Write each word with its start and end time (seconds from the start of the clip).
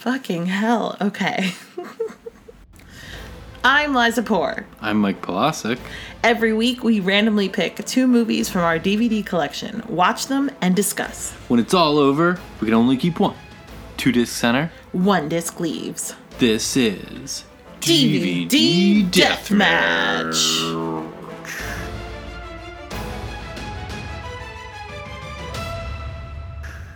Fucking 0.00 0.46
hell. 0.46 0.96
Okay. 0.98 1.52
I'm 3.64 3.94
Liza 3.94 4.22
Poor. 4.22 4.64
I'm 4.80 4.96
Mike 4.98 5.20
Polasic. 5.20 5.78
Every 6.24 6.54
week, 6.54 6.82
we 6.82 7.00
randomly 7.00 7.50
pick 7.50 7.84
two 7.84 8.06
movies 8.06 8.48
from 8.48 8.62
our 8.62 8.78
DVD 8.78 9.24
collection, 9.24 9.82
watch 9.90 10.28
them, 10.28 10.50
and 10.62 10.74
discuss. 10.74 11.32
When 11.48 11.60
it's 11.60 11.74
all 11.74 11.98
over, 11.98 12.40
we 12.62 12.66
can 12.68 12.72
only 12.72 12.96
keep 12.96 13.20
one. 13.20 13.36
Two 13.98 14.10
disc 14.10 14.32
center. 14.34 14.72
One 14.92 15.28
disc 15.28 15.60
leaves. 15.60 16.14
This 16.38 16.78
is 16.78 17.44
DVD 17.80 19.06
Deathmatch. 19.10 20.80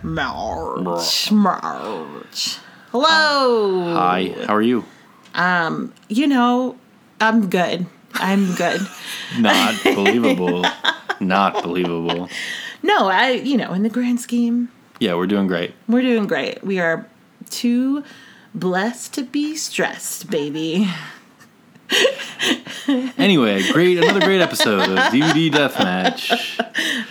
March. 0.03 1.31
March. 1.31 2.64
Hello. 2.99 3.93
Hi, 3.95 4.33
how 4.47 4.55
are 4.55 4.63
you? 4.63 4.85
Um, 5.35 5.93
you 6.09 6.29
know, 6.29 6.79
I'm 7.21 7.51
good. 7.51 7.87
I'm 8.15 8.55
good. 8.55 8.83
Not 9.41 9.75
believable. 9.83 10.65
Not 11.19 11.61
believable. 11.65 12.29
No, 12.85 13.09
I, 13.09 13.31
you 13.33 13.57
know, 13.57 13.73
in 13.73 13.83
the 13.83 13.89
grand 13.91 14.21
scheme, 14.21 14.69
Yeah, 15.01 15.17
we're 15.17 15.27
doing 15.27 15.49
great. 15.49 15.75
we're 15.89 16.03
doing 16.03 16.29
great. 16.29 16.63
We 16.63 16.79
are 16.79 17.09
too 17.51 18.05
blessed 18.55 19.13
to 19.15 19.25
be 19.25 19.57
stressed, 19.57 20.31
baby. 20.31 20.89
Anyway, 23.17 23.63
great 23.73 23.97
another 23.97 24.21
great 24.21 24.43
episode 24.43 24.91
of 24.91 24.99
DVD 25.11 25.51
Deathmatch. 25.51 26.31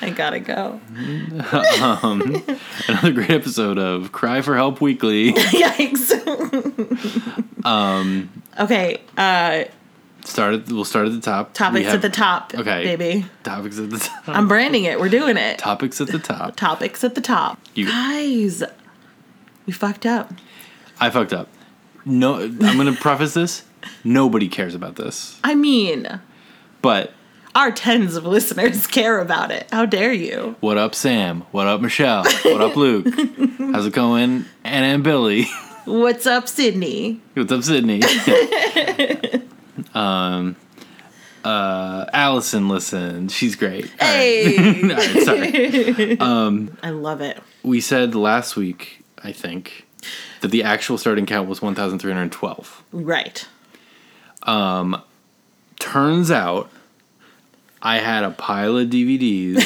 I 0.04 0.12
gotta 0.12 0.40
go. 0.40 0.80
Another 2.88 3.12
great 3.12 3.32
episode 3.32 3.80
of 3.80 4.12
Cry 4.12 4.42
for 4.42 4.56
Help 4.56 4.82
Weekly. 4.82 5.34
Yikes. 5.34 6.12
um. 7.66 8.30
Okay. 8.60 9.02
Uh. 9.18 9.64
Start 10.26 10.54
at, 10.54 10.68
we'll 10.72 10.86
start 10.86 11.08
at 11.08 11.14
the 11.14 11.22
top. 11.22 11.54
Topics 11.54 11.86
have 11.88 11.96
at 11.96 12.02
the 12.04 12.10
top. 12.10 12.54
Okay. 12.54 12.84
Baby. 12.96 13.26
Topics 13.44 13.80
at 13.80 13.90
the 13.90 13.98
top. 13.98 14.24
I'm 14.28 14.48
branding 14.48 14.84
it. 14.86 15.00
We're 15.00 15.10
doing 15.10 15.38
it. 15.38 15.58
Topics 15.58 16.00
at 16.00 16.08
the 16.08 16.20
top. 16.20 16.56
Topics 16.56 17.04
at 17.04 17.16
the 17.16 17.22
top. 17.22 17.60
You- 17.74 17.88
Guys, 17.88 18.64
we 19.66 19.74
fucked 19.74 20.06
up. 20.06 20.32
I 21.00 21.10
fucked 21.10 21.34
up. 21.34 21.50
No, 22.06 22.36
I'm 22.44 22.58
gonna 22.60 22.94
preface 22.94 23.34
this. 23.34 23.64
Nobody 24.04 24.48
cares 24.48 24.76
about 24.76 24.96
this, 24.96 25.40
I 25.44 25.56
mean, 25.56 26.20
but 26.82 27.14
our 27.56 27.72
tens 27.72 28.16
of 28.16 28.26
listeners 28.26 28.88
care 28.88 29.20
about 29.20 29.52
it. 29.52 29.68
How 29.72 29.86
dare 29.86 30.14
you? 30.14 30.56
What 30.60 30.78
up, 30.78 30.96
Sam? 30.96 31.42
What 31.52 31.68
up, 31.68 31.82
Michelle? 31.82 32.24
What 32.24 32.62
up, 32.62 32.76
Luke? 32.76 33.08
How's 33.58 33.86
it 33.86 33.94
going? 33.94 34.46
Anna 34.64 34.88
and 34.88 35.04
Billy. 35.04 35.46
What's 35.86 36.26
up, 36.26 36.48
Sydney? 36.48 37.22
What's 37.34 37.52
up, 37.52 37.64
Sydney? 37.64 38.02
um, 39.94 40.56
uh, 41.44 42.06
Allison, 42.14 42.70
listen, 42.70 43.28
she's 43.28 43.56
great. 43.56 43.86
All 44.02 44.08
right. 44.08 44.18
Hey. 44.18 44.82
All 44.82 44.90
right, 44.90 45.24
sorry. 45.24 46.18
I 46.82 46.90
love 46.90 47.22
it. 47.22 47.40
We 47.64 47.82
said 47.82 48.16
last 48.16 48.56
week, 48.56 49.04
I 49.24 49.32
think, 49.32 49.86
that 50.42 50.52
the 50.52 50.64
actual 50.64 50.98
starting 50.98 51.26
count 51.26 51.50
was 51.50 51.62
1,312. 51.62 52.84
Right. 52.92 53.48
Um, 54.44 55.02
turns 55.80 56.30
out, 56.32 56.70
I 57.82 57.98
had 58.00 58.24
a 58.24 58.32
pile 58.32 58.78
of 58.78 58.90
DVDs 58.90 59.62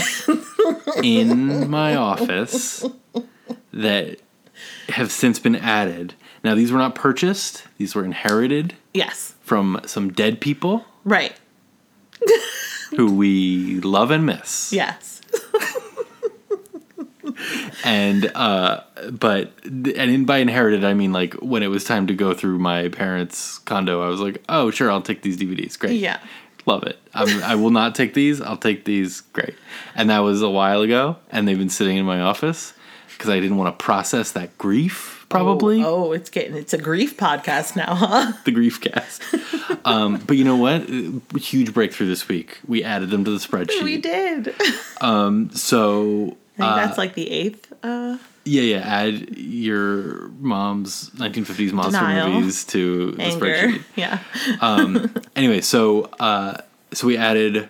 in 1.04 1.70
my 1.70 1.96
office 1.96 2.86
that 3.74 4.20
have 4.90 5.12
since 5.12 5.40
been 5.40 5.56
added. 5.56 6.14
Now, 6.44 6.56
these 6.56 6.72
were 6.72 6.78
not 6.80 6.96
purchased; 6.96 7.64
these 7.78 7.94
were 7.96 8.04
inherited 8.06 8.76
Yes. 8.94 9.34
from 9.42 9.82
some 9.86 10.12
dead 10.14 10.40
people 10.42 10.86
Right. 11.04 11.36
who 12.96 13.14
we 13.14 13.80
love 13.82 14.12
and 14.12 14.26
miss. 14.26 14.72
Yes. 14.74 15.17
And 17.88 18.26
uh, 18.36 18.82
but 19.12 19.54
and 19.64 19.88
in 19.98 20.26
by 20.26 20.40
inherited, 20.40 20.84
I 20.84 20.94
mean 20.94 21.14
like 21.14 21.34
when 21.36 21.64
it 21.64 21.68
was 21.68 21.86
time 21.86 22.06
to 22.08 22.14
go 22.14 22.34
through 22.34 22.60
my 22.60 22.90
parents' 22.90 23.60
condo, 23.60 24.02
I 24.02 24.10
was 24.10 24.20
like, 24.20 24.44
oh 24.50 24.72
sure, 24.72 24.92
I'll 24.92 25.02
take 25.02 25.22
these 25.22 25.38
DVDs. 25.38 25.80
Great. 25.80 25.94
Yeah. 25.94 26.20
Love 26.66 26.84
it. 26.84 27.00
I'm, 27.14 27.42
I 27.44 27.56
will 27.56 27.70
not 27.70 27.96
take 27.96 28.14
these. 28.14 28.42
I'll 28.42 28.58
take 28.58 28.84
these. 28.84 29.22
Great. 29.22 29.56
And 29.96 30.10
that 30.10 30.20
was 30.20 30.42
a 30.42 30.50
while 30.50 30.82
ago, 30.82 31.16
and 31.32 31.48
they've 31.48 31.58
been 31.58 31.70
sitting 31.70 31.96
in 31.96 32.06
my 32.06 32.20
office 32.20 32.74
because 33.08 33.30
I 33.30 33.40
didn't 33.40 33.56
want 33.56 33.78
to 33.80 33.82
process 33.84 34.34
that 34.34 34.58
grief. 34.58 35.26
Probably 35.30 35.82
Oh, 35.82 36.12
it's 36.12 36.30
getting 36.30 36.56
it's 36.58 36.74
a 36.74 36.78
grief 36.78 37.16
podcast 37.16 37.78
now, 37.78 37.96
huh? 37.96 38.34
the 38.46 38.52
grief 38.52 38.82
cast. 38.82 39.24
um, 39.86 40.18
but 40.28 40.36
you 40.36 40.44
know 40.44 40.58
what? 40.58 40.90
Huge 41.42 41.74
breakthrough 41.74 42.08
this 42.08 42.28
week. 42.28 42.60
We 42.68 42.84
added 42.84 43.12
them 43.12 43.24
to 43.24 43.32
the 43.32 43.38
spreadsheet. 43.38 43.82
we 43.84 43.98
did. 43.98 44.54
um, 45.02 45.50
So 45.52 46.36
I 46.60 46.64
think 46.76 46.76
that's 46.88 46.98
like 46.98 47.14
the 47.14 47.30
eighth. 47.30 47.72
Uh, 47.84 48.18
yeah, 48.46 48.62
yeah. 48.62 48.78
Add 48.80 49.38
your 49.38 50.30
mom's 50.40 51.10
1950s 51.12 51.72
monster 51.74 52.00
Denial. 52.00 52.30
movies 52.32 52.64
to 52.66 53.12
the 53.12 53.22
anger. 53.24 53.46
spreadsheet. 53.46 53.84
Yeah. 53.96 55.10
Anyway, 55.36 55.62
so 55.62 56.04
uh, 56.20 56.58
so 56.94 57.08
we 57.08 57.18
added 57.18 57.70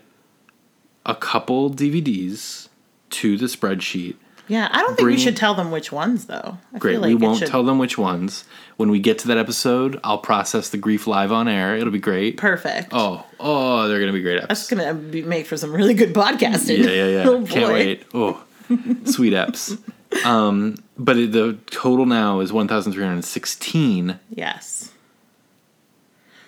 a 1.06 1.16
couple 1.16 1.72
DVDs 1.72 2.70
to 3.10 3.38
the 3.38 3.46
spreadsheet. 3.46 4.16
Yeah. 4.50 4.70
I 4.72 4.82
don't 4.82 4.96
think 4.96 5.08
we 5.08 5.18
should 5.18 5.36
tell 5.36 5.56
them 5.56 5.72
which 5.72 5.92
ones 5.92 6.26
though. 6.28 6.58
I 6.74 6.78
Great. 6.78 6.94
feel 6.94 7.02
like 7.02 7.08
we 7.10 7.16
won't 7.16 7.40
should- 7.40 7.48
tell 7.50 7.64
them 7.64 7.80
which 7.80 7.98
ones. 7.98 8.46
When 8.78 8.92
we 8.92 9.00
get 9.00 9.18
to 9.20 9.28
that 9.30 9.38
episode, 9.40 10.00
I'll 10.04 10.20
process 10.20 10.70
the 10.70 10.78
grief 10.78 11.08
live 11.08 11.32
on 11.32 11.48
air. 11.48 11.76
It'll 11.76 11.92
be 11.92 11.98
great. 12.00 12.38
Perfect. 12.38 12.90
Oh, 12.92 13.26
oh, 13.40 13.88
they're 13.88 14.00
gonna 14.00 14.14
be 14.14 14.22
great 14.22 14.38
Episodes. 14.44 14.70
That's 14.70 14.70
gonna 14.70 14.94
be, 14.94 15.24
make 15.24 15.48
for 15.48 15.58
some 15.58 15.74
really 15.74 15.96
good 15.96 16.14
podcasting. 16.14 16.78
Yeah, 16.84 16.92
yeah, 16.92 17.08
yeah. 17.08 17.24
oh, 17.28 17.44
Can't 17.46 17.74
wait. 17.74 18.06
Oh, 18.14 18.44
sweet 19.06 19.34
eps. 19.34 19.78
Um, 20.26 20.76
but 20.98 21.18
it, 21.18 21.32
the 21.32 21.58
total 21.70 22.06
now 22.06 22.40
is 22.40 22.52
one 22.54 22.68
thousand 22.68 22.94
three 22.94 23.04
hundred 23.04 23.24
sixteen. 23.26 24.20
Yes. 24.30 24.92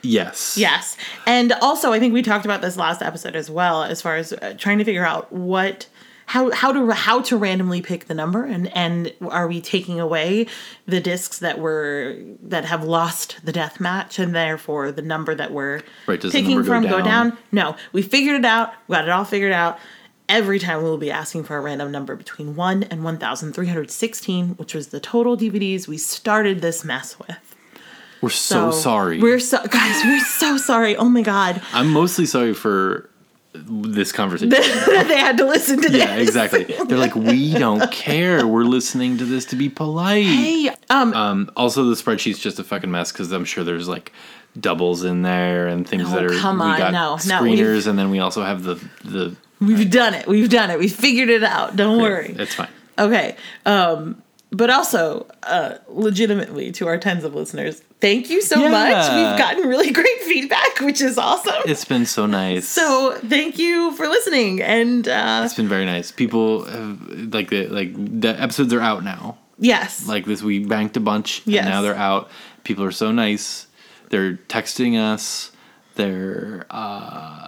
Yes. 0.02 0.58
Yes. 0.58 0.96
And 1.28 1.52
also, 1.62 1.92
I 1.92 2.00
think 2.00 2.14
we 2.14 2.22
talked 2.22 2.46
about 2.46 2.62
this 2.62 2.78
last 2.78 3.02
episode 3.02 3.36
as 3.36 3.50
well, 3.50 3.84
as 3.84 4.02
far 4.02 4.16
as 4.16 4.32
uh, 4.32 4.56
trying 4.58 4.78
to 4.80 4.86
figure 4.86 5.06
out 5.06 5.32
what. 5.32 5.88
How, 6.26 6.52
how 6.52 6.72
to 6.72 6.92
how 6.92 7.22
to 7.24 7.38
randomly 7.38 7.82
pick 7.82 8.06
the 8.06 8.14
number 8.14 8.46
and 8.46 8.68
and 8.78 9.12
are 9.32 9.48
we 9.48 9.60
taking 9.62 10.00
away 10.00 10.46
the 10.86 11.00
discs 11.00 11.40
that 11.40 11.58
were 11.58 12.18
that 12.44 12.66
have 12.66 12.84
lost 12.84 13.44
the 13.44 13.52
death 13.52 13.80
match 13.80 14.20
and 14.20 14.36
therefore 14.36 14.92
the 14.92 15.02
number 15.02 15.34
that 15.34 15.52
we're 15.52 15.82
Right, 16.06 16.22
picking 16.22 16.58
number 16.58 16.62
go 16.62 16.68
from 16.68 16.84
go 16.84 16.98
down? 17.00 17.30
down 17.32 17.38
no 17.52 17.76
we 17.94 18.04
figured 18.04 18.36
it 18.36 18.46
out 18.46 18.74
we 18.88 18.94
got 18.94 19.06
it 19.06 19.10
all 19.10 19.26
figured 19.26 19.54
out 19.54 19.80
every 20.30 20.60
time 20.60 20.78
we 20.84 20.90
will 20.90 20.98
be 20.98 21.12
asking 21.12 21.44
for 21.44 21.58
a 21.58 21.62
random 21.62 21.92
number 21.92 22.16
between 22.16 22.56
1 22.56 22.84
and 22.84 23.04
1316 23.04 24.50
which 24.56 24.74
was 24.74 24.88
the 24.88 25.00
total 25.00 25.36
DVDs 25.36 25.88
we 25.88 25.98
started 25.98 26.62
this 26.62 26.86
mess 26.86 27.18
with 27.20 27.56
We're 28.22 28.30
so, 28.30 28.72
sorry. 28.72 29.20
we're 29.20 29.40
so 29.40 29.66
guys 29.68 30.02
we're 30.06 30.20
so 30.24 30.58
sorry 30.58 30.96
oh 30.96 31.10
my 31.10 31.22
god 31.24 31.62
I'm 31.74 31.90
mostly 31.90 32.26
sorry 32.26 32.54
for 32.54 33.10
this 33.54 34.12
conversation. 34.12 34.50
they 34.50 35.18
had 35.18 35.38
to 35.40 35.46
listen 35.46 35.82
to 35.82 35.90
this. 35.90 36.04
yeah, 36.04 36.16
exactly. 36.18 36.66
They're 36.66 37.00
like, 37.00 37.16
we 37.16 37.52
don't 37.54 37.92
care. 37.92 38.46
We're 38.46 38.64
listening 38.64 39.18
to 39.18 39.26
this 39.26 39.44
to 39.46 39.56
be 39.56 39.70
polite. 39.70 40.24
Hey, 40.24 40.70
um, 40.92 41.14
Um, 41.16 41.52
also, 41.58 41.84
the 41.86 41.96
spreadsheet's 41.96 42.38
just 42.38 42.60
a 42.60 42.64
fucking 42.64 42.92
mess 42.92 43.12
because 43.12 43.32
I'm 43.32 43.46
sure 43.46 43.64
there's 43.64 43.88
like 43.88 44.14
doubles 44.60 45.04
in 45.04 45.22
there 45.22 45.68
and 45.68 45.88
things 45.88 46.04
No, 46.04 46.10
that 46.16 46.26
are. 46.26 46.40
come 46.40 46.60
we 46.60 46.66
on, 46.66 46.78
got 46.78 46.94
no, 46.94 47.12
no, 47.12 47.16
screeners, 47.44 47.74
we've- 47.76 47.90
and 47.90 48.00
then 48.00 48.10
we 48.10 48.20
also 48.20 48.44
have 48.44 48.64
the 48.64 48.76
the. 49.04 49.36
we've 49.60 49.90
done 49.92 50.14
it. 50.14 50.28
We've 50.28 50.50
done 50.50 50.70
it. 50.70 50.80
We 50.80 50.88
figured 50.88 51.30
it 51.30 51.44
out. 51.44 51.76
Don't 51.76 52.02
worry. 52.02 52.36
It's 52.38 52.56
fine. 52.56 52.70
Okay. 52.98 53.36
Um, 53.66 54.22
but 54.52 54.72
also, 54.72 55.28
uh, 55.44 55.76
legitimately, 55.90 56.72
to 56.72 56.88
our 56.88 56.98
tens 56.98 57.24
of 57.24 57.36
listeners, 57.36 57.84
thank 58.02 58.32
you 58.32 58.42
so 58.42 58.60
Yeah. 58.60 58.70
much. 58.70 59.12
We've 59.14 59.38
gotten 59.38 59.68
really 59.70 59.92
great 60.02 60.22
feedback, 60.24 60.80
which 60.80 61.02
is 61.02 61.20
awesome. 61.20 61.54
It's 61.66 61.86
been 61.86 62.08
so 62.08 62.26
nice. 62.26 62.68
so 62.68 63.16
thank 63.28 63.60
you 63.60 63.92
for 63.96 64.08
listening. 64.08 64.60
And 64.62 65.08
uh, 65.08 65.44
it's 65.46 65.54
been 65.54 65.70
very 65.70 65.86
nice. 65.86 66.12
People 66.12 66.64
have 66.66 67.00
like 67.34 67.50
the 67.52 67.68
like 67.68 67.94
the 68.22 68.30
episodes 68.42 68.74
are 68.74 68.82
out 68.82 69.04
now. 69.04 69.38
yes, 69.60 70.08
Like 70.08 70.26
this, 70.26 70.42
we 70.42 70.60
banked 70.66 70.98
a 70.98 71.00
bunch, 71.00 71.44
Yes. 71.46 71.62
and 71.66 71.70
now 71.70 71.82
they're 71.84 71.96
out. 71.96 72.30
People 72.64 72.84
are 72.86 72.92
so 72.92 73.12
nice. 73.12 73.68
They're 74.10 74.34
texting 74.48 74.98
us. 75.00 75.52
They're. 75.96 76.66
uh 76.70 77.48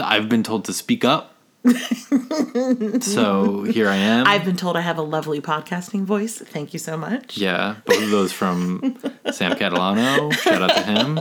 I've 0.00 0.28
been 0.28 0.42
told 0.44 0.64
to 0.66 0.72
speak 0.72 1.04
up. 1.04 1.34
so 3.00 3.62
here 3.64 3.88
I 3.88 3.96
am. 3.96 4.26
I've 4.26 4.44
been 4.44 4.56
told 4.56 4.76
I 4.76 4.80
have 4.80 4.98
a 4.98 5.02
lovely 5.02 5.40
podcasting 5.40 6.04
voice. 6.04 6.38
Thank 6.38 6.72
you 6.72 6.78
so 6.78 6.96
much. 6.96 7.36
yeah, 7.38 7.76
both 7.84 8.02
of 8.02 8.10
those 8.10 8.32
from 8.32 8.98
Sam 9.32 9.52
Catalano. 9.52 10.32
Shout 10.34 10.62
out 10.62 10.74
to 10.76 10.82
him. 10.82 11.20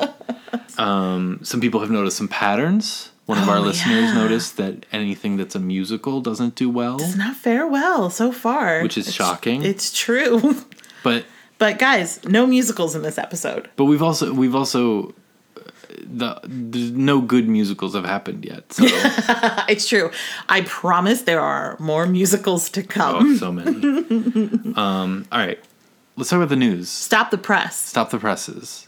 Um, 0.78 1.40
some 1.44 1.62
people 1.62 1.80
have 1.82 1.92
noticed 1.92 2.18
some 2.18 2.28
patterns. 2.28 3.12
One 3.26 3.38
of 3.38 3.48
our 3.48 3.58
Oh, 3.58 3.62
listeners 3.62 4.06
yeah. 4.10 4.14
noticed 4.16 4.58
that 4.58 4.86
anything 4.92 5.38
that's 5.38 5.56
a 5.56 5.60
musical 5.60 6.22
doesn't 6.22 6.56
do 6.56 6.70
well. 6.70 7.02
It's 7.02 7.16
not 7.16 7.36
fare 7.36 7.66
well 7.68 8.10
so 8.10 8.32
far. 8.32 8.82
Which 8.82 8.98
is 8.98 9.08
It's- 9.08 9.16
shocking. 9.16 9.64
It's 9.64 9.94
true. 9.98 10.56
But 11.04 11.26
But 11.62 11.78
guys, 11.78 12.24
no 12.26 12.48
musicals 12.48 12.96
in 12.96 13.04
this 13.04 13.20
episode. 13.20 13.70
But 13.76 13.86
we've 13.86 14.02
also 14.02 14.34
we've 14.34 14.56
also 14.56 15.14
the 16.04 16.42
no 16.48 17.22
good 17.22 17.48
musicals 17.48 17.94
have 17.94 18.04
happened 18.04 18.44
yet. 18.46 18.74
So 18.74 18.84
It's 19.70 19.88
true. 19.88 20.10
I 20.50 20.62
promise 20.62 21.22
there 21.22 21.40
are 21.40 21.78
more 21.80 22.08
musicals 22.08 22.72
to 22.72 22.82
come. 22.82 23.16
oh, 23.16 23.36
so 23.36 23.52
many. 23.52 24.74
Um, 24.76 25.28
all 25.32 25.38
right, 25.38 25.60
let's 26.18 26.32
talk 26.32 26.38
about 26.38 26.50
the 26.50 26.56
news. 26.56 26.90
Stop 26.90 27.30
the 27.30 27.38
press. 27.38 27.76
Stop 27.78 28.10
the 28.10 28.18
presses, 28.18 28.88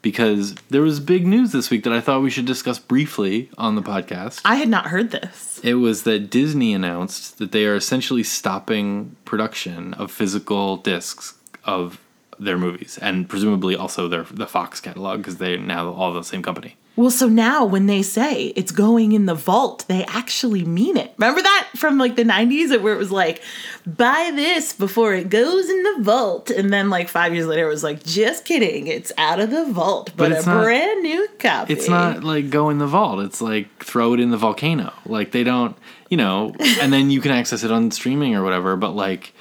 because 0.00 0.54
there 0.70 0.80
was 0.80 1.00
big 1.00 1.26
news 1.26 1.52
this 1.52 1.68
week 1.68 1.84
that 1.84 1.92
I 1.92 2.00
thought 2.00 2.22
we 2.22 2.30
should 2.30 2.46
discuss 2.46 2.78
briefly 2.78 3.50
on 3.58 3.74
the 3.74 3.82
podcast. 3.82 4.40
I 4.46 4.54
had 4.54 4.70
not 4.70 4.86
heard 4.86 5.10
this. 5.10 5.60
It 5.62 5.74
was 5.74 6.04
that 6.04 6.30
Disney 6.30 6.72
announced 6.72 7.36
that 7.36 7.52
they 7.52 7.66
are 7.66 7.74
essentially 7.76 8.22
stopping 8.22 9.14
production 9.26 9.92
of 9.92 10.10
physical 10.10 10.78
discs 10.78 11.34
of 11.64 12.00
their 12.38 12.58
movies, 12.58 12.98
and 13.00 13.28
presumably 13.28 13.76
also 13.76 14.08
their 14.08 14.22
the 14.24 14.46
Fox 14.46 14.80
catalog 14.80 15.18
because 15.18 15.36
they 15.38 15.56
now 15.56 15.90
all 15.92 16.12
the 16.12 16.22
same 16.22 16.42
company. 16.42 16.76
Well, 16.96 17.10
so 17.10 17.26
now 17.28 17.64
when 17.64 17.86
they 17.86 18.02
say 18.02 18.52
it's 18.54 18.70
going 18.70 19.10
in 19.12 19.26
the 19.26 19.34
vault, 19.34 19.84
they 19.88 20.04
actually 20.04 20.64
mean 20.64 20.96
it. 20.96 21.12
Remember 21.18 21.42
that 21.42 21.70
from 21.74 21.98
like 21.98 22.14
the 22.14 22.22
90s 22.22 22.80
where 22.80 22.94
it 22.94 22.98
was 22.98 23.10
like, 23.10 23.42
buy 23.84 24.30
this 24.32 24.72
before 24.72 25.12
it 25.12 25.28
goes 25.28 25.68
in 25.68 25.82
the 25.82 25.96
vault. 26.02 26.50
And 26.50 26.72
then 26.72 26.90
like 26.90 27.08
five 27.08 27.34
years 27.34 27.46
later, 27.46 27.66
it 27.66 27.68
was 27.68 27.82
like, 27.82 28.04
just 28.04 28.44
kidding. 28.44 28.86
It's 28.86 29.10
out 29.18 29.40
of 29.40 29.50
the 29.50 29.64
vault, 29.66 30.12
but, 30.16 30.30
But 30.30 30.42
a 30.44 30.46
not- 30.48 30.62
brand 30.62 31.02
new 31.02 31.26
copy. 31.40 31.72
It's 31.72 31.88
not 31.88 32.22
like 32.22 32.48
go 32.50 32.70
in 32.70 32.78
the 32.78 32.86
vault. 32.86 33.24
It's 33.24 33.40
like 33.40 33.82
throw 33.82 34.14
it 34.14 34.20
in 34.20 34.30
the 34.30 34.36
volcano. 34.36 34.92
Like 35.04 35.32
they 35.32 35.42
don't, 35.42 35.76
you 36.10 36.16
know, 36.16 36.54
and 36.80 36.92
then 36.92 37.10
you 37.10 37.20
can 37.20 37.32
access 37.32 37.64
it 37.64 37.72
on 37.72 37.90
streaming 37.90 38.36
or 38.36 38.44
whatever. 38.44 38.76
But 38.76 38.90
like, 38.94 39.33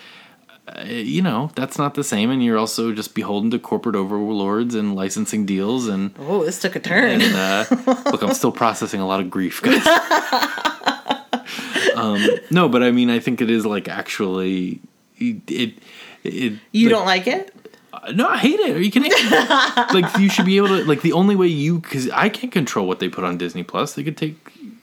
you 0.86 1.22
know, 1.22 1.52
that's 1.56 1.78
not 1.78 1.94
the 1.94 2.04
same. 2.04 2.30
And 2.32 2.44
you're 2.44 2.58
also 2.58 2.94
just 2.94 3.14
beholden 3.16 3.52
to 3.52 3.60
corporate 3.60 3.96
overlords 3.96 4.76
and 4.76 4.96
licensing 4.96 5.46
deals. 5.46 5.88
And, 5.88 6.14
Oh, 6.20 6.44
this 6.44 6.60
took 6.60 6.76
a 6.76 6.80
turn. 6.80 7.22
and 7.22 7.36
uh, 7.36 7.66
look, 8.12 8.22
I'm 8.24 8.34
still 8.34 8.52
processing 8.52 9.00
a 9.00 9.08
lot 9.08 9.20
of 9.20 9.30
grief, 9.30 9.62
guys. 9.62 9.86
um, 11.96 12.22
no, 12.52 12.70
but 12.70 12.84
I 12.84 12.92
mean, 12.92 13.10
I 13.10 13.20
think 13.20 13.42
it 13.42 13.50
is 13.50 13.66
like 13.66 13.88
actually 13.88 14.82
it. 15.18 15.78
it, 16.24 16.54
You 16.72 16.88
like, 16.88 16.90
don't 16.90 17.06
like 17.06 17.28
it? 17.28 17.54
no, 18.14 18.28
I 18.28 18.38
hate 18.38 18.60
it. 18.60 18.76
Are 18.76 18.82
you 18.82 18.92
kidding? 18.92 19.12
like 20.02 20.18
you 20.18 20.30
should 20.30 20.46
be 20.46 20.58
able 20.58 20.70
to 20.70 20.84
like 20.86 21.02
the 21.02 21.14
only 21.14 21.36
way 21.36 21.48
you 21.48 21.80
because 21.80 22.10
I 22.10 22.30
can't 22.30 22.52
control 22.52 22.88
what 22.88 23.00
they 23.00 23.10
put 23.10 23.24
on 23.24 23.38
Disney 23.38 23.64
Plus. 23.64 23.94
They 23.94 24.04
could 24.04 24.18
take 24.18 24.38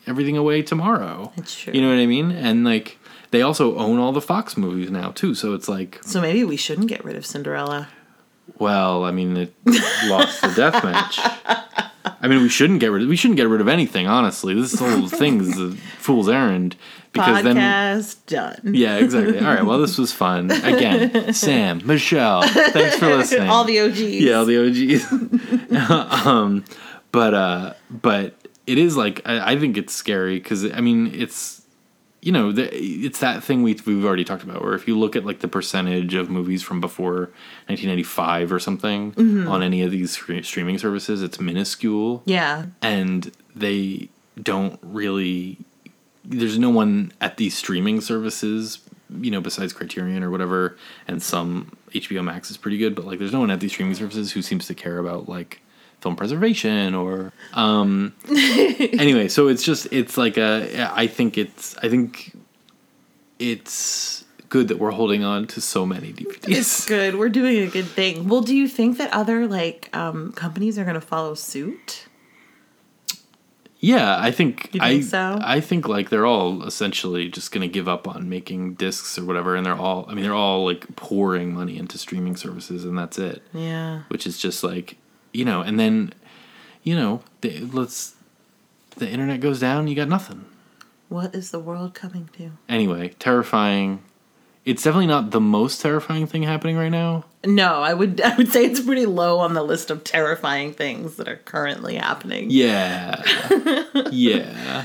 everything 0.07 0.37
away 0.37 0.63
tomorrow. 0.63 1.33
It's 1.37 1.59
true. 1.59 1.73
You 1.73 1.83
know 1.83 1.89
what 1.89 1.99
I 1.99 2.07
mean? 2.07 2.31
And 2.31 2.65
like 2.65 2.99
they 3.31 3.43
also 3.43 3.77
own 3.77 3.99
all 3.99 4.12
the 4.12 4.21
Fox 4.21 4.56
movies 4.56 4.91
now 4.91 5.11
too. 5.11 5.35
So 5.35 5.55
it's 5.55 5.69
like, 5.69 5.99
So 6.03 6.21
maybe 6.21 6.44
we 6.44 6.56
shouldn't 6.56 6.88
get 6.88 7.05
rid 7.05 7.17
of 7.17 7.25
Cinderella. 7.27 7.88
well, 8.59 9.05
I 9.05 9.11
mean, 9.11 9.37
it 9.37 9.55
lost 10.06 10.43
the 10.43 10.53
death 10.55 10.82
match. 10.85 11.19
I 12.23 12.29
mean, 12.29 12.43
we 12.43 12.49
shouldn't 12.49 12.81
get 12.81 12.91
rid. 12.91 13.03
Of, 13.03 13.09
We 13.09 13.17
shouldn't 13.17 13.37
get 13.37 13.49
rid 13.49 13.61
of 13.61 13.69
anything. 13.69 14.06
Honestly, 14.06 14.55
this 14.55 14.79
whole 14.79 15.09
thing 15.21 15.41
is 15.41 15.59
a 15.59 15.73
fool's 15.99 16.29
errand 16.29 16.77
because 17.12 17.43
then 17.43 17.56
Podcast 17.56 18.27
done. 18.27 18.75
yeah, 18.75 18.97
exactly. 18.97 19.38
All 19.38 19.44
right. 19.47 19.65
Well, 19.65 19.79
this 19.79 19.97
was 19.99 20.12
fun. 20.12 20.50
Again, 20.50 21.32
Sam, 21.35 21.81
Michelle, 21.85 22.43
thanks 22.43 22.97
for 22.97 23.06
listening. 23.17 23.49
All 23.49 23.65
the 23.65 23.81
OGs. 23.81 24.00
yeah, 24.00 24.35
all 24.35 24.44
the 24.44 24.59
OGs. 24.67 25.06
um, 26.27 26.65
but 27.12 27.35
uh, 27.35 27.75
but 27.91 28.35
it 28.67 28.79
is 28.79 28.97
like 28.97 29.23
I, 29.27 29.53
I 29.53 29.59
think 29.59 29.77
it's 29.77 29.93
scary 29.94 30.38
because 30.38 30.71
I 30.71 30.81
mean 30.81 31.12
it's 31.15 31.60
you 32.22 32.32
know 32.32 32.52
the, 32.52 32.69
it's 32.75 33.20
that 33.20 33.43
thing 33.43 33.62
we 33.62 33.78
we've 33.87 34.05
already 34.05 34.25
talked 34.25 34.43
about 34.43 34.62
where 34.62 34.75
if 34.75 34.87
you 34.87 34.99
look 34.99 35.17
at 35.17 35.25
like 35.25 35.40
the 35.40 35.49
percentage 35.49 36.14
of 36.14 36.28
movies 36.31 36.62
from 36.62 36.81
before 36.81 37.31
1995 37.67 38.52
or 38.52 38.58
something 38.58 39.12
mm-hmm. 39.12 39.49
on 39.49 39.62
any 39.62 39.82
of 39.82 39.90
these 39.90 40.17
stre- 40.17 40.44
streaming 40.44 40.78
services, 40.78 41.22
it's 41.22 41.40
minuscule 41.40 42.22
Yeah. 42.26 42.67
and 42.82 43.32
they 43.55 44.08
don't 44.40 44.78
really 44.82 45.58
there's 46.25 46.58
no 46.58 46.70
one 46.70 47.12
at 47.20 47.37
these 47.37 47.56
streaming 47.56 48.00
services 48.00 48.81
you 49.20 49.31
know 49.31 49.40
besides 49.40 49.72
criterion 49.72 50.22
or 50.22 50.31
whatever 50.31 50.76
and 51.08 51.22
some 51.22 51.72
hbo 51.90 52.22
max 52.22 52.50
is 52.50 52.56
pretty 52.56 52.78
good 52.78 52.94
but 52.94 53.05
like 53.05 53.19
there's 53.19 53.32
no 53.32 53.40
one 53.40 53.50
at 53.50 53.58
these 53.61 53.72
streaming 53.72 53.94
services 53.94 54.32
who 54.32 54.40
seems 54.40 54.67
to 54.67 54.75
care 54.75 54.99
about 54.99 55.28
like 55.28 55.61
film 56.00 56.17
preservation 56.17 56.94
or 56.94 57.32
um 57.55 58.14
anyway 58.29 59.29
so 59.29 59.49
it's 59.49 59.62
just 59.62 59.87
it's 59.93 60.17
like 60.17 60.37
a 60.38 60.91
i 60.94 61.06
think 61.06 61.37
it's 61.37 61.76
i 61.79 61.88
think 61.88 62.35
it's 63.38 64.25
good 64.49 64.69
that 64.69 64.79
we're 64.79 64.91
holding 64.91 65.23
on 65.25 65.47
to 65.47 65.61
so 65.61 65.87
many 65.87 66.12
dvds 66.12 66.49
It's 66.49 66.87
good. 66.87 67.14
We're 67.17 67.29
doing 67.29 67.58
a 67.61 67.69
good 67.69 67.87
thing. 67.87 68.29
Well, 68.29 68.41
do 68.41 68.55
you 68.56 68.67
think 68.67 68.99
that 68.99 69.12
other 69.12 69.47
like 69.47 69.88
um, 69.97 70.32
companies 70.32 70.76
are 70.79 70.82
going 70.85 70.94
to 70.94 71.00
follow 71.00 71.35
suit? 71.35 72.06
Yeah, 73.79 74.19
I 74.20 74.31
think, 74.31 74.75
You 74.75 74.81
I 74.82 75.00
so? 75.00 75.38
I 75.41 75.61
think 75.61 75.88
like 75.88 76.11
they're 76.11 76.26
all 76.26 76.64
essentially 76.64 77.29
just 77.31 77.50
going 77.53 77.62
to 77.62 77.73
give 77.73 77.88
up 77.88 78.06
on 78.06 78.29
making 78.29 78.75
discs 78.75 79.17
or 79.19 79.25
whatever, 79.25 79.56
and 79.56 79.64
they're 79.64 79.75
all 79.76 80.05
I 80.08 80.14
mean 80.14 80.25
they're 80.25 80.35
all 80.35 80.64
like 80.67 80.96
pouring 80.96 81.55
money 81.55 81.79
into 81.79 81.96
streaming 81.96 82.37
services, 82.37 82.85
and 82.85 82.99
that's 82.99 83.19
it. 83.19 83.43
Yeah. 83.55 84.03
Which 84.08 84.26
is 84.26 84.37
just 84.38 84.62
like 84.62 84.99
you 85.32 85.44
know, 85.44 85.61
and 85.61 85.79
then 85.79 86.12
you 86.82 86.94
know 86.94 87.23
the, 87.41 87.61
let's 87.61 88.15
the 88.97 89.09
internet 89.09 89.41
goes 89.41 89.61
down, 89.61 89.88
you 89.88 89.94
got 89.94 90.09
nothing. 90.09 90.44
What 91.09 91.35
is 91.35 91.50
the 91.50 91.59
world 91.59 91.94
coming 91.94 92.29
to? 92.37 92.53
Anyway, 92.69 93.15
terrifying. 93.19 94.03
It's 94.65 94.82
definitely 94.82 95.09
not 95.09 95.31
the 95.31 95.41
most 95.41 95.81
terrifying 95.81 96.27
thing 96.27 96.43
happening 96.43 96.77
right 96.77 96.91
now. 96.91 97.25
No, 97.44 97.82
I 97.82 97.94
would 97.94 98.21
I 98.25 98.37
would 98.37 98.49
say 98.49 98.65
it's 98.67 98.81
pretty 98.81 99.06
low 99.06 99.38
on 99.38 99.55
the 99.55 99.62
list 99.62 99.91
of 99.91 100.05
terrifying 100.05 100.73
things 100.73 101.17
that 101.17 101.29
are 101.29 101.37
currently 101.37 101.97
happening. 101.97 102.50
Yeah, 102.50 103.23
yeah. 104.11 104.85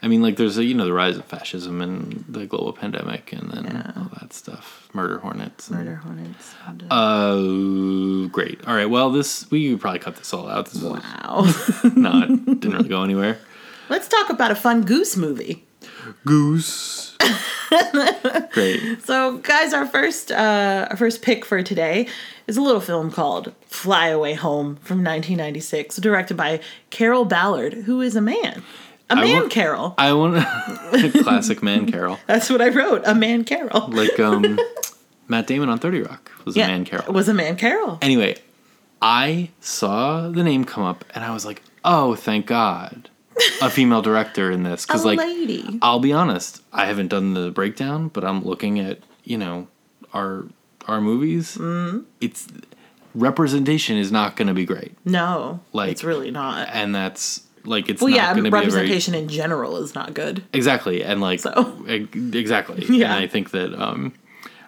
I 0.00 0.06
mean, 0.08 0.22
like 0.22 0.36
there's 0.36 0.56
a 0.58 0.64
you 0.64 0.74
know 0.74 0.84
the 0.84 0.92
rise 0.92 1.16
of 1.16 1.24
fascism 1.24 1.80
and 1.80 2.24
the 2.28 2.46
global 2.46 2.72
pandemic, 2.72 3.32
and 3.32 3.50
then 3.50 3.64
Yeah. 3.64 3.92
all 3.96 4.10
that 4.20 4.32
stuff, 4.32 4.88
murder 4.92 5.18
hornets. 5.18 5.70
Murder 5.70 5.96
hornets. 5.96 6.54
uh, 6.66 6.72
Oh, 6.90 8.28
great. 8.28 8.60
All 8.66 8.74
right. 8.74 8.88
Well, 8.88 9.10
this 9.10 9.50
we 9.50 9.74
probably 9.76 9.98
cut 10.00 10.16
this 10.16 10.32
all 10.32 10.48
out. 10.48 10.66
This 10.66 10.82
wow. 10.82 11.42
was 11.42 11.84
not 11.96 12.28
didn't 12.28 12.72
really 12.72 12.88
go 12.88 13.02
anywhere. 13.02 13.38
Let's 13.88 14.06
talk 14.08 14.30
about 14.30 14.50
a 14.50 14.54
fun 14.54 14.82
goose 14.82 15.16
movie. 15.16 15.64
Goose. 16.24 17.16
great. 18.52 19.02
So, 19.04 19.38
guys, 19.38 19.72
our 19.72 19.86
first 19.86 20.30
uh, 20.32 20.86
our 20.90 20.96
first 20.96 21.22
pick 21.22 21.44
for 21.44 21.62
today 21.62 22.06
is 22.46 22.56
a 22.56 22.62
little 22.62 22.80
film 22.80 23.10
called 23.10 23.52
Fly 23.66 24.08
Away 24.08 24.34
Home 24.34 24.76
from 24.76 24.98
1996, 24.98 25.96
directed 25.96 26.36
by 26.36 26.60
Carroll 26.90 27.24
Ballard, 27.24 27.74
who 27.74 28.00
is 28.00 28.16
a 28.16 28.20
man. 28.20 28.62
A 29.10 29.14
I 29.14 29.20
man 29.22 29.34
want- 29.36 29.50
Carol. 29.50 29.94
I 29.98 30.12
want 30.12 30.44
classic 31.22 31.62
man 31.62 31.90
Carol, 31.90 32.18
That's 32.26 32.50
what 32.50 32.60
I 32.60 32.68
wrote. 32.68 33.02
A 33.06 33.14
man 33.14 33.44
Carol. 33.44 33.88
like 33.88 34.18
um, 34.20 34.58
Matt 35.28 35.46
Damon 35.46 35.68
on 35.70 35.78
Thirty 35.78 36.02
Rock 36.02 36.30
was 36.44 36.56
a 36.56 36.60
man 36.60 36.84
Carol. 36.84 37.12
Was 37.12 37.28
a 37.28 37.34
man 37.34 37.56
Carol. 37.56 37.98
Anyway, 38.02 38.36
I 39.00 39.50
saw 39.60 40.28
the 40.28 40.42
name 40.44 40.64
come 40.64 40.84
up 40.84 41.04
and 41.14 41.24
I 41.24 41.32
was 41.32 41.44
like, 41.46 41.62
oh, 41.84 42.14
thank 42.16 42.46
God, 42.46 43.08
a 43.62 43.70
female 43.70 44.02
director 44.02 44.50
in 44.50 44.62
this 44.62 44.84
because 44.86 45.04
like 45.04 45.18
lady. 45.18 45.78
I'll 45.80 46.00
be 46.00 46.12
honest, 46.12 46.62
I 46.72 46.84
haven't 46.86 47.08
done 47.08 47.34
the 47.34 47.50
breakdown, 47.50 48.08
but 48.08 48.24
I'm 48.24 48.44
looking 48.44 48.78
at 48.78 48.98
you 49.24 49.38
know 49.38 49.68
our 50.12 50.44
our 50.86 51.00
movies. 51.00 51.56
Mm. 51.56 52.04
It's 52.20 52.46
representation 53.14 53.96
is 53.96 54.12
not 54.12 54.36
going 54.36 54.48
to 54.48 54.54
be 54.54 54.64
great, 54.64 54.92
No, 55.04 55.60
like- 55.72 55.90
it's 55.90 56.04
really 56.04 56.30
not. 56.30 56.68
and 56.72 56.94
that's 56.94 57.42
like 57.68 57.88
it's 57.88 58.00
Well, 58.02 58.10
not 58.10 58.16
yeah, 58.16 58.32
going 58.34 58.36
to 58.36 58.42
be 58.42 58.48
a 58.48 58.50
very 58.50 58.64
representation 58.66 59.14
in 59.14 59.28
general 59.28 59.76
is 59.76 59.94
not 59.94 60.14
good. 60.14 60.42
exactly 60.52 61.02
and 61.04 61.20
like 61.20 61.40
So. 61.40 61.84
exactly. 61.86 62.84
Yeah. 62.88 63.14
and 63.14 63.24
I 63.24 63.26
think 63.26 63.50
that 63.52 63.74
um, 63.80 64.12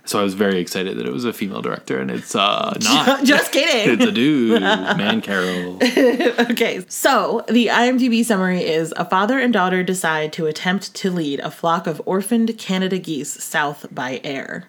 so 0.05 0.19
I 0.19 0.23
was 0.23 0.35
very 0.35 0.59
excited 0.61 0.97
that 0.99 1.07
it 1.07 1.13
was 1.13 1.25
a 1.25 1.33
female 1.33 1.61
director, 1.63 2.01
and 2.01 2.11
it's 2.11 2.35
uh 2.35 2.75
not. 2.83 3.23
Just 3.25 3.53
kidding. 3.53 3.95
it's 3.95 4.05
a 4.05 4.11
dude, 4.13 4.61
man, 5.03 5.21
Carol. 5.21 5.77
Okay, 5.77 6.85
so 6.89 7.45
the 7.49 7.67
IMDb 7.69 8.25
summary 8.25 8.63
is 8.65 8.93
a 8.97 9.05
father 9.05 9.39
and 9.39 9.53
daughter 9.53 9.83
decide 9.83 10.33
to 10.35 10.47
attempt 10.47 10.95
to 10.97 11.11
lead 11.11 11.39
a 11.41 11.51
flock 11.51 11.87
of 11.87 12.01
orphaned 12.07 12.57
Canada 12.59 12.99
geese 12.99 13.33
south 13.45 13.87
by 13.93 14.21
air. 14.25 14.69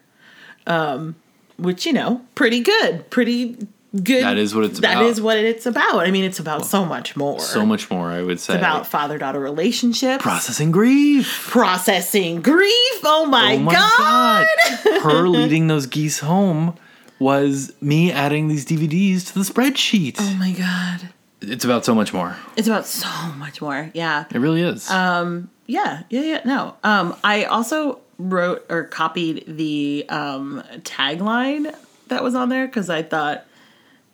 Um, 0.67 1.15
which, 1.57 1.85
you 1.85 1.93
know, 1.93 2.21
pretty 2.35 2.59
good. 2.59 3.09
Pretty 3.09 3.67
good. 3.93 4.23
That 4.23 4.37
is 4.37 4.53
what 4.55 4.63
it's 4.65 4.79
That 4.79 4.97
about. 4.97 5.05
is 5.05 5.21
what 5.21 5.37
it's 5.37 5.65
about. 5.65 5.99
I 6.07 6.11
mean, 6.11 6.23
it's 6.23 6.39
about 6.39 6.65
so 6.65 6.85
much 6.85 7.15
more. 7.15 7.39
So 7.39 7.65
much 7.65 7.89
more, 7.89 8.09
I 8.09 8.21
would 8.21 8.39
say. 8.39 8.53
It's 8.53 8.59
about 8.61 8.87
father 8.87 9.17
daughter 9.17 9.39
relationships, 9.39 10.21
processing 10.23 10.71
grief. 10.71 11.47
processing 11.49 12.41
grief. 12.41 12.99
Oh 13.03 13.25
my, 13.29 13.55
Oh 13.55 13.59
my 13.59 13.73
god. 13.73 14.47
god. 14.85 15.01
Her 15.01 15.27
leading 15.27 15.67
those 15.67 15.85
geese 15.87 16.19
home 16.19 16.75
was 17.19 17.71
me 17.81 18.11
adding 18.11 18.47
these 18.47 18.65
DVDs 18.65 19.27
to 19.27 19.33
the 19.35 19.41
spreadsheet. 19.41 20.15
Oh 20.19 20.33
my 20.39 20.51
god. 20.51 21.09
It's 21.41 21.65
about 21.65 21.85
so 21.85 21.93
much 21.95 22.13
more. 22.13 22.35
It's 22.55 22.67
about 22.67 22.85
so 22.85 23.07
much 23.37 23.61
more. 23.61 23.89
Yeah. 23.93 24.25
It 24.31 24.37
really 24.39 24.61
is. 24.61 24.89
Um, 24.89 25.49
yeah, 25.67 26.03
yeah, 26.09 26.21
yeah. 26.21 26.41
No. 26.45 26.75
Um, 26.83 27.15
I 27.23 27.45
also 27.45 27.99
wrote 28.19 28.65
or 28.69 28.83
copied 28.83 29.43
the 29.47 30.05
um, 30.09 30.63
tagline 30.79 31.75
that 32.09 32.23
was 32.23 32.35
on 32.35 32.49
there 32.49 32.67
because 32.67 32.89
I 32.89 33.01
thought 33.01 33.45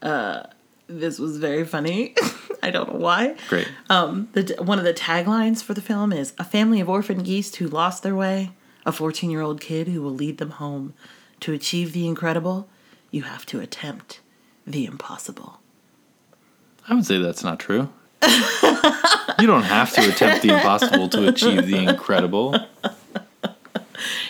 uh, 0.02 0.44
this 0.88 1.20
was 1.20 1.38
very 1.38 1.66
funny. 1.66 2.16
I 2.64 2.72
don't 2.72 2.94
know 2.94 3.00
why. 3.00 3.36
Great. 3.50 3.68
Um, 3.90 4.30
the 4.34 4.56
one 4.60 4.80
of 4.80 4.86
the 4.86 4.94
taglines 4.94 5.64
for 5.64 5.74
the 5.74 5.82
film 5.82 6.12
is 6.12 6.34
a 6.38 6.44
family 6.44 6.80
of 6.80 6.90
orphan 6.90 7.24
geese 7.24 7.54
who 7.56 7.68
lost 7.68 8.04
their 8.04 8.16
way, 8.16 8.52
a 8.86 8.92
14 8.92 9.30
year 9.30 9.42
old 9.42 9.62
kid 9.62 9.88
who 9.88 10.02
will 10.02 10.14
lead 10.14 10.38
them 10.38 10.52
home. 10.52 10.94
To 11.42 11.54
achieve 11.54 11.94
the 11.94 12.08
incredible, 12.08 12.68
you 13.12 13.22
have 13.24 13.46
to 13.48 13.60
attempt 13.60 14.22
the 14.66 14.86
impossible. 14.86 15.60
I 16.90 16.96
would 16.96 17.06
say 17.06 17.20
that's 17.22 17.44
not 17.44 17.60
true. 17.60 17.90
you 18.24 19.46
don't 19.46 19.64
have 19.64 19.94
to 19.94 20.10
attempt 20.10 20.42
the 20.42 20.56
impossible 20.56 21.10
to 21.10 21.28
achieve 21.28 21.68
the 21.68 21.78
incredible. 21.78 22.56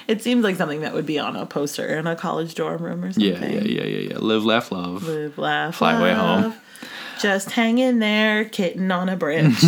It 0.07 0.21
seems 0.21 0.43
like 0.43 0.55
something 0.55 0.81
that 0.81 0.93
would 0.93 1.05
be 1.05 1.19
on 1.19 1.35
a 1.35 1.45
poster 1.45 1.85
in 1.97 2.07
a 2.07 2.15
college 2.15 2.55
dorm 2.55 2.81
room 2.81 3.03
or 3.03 3.11
something. 3.11 3.31
Yeah, 3.33 3.45
yeah, 3.45 3.61
yeah, 3.61 3.83
yeah, 3.83 4.09
yeah. 4.11 4.17
Live, 4.19 4.45
laugh, 4.45 4.71
love. 4.71 5.03
Live, 5.03 5.37
laugh, 5.37 5.75
Fly 5.75 5.99
away 5.99 6.13
home. 6.13 6.53
Just 7.19 7.51
hang 7.51 7.77
in 7.79 7.99
there, 7.99 8.45
kitten 8.45 8.91
on 8.91 9.09
a 9.09 9.17
branch. 9.17 9.59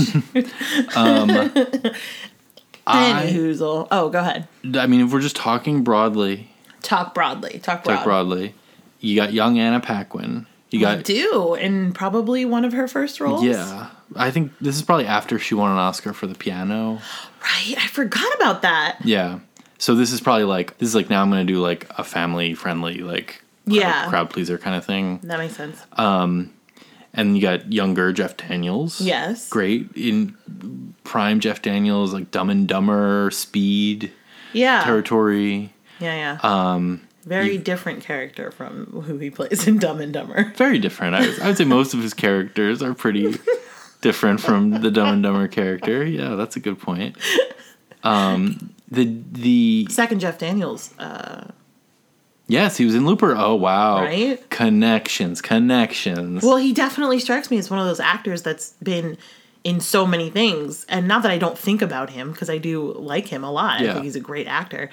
Um, 0.95 1.29
I, 2.87 3.29
Hoozle. 3.31 3.87
Oh, 3.91 4.09
go 4.09 4.19
ahead. 4.19 4.47
I 4.75 4.87
mean, 4.87 5.01
if 5.01 5.11
we're 5.13 5.19
just 5.19 5.35
talking 5.35 5.83
broadly, 5.83 6.49
Talk 6.81 7.13
broadly. 7.13 7.59
Talk 7.59 7.83
broad. 7.83 7.95
talk 7.97 8.03
broadly, 8.03 8.55
you 8.99 9.15
got 9.15 9.33
young 9.33 9.59
Anna 9.59 9.79
Paquin. 9.79 10.47
You 10.71 10.79
I 10.87 10.95
got 10.95 11.05
do, 11.05 11.55
and 11.55 11.93
probably 11.93 12.45
one 12.45 12.63
of 12.65 12.73
her 12.73 12.87
first 12.87 13.19
roles. 13.19 13.43
yeah. 13.43 13.89
I 14.15 14.31
think 14.31 14.53
this 14.59 14.75
is 14.75 14.81
probably 14.81 15.05
after 15.05 15.37
she 15.37 15.53
won 15.53 15.71
an 15.71 15.77
Oscar 15.77 16.13
for 16.13 16.27
the 16.27 16.35
piano. 16.35 16.99
Right. 17.41 17.75
I 17.77 17.87
forgot 17.87 18.35
about 18.35 18.63
that. 18.63 18.97
Yeah. 19.05 19.39
So 19.79 19.95
this 19.95 20.11
is 20.11 20.21
probably 20.21 20.43
like 20.43 20.77
this 20.77 20.89
is 20.89 20.95
like 20.95 21.09
now 21.09 21.21
I'm 21.21 21.29
gonna 21.31 21.43
do 21.45 21.59
like 21.61 21.87
a 21.97 22.03
family 22.03 22.53
friendly 22.53 22.99
like 22.99 23.41
crowd, 23.65 23.75
Yeah. 23.75 24.09
crowd 24.09 24.29
pleaser 24.29 24.57
kind 24.57 24.75
of 24.75 24.85
thing. 24.85 25.19
That 25.23 25.39
makes 25.39 25.55
sense. 25.55 25.81
Um, 25.93 26.51
And 27.13 27.35
you 27.35 27.41
got 27.41 27.73
younger 27.73 28.13
Jeff 28.13 28.37
Daniels. 28.37 29.01
yes. 29.01 29.49
Great 29.49 29.89
in 29.95 30.35
prime 31.03 31.39
Jeff 31.39 31.61
Daniels 31.63 32.13
like 32.13 32.29
Dumb 32.29 32.49
and 32.51 32.67
Dumber, 32.67 33.31
Speed, 33.31 34.11
Yeah. 34.53 34.83
Territory. 34.83 35.73
Yeah, 35.99 36.37
yeah. 36.43 36.73
Um, 36.73 37.01
Very 37.25 37.57
different 37.57 38.03
character 38.03 38.51
from 38.51 38.85
who 39.05 39.17
he 39.17 39.29
plays 39.31 39.67
in 39.67 39.77
Dumb 39.79 40.01
and 40.01 40.13
Dumber. 40.13 40.53
Very 40.57 40.77
different. 40.77 41.15
I 41.15 41.21
would, 41.21 41.39
I 41.41 41.47
would 41.47 41.57
say 41.57 41.65
most 41.65 41.93
of 41.93 42.01
his 42.01 42.13
characters 42.13 42.81
are 42.83 42.93
pretty 42.93 43.35
different 44.01 44.39
from 44.39 44.81
the 44.81 44.91
Dumb 44.91 45.09
and 45.13 45.23
Dumber 45.23 45.47
character. 45.47 46.05
Yeah, 46.05 46.35
that's 46.35 46.55
a 46.55 46.59
good 46.59 46.79
point. 46.79 47.17
Um, 48.03 48.71
the 48.91 49.17
the 49.31 49.87
Second 49.89 50.19
Jeff 50.19 50.37
Daniels. 50.37 50.93
Uh, 50.99 51.45
yes, 52.47 52.77
he 52.77 52.85
was 52.85 52.95
in 52.95 53.05
Looper. 53.05 53.35
Oh 53.35 53.55
wow, 53.55 54.01
Right? 54.01 54.49
Connections, 54.49 55.41
connections. 55.41 56.43
well, 56.43 56.57
he 56.57 56.73
definitely 56.73 57.19
strikes 57.19 57.49
me 57.51 57.57
as 57.57 57.69
one 57.69 57.79
of 57.79 57.85
those 57.85 57.99
actors 57.99 58.41
that's 58.41 58.71
been 58.83 59.17
in 59.63 59.79
so 59.79 60.05
many 60.05 60.29
things. 60.29 60.85
And 60.89 61.07
not 61.07 61.21
that 61.23 61.31
I 61.31 61.37
don't 61.37 61.57
think 61.57 61.81
about 61.81 62.09
him, 62.09 62.31
because 62.31 62.49
I 62.49 62.57
do 62.57 62.93
like 62.93 63.27
him 63.27 63.43
a 63.43 63.51
lot. 63.51 63.81
I 63.81 63.93
think 63.93 64.03
he's 64.05 64.15
a 64.15 64.21
great 64.21 64.47
actor. 64.47 64.89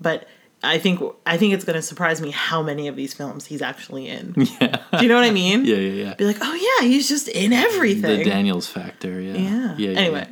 But 0.00 0.28
I 0.62 0.78
think 0.78 1.00
I 1.24 1.38
think 1.38 1.54
it's 1.54 1.64
going 1.64 1.76
to 1.76 1.82
surprise 1.82 2.20
me 2.20 2.30
how 2.30 2.62
many 2.62 2.86
of 2.86 2.94
these 2.94 3.14
films 3.14 3.46
he's 3.46 3.62
actually 3.62 4.08
in. 4.08 4.34
yeah, 4.60 4.76
Do 4.98 5.02
you 5.02 5.08
know 5.08 5.14
what 5.14 5.24
I 5.24 5.30
mean? 5.30 5.64
yeah, 5.64 5.76
yeah, 5.76 6.04
yeah. 6.04 6.14
Be 6.14 6.24
like, 6.26 6.36
oh 6.42 6.54
yeah, 6.54 6.86
he's 6.86 7.08
just 7.08 7.28
in 7.28 7.52
everything. 7.54 8.18
The 8.18 8.24
Daniels 8.24 8.66
factor. 8.66 9.20
Yeah, 9.20 9.34
yeah. 9.34 9.48
yeah. 9.48 9.74
yeah, 9.90 9.98
anyway, 9.98 10.28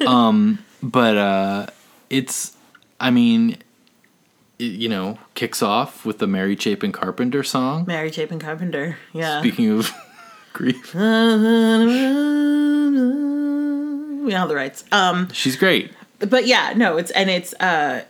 yeah. 0.00 0.56
but 0.82 1.16
uh, 1.16 1.66
it's, 2.08 2.55
I 3.00 3.10
mean, 3.10 3.58
you 4.58 4.88
know, 4.88 5.18
kicks 5.34 5.62
off 5.62 6.04
with 6.06 6.18
the 6.18 6.26
Mary 6.26 6.56
Chapin 6.56 6.92
Carpenter 6.92 7.42
song. 7.42 7.84
Mary 7.86 8.10
Chapin 8.10 8.38
Carpenter. 8.38 8.96
Yeah. 9.12 9.40
Speaking 9.40 9.70
of 9.78 9.90
grief, 10.52 10.94
we 10.94 11.00
all 14.34 14.40
have 14.40 14.48
the 14.48 14.56
rights. 14.56 14.84
Um, 14.92 15.28
she's 15.32 15.56
great. 15.56 15.92
but 16.18 16.46
yeah, 16.46 16.72
no, 16.76 16.96
it's 16.96 17.10
and 17.12 17.30
it's 17.30 17.52
uh, 17.54 18.04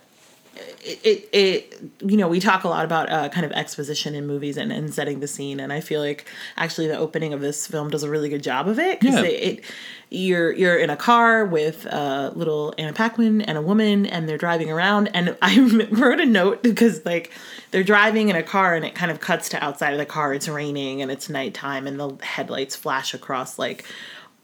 it, 0.87 1.01
it 1.05 1.29
it 1.33 1.83
you 2.11 2.17
know 2.17 2.29
we 2.29 2.41
talk 2.41 2.65
a 2.65 2.69
lot 2.69 2.85
about 2.85 3.11
uh, 3.11 3.29
kind 3.29 3.45
of 3.45 3.53
exposition 3.53 4.15
in 4.15 4.27
movies 4.27 4.57
and, 4.57 4.73
and 4.73 4.93
setting 4.95 5.21
the 5.21 5.27
scene, 5.29 5.61
and 5.61 5.73
I 5.73 5.81
feel 5.81 6.01
like 6.01 6.27
actually 6.57 6.87
the 6.87 6.97
opening 6.97 7.33
of 7.33 7.41
this 7.41 7.67
film 7.67 7.91
does 7.91 8.03
a 8.03 8.11
really 8.11 8.29
good 8.29 8.43
job 8.43 8.69
of 8.69 8.79
it 8.79 9.01
because 9.01 9.17
Yeah. 9.17 9.23
it, 9.25 9.59
it 9.59 9.65
you're 10.09 10.53
you're 10.53 10.77
in 10.77 10.89
a 10.89 10.97
car 10.97 11.45
with 11.45 11.85
uh, 11.87 12.31
little 12.37 12.73
Anna 12.79 12.93
Paquin 12.93 13.43
and 13.43 13.59
a 13.59 13.63
woman, 13.63 14.07
and 14.07 14.29
they're 14.29 14.39
driving 14.39 14.71
around, 14.71 15.09
and 15.15 15.37
I 15.43 15.59
wrote 15.91 16.21
a 16.21 16.27
note 16.27 16.63
because 16.63 17.05
like 17.05 17.33
they're 17.73 17.83
driving 17.83 18.29
in 18.29 18.37
a 18.37 18.43
car, 18.45 18.75
and 18.77 18.85
it 18.85 18.95
kind 18.95 19.11
of 19.11 19.21
cuts 19.21 19.49
to 19.51 19.63
outside 19.65 19.93
of 19.93 19.99
the 19.99 20.07
car. 20.07 20.33
It's 20.33 20.49
raining 20.49 21.03
and 21.03 21.11
it's 21.11 21.29
nighttime, 21.29 21.87
and 21.89 21.99
the 21.99 22.17
headlights 22.25 22.77
flash 22.77 23.15
across 23.15 23.59
like. 23.59 23.85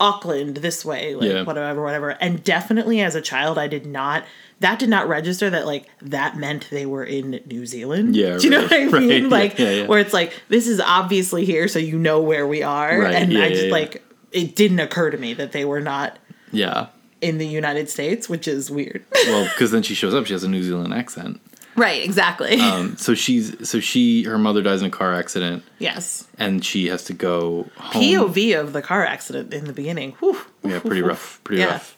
Auckland 0.02 0.56
this 0.59 0.85
way, 0.85 1.14
like 1.14 1.30
Yeah. 1.30 1.42
whatever, 1.44 1.82
whatever. 1.82 2.11
And 2.11 2.42
definitely 2.42 3.00
as 3.00 3.14
a 3.14 3.21
child, 3.21 3.56
I 3.56 3.68
did 3.68 3.87
not, 3.87 4.25
that 4.61 4.78
did 4.78 4.88
not 4.88 5.06
register 5.09 5.49
that 5.50 5.64
like 5.66 5.87
that 6.02 6.37
meant 6.37 6.68
they 6.71 6.87
were 6.87 7.04
in 7.04 7.40
New 7.47 7.64
Zealand. 7.66 8.16
Yeah, 8.16 8.37
Do 8.37 8.44
you 8.44 8.50
know 8.50 8.62
what 8.62 8.73
I 8.73 8.87
right, 8.88 9.02
mean? 9.02 9.30
Like, 9.30 9.59
yeah, 9.59 9.71
yeah. 9.71 9.87
where 9.87 10.00
it's 10.00 10.12
like, 10.12 10.32
this 10.49 10.66
is 10.66 10.80
obviously 10.80 11.44
here, 11.44 11.68
so 11.68 11.78
you 11.78 11.99
know 11.99 12.21
where 12.21 12.47
we 12.47 12.62
are. 12.62 13.00
Right, 13.00 13.14
And 13.14 13.38
I 13.38 13.49
just 13.50 13.68
like, 13.68 14.02
it 14.32 14.56
didn't 14.56 14.80
occur 14.80 15.11
to 15.11 15.18
me 15.18 15.35
that 15.35 15.52
they 15.52 15.64
were 15.64 15.80
not 15.80 16.18
Yeah. 16.50 16.87
in 17.21 17.38
the 17.38 17.47
United 17.47 17.88
States, 17.88 18.28
which 18.28 18.49
is 18.49 18.71
weird. 18.71 19.04
Well, 19.26 19.44
because 19.54 19.71
then 19.71 19.82
she 19.85 19.94
shows 19.94 20.14
up, 20.14 20.26
she 20.26 20.32
has 20.32 20.42
a 20.42 20.49
New 20.49 20.62
Zealand 20.64 20.92
accent. 20.92 21.40
Right, 21.76 22.02
exactly. 22.02 22.61
Um, 22.61 22.97
so 22.97 23.14
she's 23.14 23.69
so 23.69 23.81
she 23.81 24.25
her 24.25 24.38
mother 24.38 24.62
dies 24.62 24.81
in 24.81 24.87
a 24.87 24.91
car 24.91 25.14
accident, 25.14 25.62
yes. 25.79 26.26
and 26.38 26.64
she 26.64 26.88
has 26.88 27.05
to 27.05 27.12
go 27.12 27.69
home. 27.76 28.02
POV 28.02 28.59
of 28.61 28.73
the 28.73 28.83
car 28.83 29.05
accident 29.05 29.52
in 29.52 29.64
the 29.64 29.73
beginning. 29.73 30.12
Whew, 30.21 30.38
Yeah, 30.64 30.81
pretty 30.81 31.02
rough. 31.02 31.41
Pretty 31.45 31.62
Yeah. 31.62 31.73
rough. 31.73 31.97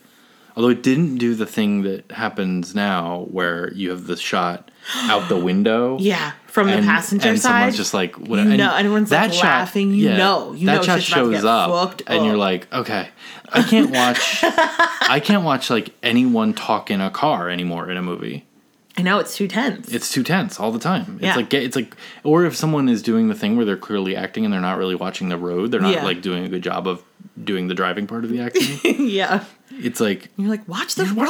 Although 0.56 0.68
it 0.68 0.84
didn't 0.84 1.16
do 1.18 1.34
the 1.34 1.46
thing 1.46 1.82
that 1.82 2.12
happens 2.12 2.76
now, 2.76 3.26
where 3.32 3.72
you 3.72 3.90
have 3.90 4.06
the 4.06 4.16
shot 4.16 4.70
out 4.94 5.28
the 5.28 5.36
window. 5.36 5.98
Yeah, 5.98 6.30
from 6.46 6.68
the 6.68 6.74
and, 6.74 6.86
passenger 6.86 7.30
and 7.30 7.40
side. 7.40 7.50
someone's 7.50 7.76
just 7.76 7.92
like, 7.92 8.14
what, 8.16 8.38
You 8.38 8.56
know, 8.56 8.72
everyone's, 8.72 9.10
like, 9.10 9.34
laughing, 9.42 9.92
you 9.92 10.10
know, 10.10 10.52
you 10.52 10.66
that 10.66 10.76
know 10.76 10.82
shot 10.82 11.00
shit's 11.00 11.08
about 11.12 11.24
to 11.30 11.32
shows 11.34 11.44
up, 11.44 12.02
and 12.06 12.24
you're 12.24 12.36
like, 12.36 12.72
okay, 12.72 13.08
I 13.52 13.62
can't 13.62 13.90
watch, 13.90 14.38
I 14.44 15.20
can't 15.24 15.42
watch 15.42 15.70
like 15.70 15.90
anyone 16.04 16.54
talk 16.54 16.88
in 16.88 17.00
a 17.00 17.10
car 17.10 17.50
anymore 17.50 17.90
in 17.90 17.96
a 17.96 18.02
movie. 18.02 18.46
I 18.96 19.02
know 19.02 19.18
it's 19.18 19.36
too 19.36 19.48
tense. 19.48 19.92
It's 19.92 20.12
too 20.12 20.22
tense 20.22 20.60
all 20.60 20.70
the 20.70 20.78
time. 20.78 21.14
It's 21.16 21.24
Yeah. 21.24 21.36
like 21.36 21.52
it's 21.52 21.74
like, 21.76 21.96
or 22.22 22.44
if 22.44 22.54
someone 22.54 22.88
is 22.88 23.02
doing 23.02 23.28
the 23.28 23.34
thing 23.34 23.56
where 23.56 23.64
they're 23.66 23.76
clearly 23.76 24.14
acting 24.14 24.44
and 24.44 24.52
they're 24.54 24.60
not 24.60 24.78
really 24.78 24.94
watching 24.94 25.28
the 25.30 25.36
road, 25.36 25.70
they're 25.72 25.80
not 25.80 25.94
Yeah. 25.94 26.04
like 26.04 26.22
doing 26.22 26.44
a 26.44 26.48
good 26.48 26.62
job 26.62 26.86
of 26.86 27.02
doing 27.42 27.66
the 27.66 27.74
driving 27.74 28.06
part 28.06 28.22
of 28.24 28.30
the 28.30 28.40
acting. 28.40 28.78
yeah. 29.08 29.44
it's 29.70 29.98
like 30.00 30.28
You're 30.36 30.48
like, 30.48 30.66
watch 30.68 30.94
the 30.94 31.12
Watch 31.12 31.28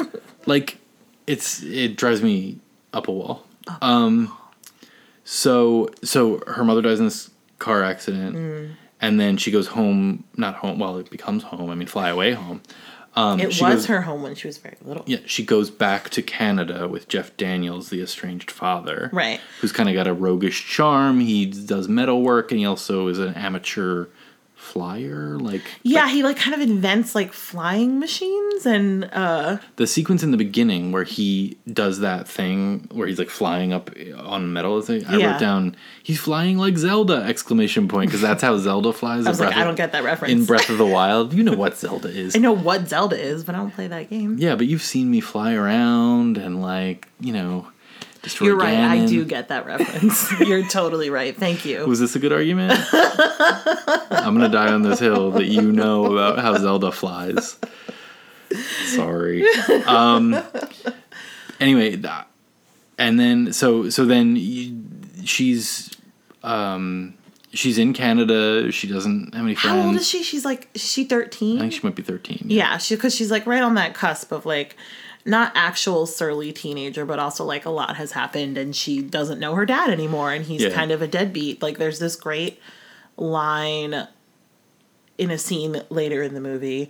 road. 0.00 0.20
like 0.46 0.78
it's 1.26 1.62
it 1.62 1.96
drives 1.96 2.22
me 2.22 2.58
up 2.94 3.08
a 3.08 3.12
wall. 3.12 3.44
Um 3.82 4.32
so 5.24 5.90
so 6.02 6.42
her 6.46 6.64
mother 6.64 6.80
dies 6.82 6.98
in 7.00 7.04
this 7.06 7.30
car 7.58 7.82
accident 7.84 8.34
Mm. 8.36 8.70
and 9.00 9.20
then 9.20 9.36
she 9.36 9.50
goes 9.50 9.66
home 9.68 10.24
not 10.36 10.54
home 10.56 10.78
well 10.78 10.96
it 10.98 11.10
becomes 11.10 11.42
home 11.42 11.68
I 11.70 11.74
mean 11.74 11.88
fly 11.88 12.08
away 12.08 12.32
home. 12.32 12.62
Um 13.18 13.40
It 13.40 13.46
was 13.48 13.58
goes- 13.58 13.86
her 13.86 14.02
home 14.02 14.22
when 14.22 14.34
she 14.36 14.46
was 14.46 14.58
very 14.58 14.76
little. 14.84 15.02
Yeah, 15.06 15.18
she 15.26 15.44
goes 15.44 15.70
back 15.70 16.08
to 16.10 16.22
Canada 16.22 16.86
with 16.86 17.08
Jeff 17.08 17.36
Daniels, 17.36 17.88
the 17.90 18.00
estranged 18.00 18.50
father. 18.50 19.10
Right. 19.12 19.40
Who's 19.60 19.72
kind 19.72 19.88
of 19.88 19.94
got 19.96 20.06
a 20.06 20.12
roguish 20.14 20.66
charm. 20.68 21.18
He 21.20 21.46
does 21.46 21.88
metal 21.88 22.22
work 22.22 22.52
and 22.52 22.60
he 22.60 22.64
also 22.66 23.08
is 23.08 23.18
an 23.18 23.34
amateur 23.34 24.06
flyer. 24.58 25.38
Like 25.38 25.62
Yeah, 25.82 26.02
like 26.02 26.10
he 26.12 26.22
like 26.22 26.36
kind 26.36 26.52
of 26.54 26.60
invents 26.60 27.14
like 27.14 27.32
flying 27.32 27.98
machines 27.98 28.66
and 28.66 29.04
uh 29.12 29.58
the 29.76 29.86
sequence 29.86 30.22
in 30.22 30.30
the 30.32 30.36
beginning 30.36 30.92
where 30.92 31.04
he 31.04 31.56
does 31.72 32.00
that 32.00 32.28
thing 32.28 32.88
where 32.92 33.06
he's 33.06 33.18
like 33.18 33.30
flying 33.30 33.72
up 33.72 33.90
on 34.18 34.52
metal. 34.52 34.82
Thing, 34.82 35.06
I 35.06 35.16
Yeah. 35.16 35.30
wrote 35.32 35.40
down 35.40 35.76
he's 36.02 36.18
flying 36.20 36.58
like 36.58 36.76
Zelda! 36.76 37.22
Exclamation 37.22 37.88
point 37.88 38.10
because 38.10 38.20
that's 38.20 38.42
how 38.42 38.58
Zelda 38.58 38.92
flies. 38.92 39.26
I 39.26 39.30
was 39.30 39.40
like, 39.40 39.56
I 39.56 39.64
don't 39.64 39.76
get 39.76 39.92
that 39.92 40.04
reference. 40.04 40.32
in 40.32 40.44
Breath 40.44 40.68
of 40.68 40.76
the 40.78 40.86
Wild. 40.98 41.32
You 41.32 41.44
know 41.44 41.54
what 41.56 41.78
Zelda 41.78 42.08
is. 42.08 42.34
I 42.36 42.40
know 42.40 42.52
what 42.52 42.88
Zelda 42.88 43.18
is, 43.18 43.44
but 43.44 43.54
I 43.54 43.58
don't 43.58 43.70
play 43.72 43.86
that 43.86 44.10
game. 44.10 44.36
Yeah, 44.38 44.56
but 44.56 44.66
you've 44.66 44.82
seen 44.82 45.10
me 45.10 45.20
fly 45.20 45.54
around 45.54 46.36
and 46.36 46.60
like 46.60 47.08
you 47.20 47.32
know. 47.32 47.68
Destroy 48.22 48.48
You're 48.48 48.56
right, 48.56 48.78
I 48.78 49.06
do 49.06 49.24
get 49.24 49.48
that 49.48 49.66
reference. 49.66 50.30
You're 50.40 50.66
totally 50.66 51.10
right. 51.10 51.36
Thank 51.36 51.64
you. 51.64 51.86
Was 51.86 52.00
this 52.00 52.16
a 52.16 52.18
good 52.18 52.32
argument? 52.32 52.72
I'm 52.92 54.34
gonna 54.34 54.48
die 54.48 54.72
on 54.72 54.82
this 54.82 54.98
hill 55.00 55.30
that 55.32 55.46
you 55.46 55.72
know 55.72 56.12
about 56.12 56.38
how 56.38 56.56
Zelda 56.58 56.92
flies. 56.92 57.58
Sorry. 58.86 59.44
Um. 59.86 60.36
Anyway, 61.60 61.96
th- 61.96 62.06
and 62.98 63.18
then 63.18 63.52
so 63.52 63.90
so 63.90 64.04
then 64.04 64.34
y- 64.34 64.72
she's 65.24 65.90
um 66.42 67.14
she's 67.52 67.78
in 67.78 67.92
Canada. 67.92 68.70
She 68.72 68.86
doesn't 68.88 69.34
have 69.34 69.44
any 69.44 69.54
friends. 69.54 69.80
How 69.80 69.86
old 69.88 69.96
is 69.96 70.08
she? 70.08 70.22
She's 70.22 70.44
like 70.44 70.68
is 70.74 71.04
thirteen. 71.04 71.58
I 71.58 71.62
think 71.62 71.72
she 71.74 71.80
might 71.82 71.94
be 71.96 72.02
13. 72.02 72.44
yeah, 72.46 72.78
she 72.78 72.96
cuz 72.96 73.14
she's 73.14 73.30
like 73.30 73.46
right 73.46 73.62
on 73.62 73.74
that 73.74 73.94
cusp 73.94 74.32
of 74.32 74.46
like 74.46 74.76
not 75.28 75.52
actual 75.54 76.06
surly 76.06 76.52
teenager, 76.52 77.04
but 77.04 77.18
also 77.18 77.44
like 77.44 77.64
a 77.66 77.70
lot 77.70 77.96
has 77.96 78.12
happened 78.12 78.56
and 78.58 78.74
she 78.74 79.02
doesn't 79.02 79.38
know 79.38 79.54
her 79.54 79.66
dad 79.66 79.90
anymore 79.90 80.32
and 80.32 80.44
he's 80.46 80.62
Yeah. 80.62 80.70
kind 80.70 80.90
of 80.90 81.02
a 81.02 81.06
deadbeat. 81.06 81.62
Like 81.62 81.78
there's 81.78 81.98
this 81.98 82.16
great 82.16 82.60
line 83.16 84.08
in 85.18 85.30
a 85.30 85.38
scene 85.38 85.82
later 85.90 86.22
in 86.22 86.34
the 86.34 86.40
movie 86.40 86.88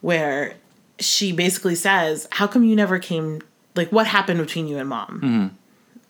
where 0.00 0.54
she 0.98 1.32
basically 1.32 1.74
says, 1.74 2.26
How 2.32 2.46
come 2.46 2.64
you 2.64 2.74
never 2.76 2.98
came 2.98 3.42
like 3.76 3.90
what 3.92 4.06
happened 4.06 4.40
between 4.40 4.66
you 4.66 4.78
and 4.78 4.88
mom? 4.88 5.20
Mm-hmm. 5.22 5.54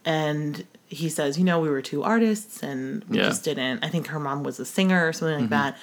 And 0.04 0.66
he 0.86 1.08
says, 1.08 1.38
You 1.38 1.44
know, 1.44 1.60
we 1.60 1.68
were 1.68 1.82
two 1.82 2.02
artists 2.02 2.62
and 2.62 3.04
we 3.08 3.18
Yeah. 3.18 3.24
just 3.24 3.44
didn't 3.44 3.84
I 3.84 3.88
think 3.88 4.08
her 4.08 4.20
mom 4.20 4.42
was 4.42 4.60
a 4.60 4.64
singer 4.64 5.06
or 5.08 5.12
something 5.12 5.34
like 5.34 5.44
Mm-hmm. 5.44 5.50
that 5.50 5.78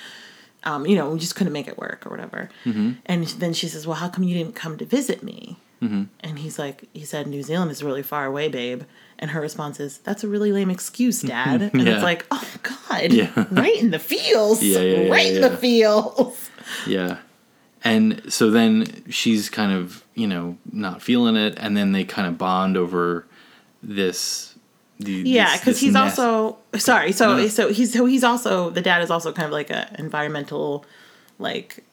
um, 0.68 0.86
you 0.86 0.96
know, 0.96 1.10
we 1.12 1.20
just 1.20 1.36
couldn't 1.36 1.54
make 1.54 1.68
it 1.68 1.78
work 1.78 2.06
or 2.06 2.10
whatever. 2.10 2.50
Mm-hmm. 2.66 2.92
And 3.06 3.26
then 3.26 3.54
she 3.54 3.68
says, 3.68 3.88
Well, 3.88 3.96
how 3.96 4.10
come 4.10 4.24
you 4.24 4.36
didn't 4.38 4.56
come 4.56 4.78
to 4.78 4.86
visit 4.86 5.24
me? 5.24 5.58
Mm-hmm. 5.82 6.04
And 6.20 6.40
he's 6.40 6.60
like, 6.60 6.84
He 6.94 7.06
said, 7.06 7.28
New 7.28 7.42
Zealand 7.42 7.72
is 7.72 7.82
really 7.84 8.04
far 8.04 8.26
away, 8.26 8.50
babe. 8.50 8.84
And 9.20 9.32
her 9.32 9.40
response 9.42 9.80
is, 9.80 10.00
That's 10.00 10.24
a 10.24 10.28
really 10.28 10.52
lame 10.52 10.70
excuse, 10.70 11.22
Dad. 11.22 11.62
And 11.74 11.82
Yeah. 11.88 11.94
it's 11.96 12.04
like, 12.04 12.26
Oh, 12.32 12.50
God. 12.64 13.14
Yeah. 13.14 13.32
Right 13.52 13.78
in 13.82 13.92
the 13.92 14.00
feels. 14.00 14.62
Yeah, 14.62 14.80
yeah, 14.80 15.10
right 15.10 15.34
in 15.34 15.42
the 15.42 15.56
feels. 15.56 16.50
Yeah. 16.86 17.20
And 17.84 18.22
so 18.34 18.52
then 18.52 19.06
she's 19.10 19.50
kind 19.50 19.72
of, 19.72 20.04
you 20.16 20.28
know, 20.28 20.58
not 20.72 21.02
feeling 21.02 21.38
it 21.38 21.54
and 21.58 21.78
then 21.78 21.94
they 21.94 22.04
kind 22.04 22.28
of 22.28 22.38
bond 22.38 22.76
over 22.76 23.26
this 23.82 24.57
the, 25.00 25.12
Yeah, 25.12 25.58
because 25.58 25.80
he's 25.80 25.96
also 25.96 26.58
sorry. 26.78 27.12
So 27.12 27.38
No. 27.38 27.48
so 27.48 27.72
he's 27.72 27.94
so 27.94 28.06
he's 28.06 28.24
also 28.24 28.70
the 28.70 28.82
dad 28.82 29.02
is 29.02 29.10
also 29.12 29.32
kind 29.32 29.46
of 29.46 29.52
like 29.52 29.70
a 29.70 29.94
environmental, 30.00 30.86
like 31.40 31.84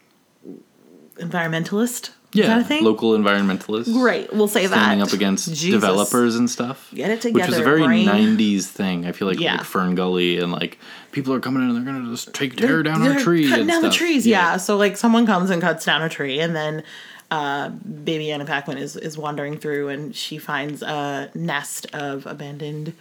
environmentalist 1.16 2.10
yeah, 2.32 2.46
kind 2.48 2.60
of 2.60 2.66
thing. 2.66 2.82
local 2.82 3.12
environmentalist. 3.16 3.92
Great, 3.92 4.32
we'll 4.32 4.48
say 4.48 4.66
Standing 4.66 4.98
that. 4.98 5.06
up 5.08 5.12
against 5.12 5.46
Jesus. 5.48 5.70
developers 5.70 6.34
and 6.34 6.50
stuff. 6.50 6.90
Get 6.92 7.10
it 7.12 7.20
together, 7.20 7.38
Which 7.42 7.48
was 7.50 7.58
a 7.58 7.62
very 7.62 7.84
brain. 7.84 8.06
90s 8.08 8.64
thing. 8.66 9.06
I 9.06 9.12
feel 9.12 9.28
like, 9.28 9.38
Yeah. 9.38 9.52
like 9.58 9.60
FernGully 9.62 10.42
and 10.42 10.50
like 10.50 10.78
people 11.12 11.32
are 11.32 11.38
coming 11.40 11.62
in 11.62 11.68
and 11.68 11.76
they're 11.86 11.92
going 11.92 12.04
to 12.04 12.10
just 12.10 12.34
take 12.34 12.56
tear 12.56 12.82
down 12.82 13.02
They're 13.04 13.12
our 13.12 13.20
tree. 13.20 13.44
Cutting 13.48 13.60
and 13.60 13.68
down 13.70 13.82
the 13.82 13.92
stuff. 13.92 13.98
trees, 13.98 14.26
yeah. 14.26 14.56
So 14.56 14.76
like 14.76 14.96
someone 14.96 15.26
comes 15.26 15.50
and 15.50 15.62
cuts 15.62 15.84
down 15.84 16.02
a 16.02 16.08
tree, 16.08 16.40
and 16.40 16.56
then 16.56 16.82
uh, 17.30 17.68
baby 17.70 18.30
Anna 18.30 18.44
Paquin 18.44 18.78
is 18.78 18.96
is 18.96 19.18
wandering 19.18 19.58
through, 19.58 19.88
and 19.88 20.14
she 20.14 20.38
finds 20.38 20.82
a 20.82 21.30
nest 21.34 21.86
of 21.94 22.26
abandoned 22.26 22.94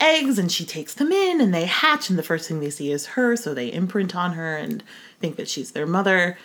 eggs, 0.00 0.38
and 0.38 0.50
she 0.50 0.64
takes 0.64 0.94
them 0.94 1.12
in, 1.12 1.40
and 1.40 1.54
they 1.54 1.64
hatch, 1.64 2.10
and 2.10 2.18
the 2.18 2.22
first 2.22 2.48
thing 2.48 2.60
they 2.60 2.70
see 2.70 2.90
is 2.92 3.06
her, 3.06 3.36
so 3.36 3.54
they 3.54 3.72
imprint 3.72 4.14
on 4.14 4.32
her 4.34 4.56
and 4.56 4.82
think 5.20 5.36
that 5.36 5.48
she's 5.48 5.72
their 5.72 5.86
mother. 5.86 6.38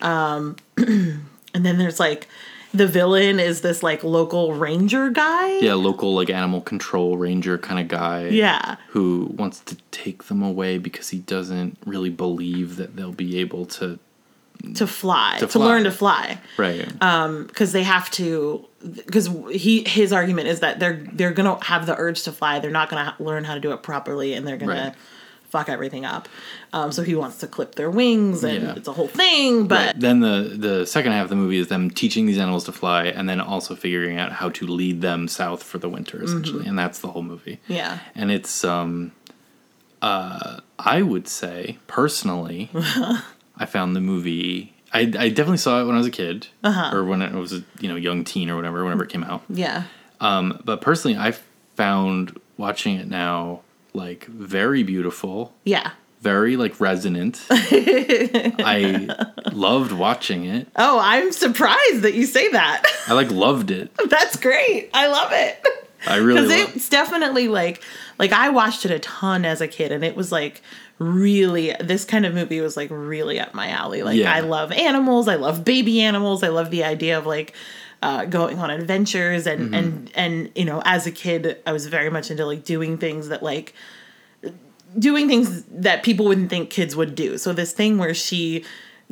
Um, 0.00 0.56
and 0.76 1.20
then 1.52 1.78
there's 1.78 1.98
like 1.98 2.28
the 2.74 2.86
villain 2.86 3.40
is 3.40 3.62
this 3.62 3.82
like 3.82 4.04
local 4.04 4.54
ranger 4.54 5.10
guy. 5.10 5.58
Yeah, 5.58 5.74
local 5.74 6.14
like 6.14 6.30
animal 6.30 6.60
control 6.60 7.16
ranger 7.16 7.58
kind 7.58 7.80
of 7.80 7.88
guy. 7.88 8.28
Yeah. 8.28 8.76
Who 8.88 9.32
wants 9.36 9.60
to 9.60 9.76
take 9.90 10.24
them 10.24 10.42
away 10.42 10.78
because 10.78 11.08
he 11.08 11.18
doesn't 11.18 11.78
really 11.86 12.10
believe 12.10 12.76
that 12.76 12.96
they'll 12.96 13.12
be 13.12 13.38
able 13.38 13.66
to. 13.66 13.98
To 14.74 14.86
fly, 14.86 15.36
to, 15.38 15.48
fly. 15.48 15.64
learn 15.66 15.84
to 15.84 15.90
fly. 15.90 16.38
Right. 16.56 16.86
um 17.02 17.46
because 17.46 17.72
they 17.72 17.84
have 17.84 18.10
to 18.12 18.66
because 18.82 19.28
he 19.52 19.84
his 19.88 20.12
argument 20.12 20.48
is 20.48 20.60
that 20.60 20.78
they're 20.80 21.06
they're 21.12 21.32
gonna 21.32 21.62
have 21.64 21.86
the 21.86 21.96
urge 21.96 22.22
to 22.24 22.32
fly 22.32 22.58
they're 22.58 22.70
not 22.70 22.88
gonna 22.90 23.14
learn 23.18 23.44
how 23.44 23.54
to 23.54 23.60
do 23.60 23.72
it 23.72 23.82
properly 23.82 24.34
and 24.34 24.46
they're 24.46 24.56
gonna 24.56 24.72
Right. 24.72 24.94
fuck 25.48 25.68
everything 25.68 26.04
up 26.04 26.28
um, 26.72 26.92
so 26.92 27.02
he 27.02 27.14
wants 27.14 27.38
to 27.38 27.46
clip 27.46 27.76
their 27.76 27.90
wings 27.90 28.44
and 28.44 28.62
Yeah. 28.64 28.74
it's 28.76 28.88
a 28.88 28.92
whole 28.92 29.08
thing 29.08 29.66
but 29.68 29.86
Right. 29.86 30.00
Then 30.00 30.20
the 30.20 30.52
the 30.56 30.86
second 30.86 31.12
half 31.12 31.24
of 31.24 31.30
the 31.30 31.36
movie 31.36 31.58
is 31.58 31.68
them 31.68 31.88
teaching 31.90 32.26
these 32.26 32.38
animals 32.38 32.64
to 32.64 32.72
fly, 32.72 33.04
and 33.06 33.28
then 33.28 33.40
also 33.40 33.74
figuring 33.74 34.18
out 34.18 34.32
how 34.32 34.50
to 34.50 34.66
lead 34.66 35.00
them 35.02 35.28
south 35.28 35.62
for 35.62 35.78
the 35.78 35.88
winter, 35.88 36.22
essentially, 36.22 36.66
and 36.66 36.78
that's 36.78 36.98
the 36.98 37.08
whole 37.08 37.22
movie. 37.22 37.54
Mm-hmm. 37.64 37.72
yeah 37.74 37.98
And 38.14 38.30
it's 38.30 38.64
um, 38.64 39.12
uh, 40.02 40.60
I 40.78 41.02
would 41.02 41.26
say 41.28 41.78
personally, 41.86 42.70
I 43.58 43.66
found 43.66 43.94
the 43.96 44.00
movie. 44.00 44.72
I, 44.92 45.00
I 45.00 45.28
definitely 45.28 45.58
saw 45.58 45.82
it 45.82 45.84
when 45.86 45.94
I 45.94 45.98
was 45.98 46.06
a 46.06 46.10
kid, 46.10 46.46
Uh-huh. 46.64 46.96
or 46.96 47.04
when 47.04 47.20
I 47.20 47.34
was 47.36 47.52
a 47.52 47.62
you 47.80 47.88
know 47.88 47.96
young 47.96 48.24
teen 48.24 48.48
or 48.48 48.56
whatever, 48.56 48.82
whenever 48.84 49.04
it 49.04 49.10
came 49.10 49.24
out. 49.24 49.42
yeah 49.50 49.84
Um, 50.20 50.60
but 50.64 50.80
personally, 50.80 51.16
I 51.18 51.34
found 51.76 52.40
watching 52.56 52.96
it 52.96 53.06
now 53.08 53.60
like 53.92 54.24
very 54.26 54.82
beautiful, 54.82 55.52
yeah 55.64 55.90
very 56.20 56.56
like 56.56 56.80
resonant. 56.80 57.44
I 57.50 59.08
loved 59.52 59.92
watching 59.92 60.44
it. 60.44 60.68
oh 60.76 60.98
i'm 61.00 61.32
surprised 61.32 62.02
that 62.02 62.14
you 62.14 62.26
say 62.26 62.48
that 62.50 62.82
I 63.06 63.12
like 63.14 63.30
loved 63.30 63.70
it. 63.70 63.90
that's 64.08 64.36
great 64.36 64.90
i 64.94 65.06
love 65.08 65.30
it 65.32 65.64
I 66.06 66.16
really 66.16 66.42
because 66.48 66.74
it's 66.76 66.88
definitely 66.88 67.48
like 67.48 67.82
like 68.18 68.32
i 68.32 68.48
watched 68.50 68.84
it 68.84 68.90
a 68.90 68.98
ton 68.98 69.44
as 69.44 69.60
a 69.60 69.68
kid 69.68 69.92
and 69.92 70.04
it 70.04 70.16
was 70.16 70.30
like 70.32 70.62
really 70.98 71.74
this 71.80 72.04
kind 72.04 72.26
of 72.26 72.34
movie 72.34 72.60
was 72.60 72.76
like 72.76 72.88
really 72.90 73.38
up 73.38 73.54
my 73.54 73.68
alley 73.68 74.02
like 74.02 74.16
Yeah. 74.16 74.34
i 74.34 74.40
love 74.40 74.72
animals 74.72 75.28
i 75.28 75.36
love 75.36 75.64
baby 75.64 76.00
animals 76.00 76.42
i 76.42 76.48
love 76.48 76.70
the 76.70 76.82
idea 76.84 77.16
of 77.18 77.24
like 77.26 77.54
uh, 78.02 78.24
going 78.26 78.58
on 78.58 78.70
adventures 78.70 79.46
and 79.46 79.60
Mm-hmm. 79.66 79.74
and 79.74 80.10
and 80.14 80.50
you 80.56 80.64
know 80.64 80.82
as 80.84 81.06
a 81.06 81.10
kid 81.12 81.58
i 81.66 81.72
was 81.72 81.86
very 81.86 82.10
much 82.10 82.30
into 82.30 82.44
like 82.46 82.64
doing 82.64 82.98
things 82.98 83.28
that 83.28 83.42
like 83.42 83.74
doing 84.98 85.28
things 85.28 85.64
that 85.70 86.02
people 86.02 86.24
wouldn't 86.26 86.50
think 86.50 86.70
kids 86.70 86.96
would 86.96 87.14
do 87.14 87.38
so 87.38 87.52
this 87.52 87.72
thing 87.72 87.98
where 87.98 88.14
she 88.14 88.64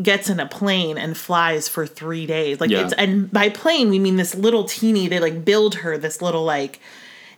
gets 0.02 0.28
in 0.28 0.40
a 0.40 0.46
plane 0.46 0.98
and 0.98 1.16
flies 1.16 1.68
for 1.68 1.86
three 1.86 2.26
days 2.26 2.60
like 2.60 2.70
Yeah. 2.70 2.84
it's 2.84 2.92
and 2.94 3.30
by 3.30 3.48
plane 3.48 3.90
we 3.90 3.98
mean 3.98 4.16
this 4.16 4.34
little 4.34 4.64
teeny 4.64 5.08
they 5.08 5.20
like 5.20 5.44
build 5.44 5.76
her 5.76 5.96
this 5.98 6.20
little 6.22 6.44
like 6.44 6.80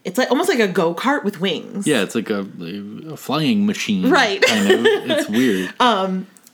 it's 0.05 0.17
like 0.19 0.31
almost 0.31 0.49
like 0.49 0.61
a 0.61 0.69
go-kart 0.69 1.25
with 1.25 1.41
wings 1.41 1.87
Yeah, 1.87 2.03
it's 2.03 2.15
like 2.15 2.31
a, 2.31 2.47
a 3.11 3.17
flying 3.17 3.67
machine. 3.67 4.09
Right. 4.11 4.41
Kind 4.43 4.71
of. 4.71 4.87
It's 4.87 5.29
weird. 5.39 5.75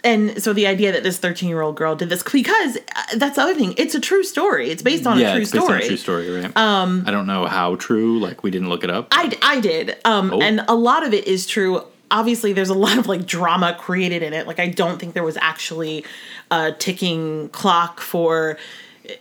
and 0.03 0.43
so 0.43 0.53
the 0.53 0.67
idea 0.67 0.93
that 0.93 1.03
this 1.03 1.19
13 1.19 1.49
year 1.49 1.63
old 1.63 1.77
girl 1.77 1.95
did 1.97 2.09
this 2.11 2.23
because 2.23 2.77
uh, 2.77 3.03
that's 3.17 3.37
the 3.37 3.43
other 3.43 3.55
thing 3.55 3.75
it's 3.79 3.95
a 3.95 4.01
true 4.01 4.23
story 4.25 4.71
it's 4.71 4.83
based 4.83 5.07
on 5.07 5.19
yeah, 5.19 5.31
a 5.31 5.33
true 5.35 5.43
it's 5.43 5.53
based 5.53 5.65
story 5.65 5.79
on 5.79 5.83
a 5.85 5.87
true 5.89 5.97
story, 5.97 6.31
right? 6.31 6.57
Um, 6.57 7.05
I 7.07 7.11
don't 7.11 7.27
know 7.27 7.47
how 7.47 7.77
true. 7.77 8.19
Like 8.21 8.43
we 8.43 8.51
didn't 8.51 8.69
look 8.69 8.85
it 8.85 8.91
up. 8.91 9.09
I, 9.13 9.33
I 9.43 9.61
did 9.61 9.97
um 10.05 10.33
Oh. 10.33 10.41
and 10.41 10.65
a 10.69 10.75
lot 10.75 11.07
of 11.07 11.15
it 11.15 11.27
is 11.27 11.47
true 11.47 11.83
obviously 12.11 12.53
there's 12.53 12.69
a 12.69 12.75
lot 12.87 12.99
of 12.99 13.07
like 13.07 13.25
drama 13.27 13.75
created 13.81 14.23
in 14.23 14.35
it 14.35 14.47
like 14.47 14.61
i 14.61 14.69
don't 14.69 14.99
think 14.99 15.15
there 15.15 15.25
was 15.25 15.39
actually 15.39 16.05
a 16.51 16.71
ticking 16.73 17.49
clock 17.49 17.99
for 18.01 18.59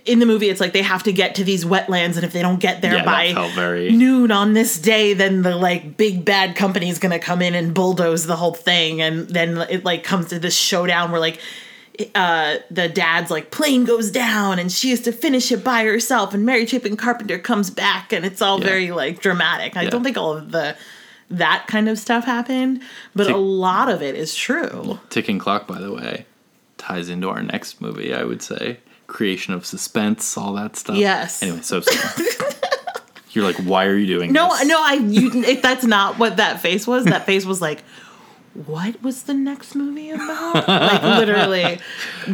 in 0.06 0.19
the 0.19 0.26
movie 0.26 0.50
it's 0.50 0.62
like 0.62 0.72
they 0.74 0.82
have 0.82 1.04
to 1.04 1.12
get 1.12 1.36
to 1.36 1.43
these 1.43 1.65
wetlands 1.65 2.15
and 2.15 2.24
if 2.24 2.32
they 2.32 2.41
don't 2.41 2.60
get 2.60 2.82
there 2.82 2.96
Yeah, 2.96 3.04
by 3.06 3.34
very- 3.54 3.91
noon 3.91 4.32
on 4.32 4.54
this 4.54 4.80
day 4.80 5.13
then 5.13 5.41
the 5.41 5.56
like 5.56 5.98
big 5.98 6.24
bad 6.24 6.56
company 6.56 6.89
is 6.89 7.00
gonna 7.00 7.19
come 7.19 7.41
in 7.41 7.54
and 7.54 7.74
bulldoze 7.74 8.26
the 8.26 8.36
whole 8.38 8.54
thing 8.54 9.02
and 9.02 9.28
then 9.28 9.58
it 9.69 9.84
like 9.84 10.04
comes 10.04 10.28
to 10.30 10.39
this 10.39 10.56
showdown 10.56 11.12
where 11.12 11.19
like 11.19 11.39
uh 12.15 12.56
the 12.72 12.88
dad's 12.88 13.30
like 13.30 13.52
plane 13.52 13.84
goes 13.84 14.10
down 14.10 14.58
and 14.58 14.72
she 14.72 14.89
has 14.91 15.02
to 15.02 15.12
finish 15.12 15.52
it 15.52 15.63
by 15.63 15.84
herself 15.84 16.34
and 16.34 16.46
mary 16.46 16.65
chapin 16.65 16.96
carpenter 16.96 17.38
comes 17.38 17.69
back 17.69 18.12
and 18.13 18.26
it's 18.26 18.41
all 18.41 18.60
Yeah. 18.60 18.65
very 18.67 18.91
like 18.91 19.19
dramatic 19.19 19.76
i 19.76 19.84
Yeah. 19.84 19.89
don't 19.89 20.04
think 20.04 20.17
all 20.17 20.38
of 20.38 20.52
the 20.52 20.76
that 21.30 21.65
kind 21.67 21.89
of 21.89 22.00
stuff 22.00 22.24
happened 22.26 22.82
but 23.13 23.26
Tick- 23.26 23.36
a 23.36 23.38
lot 23.39 23.89
of 23.89 24.02
it 24.02 24.15
is 24.15 24.34
true 24.34 25.00
Ticking 25.10 25.39
clock, 25.39 25.67
by 25.67 25.80
the 25.82 25.91
way, 25.91 26.26
ties 26.78 27.10
into 27.10 27.30
our 27.30 27.41
next 27.41 27.80
movie. 27.82 28.13
I 28.13 28.24
would 28.24 28.41
say 28.41 28.78
creation 29.13 29.54
of 29.54 29.65
suspense, 29.65 30.38
all 30.38 30.54
that 30.54 30.76
stuff. 30.76 30.97
Yes. 30.97 31.41
Anyway, 31.41 31.62
so. 31.62 31.82
You're 33.32 33.45
like, 33.45 33.56
why 33.56 33.86
are 33.86 33.95
you 33.95 34.06
doing 34.06 34.32
no 34.32 34.56
this? 34.56 34.67
no 34.67 34.78
i 34.80 34.93
you 34.93 35.32
if 35.43 35.63
that's 35.63 35.84
not 35.84 36.19
what 36.19 36.38
that 36.38 36.62
face 36.62 36.86
was 36.86 37.06
that 37.06 37.26
face 37.32 37.45
was 37.45 37.60
like 37.63 37.84
what 38.53 39.01
was 39.01 39.23
the 39.23 39.33
next 39.33 39.73
movie 39.73 40.11
about 40.11 40.67
like 40.67 41.01
literally 41.01 41.79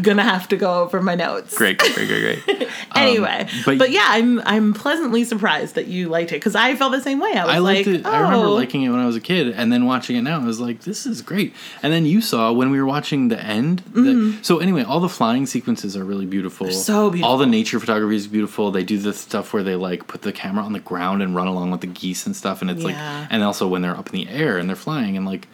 gonna 0.01 0.23
have 0.23 0.47
to 0.49 0.57
go 0.57 0.81
over 0.83 1.01
my 1.01 1.15
notes 1.15 1.57
Great, 1.57 1.77
great, 1.77 1.95
great, 1.95 2.07
great, 2.07 2.45
great. 2.45 2.69
anyway 2.95 3.47
but- 3.65 3.77
but, 3.77 3.91
yeah 3.91 4.05
i'm 4.07 4.39
i'm 4.41 4.73
pleasantly 4.73 5.23
surprised 5.23 5.75
that 5.75 5.87
you 5.87 6.09
liked 6.09 6.31
it 6.31 6.35
because 6.35 6.55
i 6.55 6.75
felt 6.75 6.91
the 6.91 7.01
same 7.01 7.19
way 7.19 7.31
i 7.33 7.45
was 7.45 7.55
I 7.55 7.57
liked 7.59 7.87
like 7.87 7.99
it. 7.99 8.05
I 8.05 8.19
remember 8.19 8.47
oh. 8.47 8.53
liking 8.53 8.83
it 8.83 8.89
when 8.89 8.99
I 8.99 9.05
was 9.05 9.15
a 9.15 9.21
kid, 9.21 9.49
and 9.49 9.71
then 9.71 9.85
watching 9.85 10.15
it 10.15 10.21
now, 10.21 10.39
I 10.41 10.45
was 10.45 10.59
like, 10.59 10.81
"This 10.81 11.05
is 11.05 11.21
great." 11.21 11.53
And 11.81 11.91
then 11.91 12.05
you 12.05 12.21
saw 12.21 12.51
when 12.51 12.69
we 12.69 12.79
were 12.79 12.85
watching 12.85 13.29
the 13.29 13.39
end. 13.41 13.79
the- 13.93 14.37
so 14.41 14.59
anyway, 14.59 14.83
all 14.83 14.99
the 14.99 15.09
flying 15.09 15.45
sequences 15.45 15.95
are 15.97 16.03
really 16.03 16.25
beautiful. 16.25 16.67
Mm-hmm. 16.67 16.75
so 16.75 17.09
beautiful. 17.09 17.31
All 17.31 17.37
the 17.37 17.45
nature 17.45 17.79
photography 17.79 18.15
is 18.15 18.27
beautiful. 18.27 18.71
They 18.71 18.83
do 18.83 18.97
the 18.97 19.13
stuff 19.13 19.53
where 19.53 19.63
they 19.63 19.75
like 19.75 20.07
put 20.07 20.21
the 20.21 20.31
camera 20.31 20.63
on 20.63 20.73
the 20.73 20.79
ground 20.79 21.21
and 21.21 21.35
run 21.35 21.47
along 21.47 21.71
with 21.71 21.81
the 21.81 21.87
geese 21.87 22.25
and 22.25 22.35
stuff, 22.35 22.61
and 22.61 22.69
it's 22.69 22.83
like, 22.83 22.95
and 22.95 23.43
also 23.43 23.67
when 23.67 23.81
they're 23.81 23.95
up 23.97 24.07
in 24.07 24.13
the 24.13 24.29
air 24.29 24.57
and 24.57 24.67
they're 24.69 24.75
flying 24.75 25.15
and 25.17 25.25
like. 25.25 25.47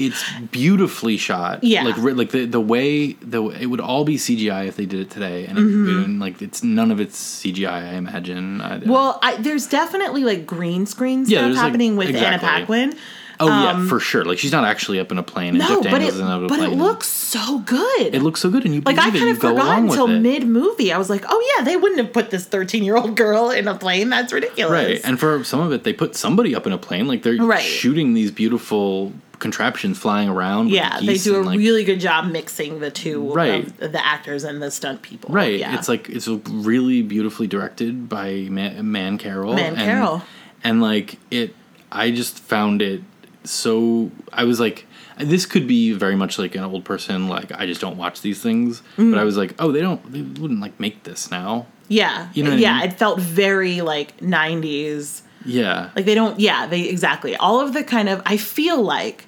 It's 0.00 0.24
beautifully 0.50 1.16
shot. 1.16 1.62
Yeah. 1.62 1.84
like 1.84 1.96
like 1.98 2.30
the 2.30 2.46
the 2.46 2.60
way 2.60 3.12
the 3.14 3.44
it 3.50 3.66
would 3.66 3.80
all 3.80 4.04
be 4.04 4.16
CGI 4.16 4.66
if 4.66 4.76
they 4.76 4.86
did 4.86 5.00
it 5.00 5.10
today, 5.10 5.46
and 5.46 5.58
Mm-hmm. 5.58 5.88
it, 5.88 6.04
and, 6.06 6.20
like 6.20 6.40
it's 6.42 6.62
none 6.62 6.90
of 6.90 7.00
it's 7.00 7.18
CGI. 7.42 7.70
I 7.70 7.94
imagine. 7.94 8.60
I, 8.60 8.78
Well, 8.78 9.18
I, 9.22 9.36
there's 9.36 9.66
definitely 9.66 10.24
like 10.24 10.46
green 10.46 10.86
screen 10.86 11.20
Yeah, 11.20 11.26
stuff 11.26 11.42
there's, 11.42 11.56
like- 11.56 11.64
happening 11.66 11.96
with 11.96 12.14
Anna. 12.16 12.38
Paquin. 12.38 12.94
Oh 13.42 13.46
yeah, 13.46 13.86
for 13.88 13.98
sure. 14.00 14.22
Like 14.26 14.38
she's 14.38 14.52
not 14.52 14.64
actually 14.64 15.00
up 15.00 15.10
in 15.10 15.16
a 15.16 15.22
plane. 15.22 15.54
And 15.54 15.62
Um, 15.62 15.72
No, 15.76 15.82
Jeff 15.82 15.92
but 15.92 16.02
it 16.02 16.08
isn't 16.08 16.26
up 16.26 16.38
in 16.40 16.44
a 16.44 16.48
but 16.48 16.60
it 16.60 16.76
looks 16.76 17.06
so 17.08 17.60
good. 17.60 18.14
It 18.14 18.20
looks 18.22 18.38
so 18.40 18.50
good, 18.50 18.66
and 18.66 18.74
you 18.74 18.82
like 18.82 18.96
believe 18.96 19.14
I 19.14 19.18
kind 19.18 19.30
of 19.30 19.38
go 19.40 19.48
forgot 19.50 19.78
until 19.78 20.06
mid 20.08 20.46
movie. 20.46 20.92
I 20.92 20.98
was 20.98 21.08
like, 21.08 21.24
oh 21.26 21.54
yeah, 21.56 21.64
they 21.64 21.76
wouldn't 21.76 22.00
have 22.00 22.12
put 22.12 22.28
this 22.30 22.44
thirteen 22.44 22.84
year 22.84 22.96
old 22.98 23.16
girl 23.16 23.50
in 23.50 23.66
a 23.66 23.74
plane. 23.74 24.10
That's 24.10 24.30
ridiculous. 24.34 24.70
Right, 24.70 25.00
and 25.04 25.18
for 25.18 25.42
some 25.44 25.60
of 25.60 25.72
it, 25.72 25.84
they 25.84 25.94
put 25.94 26.16
somebody 26.16 26.54
up 26.54 26.66
in 26.66 26.72
a 26.74 26.78
plane. 26.78 27.06
Like 27.08 27.22
they're 27.22 27.36
Right. 27.36 27.62
shooting 27.62 28.12
these 28.12 28.30
beautiful 28.30 29.14
contraptions 29.40 29.98
flying 29.98 30.28
around. 30.28 30.66
with 30.66 30.74
yeah, 30.74 31.00
the 31.00 31.06
they 31.06 31.16
do 31.18 31.36
a 31.36 31.42
like, 31.42 31.58
really 31.58 31.82
good 31.82 31.98
job 31.98 32.26
mixing 32.30 32.78
the 32.80 32.90
two 32.90 33.32
Right. 33.32 33.66
of 33.80 33.90
the 33.92 34.06
actors 34.06 34.44
and 34.44 34.62
the 34.62 34.70
stunt 34.70 35.02
people. 35.02 35.34
Right, 35.34 35.58
Yeah. 35.58 35.74
it's 35.76 35.88
like 35.88 36.08
it's 36.08 36.28
really 36.28 37.02
beautifully 37.02 37.46
directed 37.48 38.08
by 38.08 38.46
Man, 38.50 38.90
Man 38.92 39.18
Carroll. 39.18 39.54
Man 39.54 39.74
and, 39.74 39.76
Carroll. 39.78 40.22
and 40.62 40.80
like 40.80 41.18
it, 41.32 41.54
I 41.90 42.10
just 42.12 42.38
found 42.38 42.80
it 42.82 43.00
so. 43.44 44.10
I 44.32 44.44
was 44.44 44.60
like, 44.60 44.86
this 45.18 45.46
could 45.46 45.66
be 45.66 45.92
very 45.92 46.14
much 46.16 46.38
like 46.38 46.54
an 46.54 46.62
old 46.64 46.84
person. 46.84 47.28
Like 47.28 47.50
I 47.52 47.66
just 47.66 47.80
don't 47.80 47.96
watch 47.96 48.20
these 48.20 48.40
things, 48.42 48.80
Mm-hmm. 48.96 49.10
but 49.12 49.18
I 49.18 49.24
was 49.24 49.36
like, 49.36 49.54
oh, 49.58 49.72
they 49.72 49.80
don't, 49.80 50.00
they 50.12 50.22
wouldn't 50.22 50.60
like 50.60 50.78
make 50.78 51.02
this 51.04 51.30
now. 51.30 51.66
yeah, 51.88 52.28
You 52.34 52.44
know 52.44 52.50
what 52.50 52.58
I 52.58 52.62
yeah. 52.62 52.78
mean? 52.80 52.88
It 52.90 52.98
felt 52.98 53.18
very 53.20 53.80
like 53.80 54.16
'90s. 54.18 55.22
Yeah, 55.44 55.88
Like 55.96 56.04
they 56.04 56.14
don't. 56.14 56.38
Yeah, 56.38 56.66
they 56.66 56.82
exactly. 56.82 57.34
All 57.36 57.60
of 57.60 57.72
the 57.72 57.82
kind 57.82 58.10
of. 58.10 58.20
I 58.26 58.36
feel 58.36 58.82
like 58.82 59.24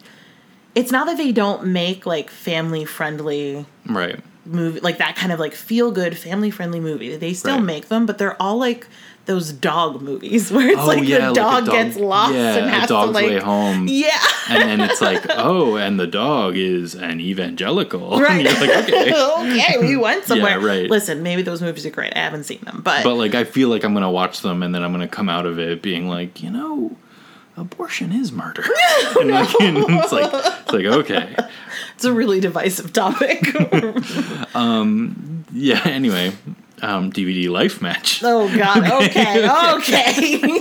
it's 0.74 0.90
not 0.92 1.06
that 1.06 1.16
they 1.16 1.32
don't 1.32 1.66
make 1.66 2.06
like 2.06 2.30
family 2.30 2.84
friendly 2.84 3.66
right. 3.86 4.18
movie 4.46 4.80
like 4.80 4.98
that 4.98 5.16
kind 5.16 5.30
of 5.32 5.38
like 5.40 5.54
feel 5.54 5.90
good 5.90 6.16
family 6.16 6.50
friendly 6.50 6.80
movie. 6.80 7.16
They 7.16 7.34
still 7.34 7.56
Right. 7.56 7.62
make 7.64 7.88
them, 7.88 8.06
but 8.06 8.18
they're 8.18 8.40
all 8.40 8.56
like 8.58 8.86
those 9.24 9.52
dog 9.52 10.02
movies 10.02 10.50
where 10.52 10.68
it's 10.68 10.80
Oh, 10.80 10.86
like 10.86 11.04
yeah, 11.04 11.18
the 11.18 11.26
like 11.26 11.34
dog, 11.34 11.66
dog- 11.66 11.74
gets 11.74 11.96
lost 11.96 12.34
yeah, 12.34 12.56
and 12.56 12.66
A 12.66 12.70
has 12.70 12.82
to 12.82 12.88
Dog's 12.88 13.12
like 13.14 13.26
Way 13.26 13.38
Home. 13.38 13.86
Yeah. 13.88 14.18
and 14.50 14.62
then 14.62 14.80
it's 14.80 15.00
like, 15.00 15.24
oh, 15.30 15.76
and 15.76 16.00
the 16.00 16.08
dog 16.08 16.56
is 16.56 16.94
an 16.96 17.20
evangelical. 17.20 18.18
Right. 18.20 18.44
And 18.46 18.58
you're 18.58 18.66
like, 18.66 18.84
okay. 18.88 19.12
okay, 19.14 19.78
we 19.86 19.96
went 19.96 20.24
somewhere. 20.24 20.58
right. 20.58 20.90
Listen, 20.90 21.22
maybe 21.22 21.42
those 21.42 21.62
movies 21.62 21.86
are 21.86 21.90
great. 21.90 22.12
I 22.16 22.20
haven't 22.20 22.44
seen 22.44 22.60
them, 22.64 22.80
but, 22.82 23.04
But 23.04 23.14
like, 23.14 23.34
I 23.36 23.44
feel 23.44 23.68
like 23.68 23.84
I'm 23.84 23.94
gonna 23.94 24.10
watch 24.10 24.40
them, 24.40 24.62
and 24.62 24.74
then 24.74 24.82
I'm 24.82 24.90
gonna 24.90 25.06
come 25.06 25.28
out 25.28 25.46
of 25.46 25.58
it 25.60 25.82
being 25.82 26.08
like, 26.08 26.42
you 26.42 26.50
know, 26.50 26.96
abortion 27.56 28.12
is 28.12 28.32
murder. 28.32 28.64
and 29.20 29.30
like, 29.30 29.60
and 29.60 29.76
it's 29.88 30.12
like, 30.12 30.30
it's 30.32 30.72
like, 30.72 30.86
okay, 30.86 31.36
it's 31.94 32.04
a 32.04 32.12
really 32.12 32.40
divisive 32.40 32.92
topic. 32.92 33.42
um, 34.54 35.44
yeah. 35.52 35.82
Anyway, 35.84 36.32
um, 36.80 37.12
DVD 37.12 37.48
life 37.50 37.80
match. 37.82 38.22
oh 38.24 38.54
God. 38.56 39.04
Okay. 39.04 39.48
Okay. 39.74 40.60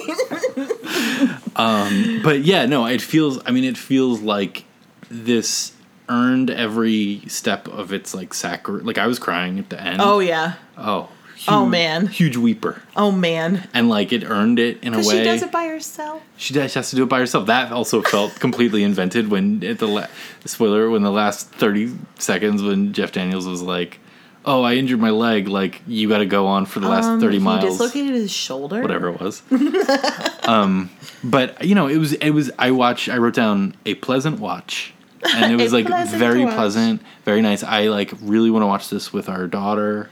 um, 1.56 2.22
But 2.24 2.42
yeah, 2.42 2.66
no, 2.66 2.86
it 2.86 3.02
feels. 3.02 3.40
I 3.46 3.52
mean, 3.52 3.64
it 3.64 3.78
feels 3.78 4.22
like 4.22 4.66
this 5.10 5.74
earned 6.10 6.50
every 6.50 7.22
step 7.28 7.68
of 7.70 7.94
its 7.94 8.14
like 8.14 8.34
sacri. 8.34 8.82
Like 8.82 8.98
I 8.98 9.08
was 9.08 9.18
crying 9.20 9.60
at 9.60 9.70
the 9.70 9.82
end. 9.82 10.02
oh 10.02 10.20
yeah. 10.20 10.56
oh, 10.78 11.10
Oh, 11.48 11.66
man. 11.66 12.08
huge 12.08 12.36
weeper. 12.38 12.82
Oh 12.96 13.12
man. 13.12 13.68
And 13.74 13.90
like 13.90 14.12
it 14.14 14.24
earned 14.24 14.60
it 14.60 14.84
in 14.84 14.94
a 14.94 14.98
way. 14.98 15.04
She 15.04 15.24
does 15.24 15.42
it 15.42 15.52
by 15.52 15.66
herself. 15.68 16.22
She 16.38 16.54
does, 16.54 16.72
she 16.72 16.80
has 16.80 16.90
to 16.92 16.96
do 16.96 17.04
it 17.04 17.10
by 17.10 17.20
herself. 17.20 17.48
That 17.48 17.72
also 17.72 18.02
felt 18.02 18.36
completely 18.40 18.84
invented 18.84 19.30
when 19.30 19.64
at 19.64 19.80
the 19.80 19.88
la- 19.88 20.08
spoiler 20.46 20.90
when 20.90 21.02
the 21.04 21.12
last 21.12 21.50
thirty 21.50 21.92
seconds 22.20 22.62
when 22.62 22.94
Jeff 22.94 23.12
Daniels 23.12 23.48
was 23.48 23.62
like, 23.62 24.00
"Oh, 24.46 24.62
I 24.64 24.76
injured 24.76 25.00
my 25.00 25.10
leg. 25.10 25.48
Like 25.48 25.82
you 25.88 26.08
got 26.10 26.20
to 26.20 26.26
go 26.26 26.46
on 26.48 26.66
for 26.66 26.80
the 26.80 26.88
last 26.90 27.06
Um, 27.06 27.20
thirty 27.22 27.38
he 27.38 27.44
miles." 27.44 27.64
dislocated 27.78 28.14
his 28.14 28.32
shoulder. 28.32 28.82
Whatever 28.82 29.10
it 29.10 29.20
was. 29.22 29.42
um, 30.44 30.90
but 31.24 31.64
you 31.64 31.76
know, 31.76 31.88
it 31.88 31.98
was 31.98 32.14
it 32.14 32.32
was. 32.32 32.52
I 32.60 32.72
watched. 32.72 33.10
I 33.10 33.18
wrote 33.18 33.34
down 33.36 33.76
a 33.86 33.96
pleasant 33.96 34.40
watch, 34.40 34.94
and 35.24 35.52
it 35.52 35.56
was 35.64 35.74
like 35.74 35.86
pleasant 35.88 36.20
very 36.20 36.44
pleasant, 36.46 37.02
very 37.26 37.42
nice. 37.42 37.64
I 37.64 37.88
like 37.88 38.12
really 38.22 38.52
want 38.52 38.64
to 38.64 38.68
watch 38.68 38.90
this 38.90 39.12
with 39.14 39.30
our 39.30 39.48
daughter. 39.48 40.10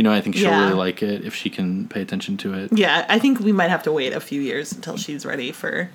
You 0.00 0.04
know, 0.04 0.12
I 0.14 0.22
think 0.22 0.34
she'll 0.34 0.44
Yeah. 0.50 0.60
really 0.62 0.72
like 0.72 1.02
it 1.02 1.26
if 1.26 1.34
she 1.34 1.50
can 1.50 1.86
pay 1.86 2.00
attention 2.00 2.38
to 2.38 2.54
it. 2.54 2.72
Yeah, 2.72 3.04
I 3.10 3.18
think 3.18 3.38
we 3.38 3.52
might 3.52 3.68
have 3.68 3.82
to 3.82 3.92
wait 3.92 4.14
a 4.14 4.20
few 4.20 4.40
years 4.40 4.72
until 4.72 4.96
she's 4.96 5.26
ready 5.26 5.52
for 5.52 5.90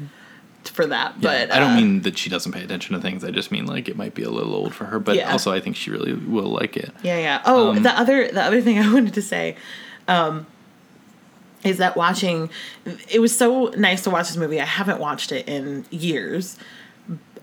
for 0.64 0.86
that. 0.86 1.14
Yeah, 1.16 1.22
But 1.48 1.52
I 1.52 1.58
don't 1.58 1.72
uh, 1.72 1.76
mean 1.76 2.02
that 2.04 2.16
she 2.16 2.30
doesn't 2.30 2.52
pay 2.52 2.64
attention 2.64 2.94
to 2.96 3.02
things. 3.02 3.24
I 3.24 3.32
just 3.32 3.52
mean 3.52 3.66
like 3.66 3.90
it 3.90 3.98
might 3.98 4.14
be 4.14 4.22
a 4.22 4.30
little 4.30 4.54
old 4.54 4.76
for 4.76 4.86
her. 4.86 5.00
But 5.00 5.16
Yeah. 5.16 5.32
also, 5.32 5.52
I 5.52 5.60
think 5.60 5.76
she 5.76 5.90
really 5.90 6.14
will 6.14 6.52
like 6.52 6.78
it. 6.78 6.92
Yeah, 7.02 7.18
yeah. 7.18 7.42
Oh, 7.48 7.70
Um, 7.72 7.82
the 7.82 7.98
other 8.00 8.28
the 8.32 8.44
other 8.44 8.62
thing 8.62 8.78
I 8.86 8.94
wanted 8.94 9.16
to 9.16 9.24
say 9.24 9.56
um, 10.08 10.46
is 11.64 11.80
that 11.80 11.98
watching 11.98 12.52
it 13.10 13.18
was 13.22 13.36
so 13.36 13.74
nice 13.76 14.04
to 14.04 14.12
watch 14.12 14.28
this 14.28 14.38
movie. 14.38 14.62
I 14.62 14.66
haven't 14.66 15.00
watched 15.00 15.32
it 15.32 15.48
in 15.50 15.84
years. 15.90 16.60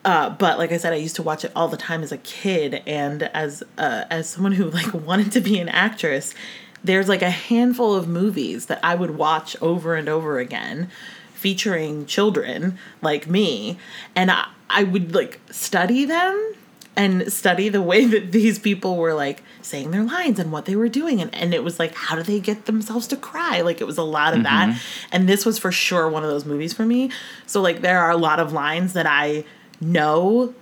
Uh, 0.04 0.30
but 0.30 0.58
like 0.58 0.72
I 0.72 0.78
said, 0.78 0.92
I 0.92 0.96
used 0.96 1.16
to 1.16 1.22
watch 1.22 1.44
it 1.44 1.52
all 1.54 1.68
the 1.68 1.76
time 1.76 2.02
as 2.02 2.10
a 2.10 2.18
kid, 2.18 2.82
and 2.86 3.22
as 3.22 3.62
uh, 3.78 4.04
as 4.10 4.28
someone 4.28 4.52
who 4.52 4.64
like 4.70 4.92
wanted 4.92 5.32
to 5.32 5.40
be 5.40 5.58
an 5.58 5.68
actress, 5.68 6.34
there's 6.82 7.08
like 7.08 7.22
a 7.22 7.30
handful 7.30 7.94
of 7.94 8.08
movies 8.08 8.66
that 8.66 8.80
I 8.82 8.94
would 8.94 9.12
watch 9.16 9.56
over 9.62 9.94
and 9.94 10.08
over 10.08 10.38
again, 10.38 10.90
featuring 11.34 12.06
children 12.06 12.78
like 13.00 13.28
me, 13.28 13.78
and 14.16 14.30
I, 14.30 14.48
I 14.68 14.82
would 14.82 15.14
like 15.14 15.40
study 15.50 16.04
them 16.04 16.54
and 16.96 17.32
study 17.32 17.68
the 17.68 17.80
way 17.80 18.04
that 18.06 18.32
these 18.32 18.58
people 18.58 18.96
were 18.96 19.14
like 19.14 19.42
saying 19.62 19.92
their 19.92 20.02
lines 20.02 20.40
and 20.40 20.50
what 20.50 20.64
they 20.64 20.74
were 20.74 20.88
doing. 20.88 21.20
And, 21.20 21.32
and 21.34 21.54
it 21.54 21.62
was 21.62 21.78
like 21.78 21.94
how 21.94 22.16
do 22.16 22.24
they 22.24 22.40
get 22.40 22.66
themselves 22.66 23.06
to 23.08 23.16
cry? 23.16 23.60
Like 23.60 23.80
it 23.80 23.84
was 23.84 23.98
a 23.98 24.02
lot 24.02 24.36
of 24.36 24.42
that. 24.42 24.82
And 25.12 25.28
this 25.28 25.46
was 25.46 25.58
for 25.60 25.70
sure 25.70 26.08
one 26.08 26.24
of 26.24 26.30
those 26.30 26.44
movies 26.44 26.72
for 26.72 26.84
me. 26.84 27.10
So 27.46 27.62
like 27.62 27.82
there 27.82 28.00
are 28.00 28.10
a 28.10 28.16
lot 28.16 28.40
of 28.40 28.52
lines 28.52 28.94
that 28.94 29.06
i 29.06 29.44
know 29.82 30.54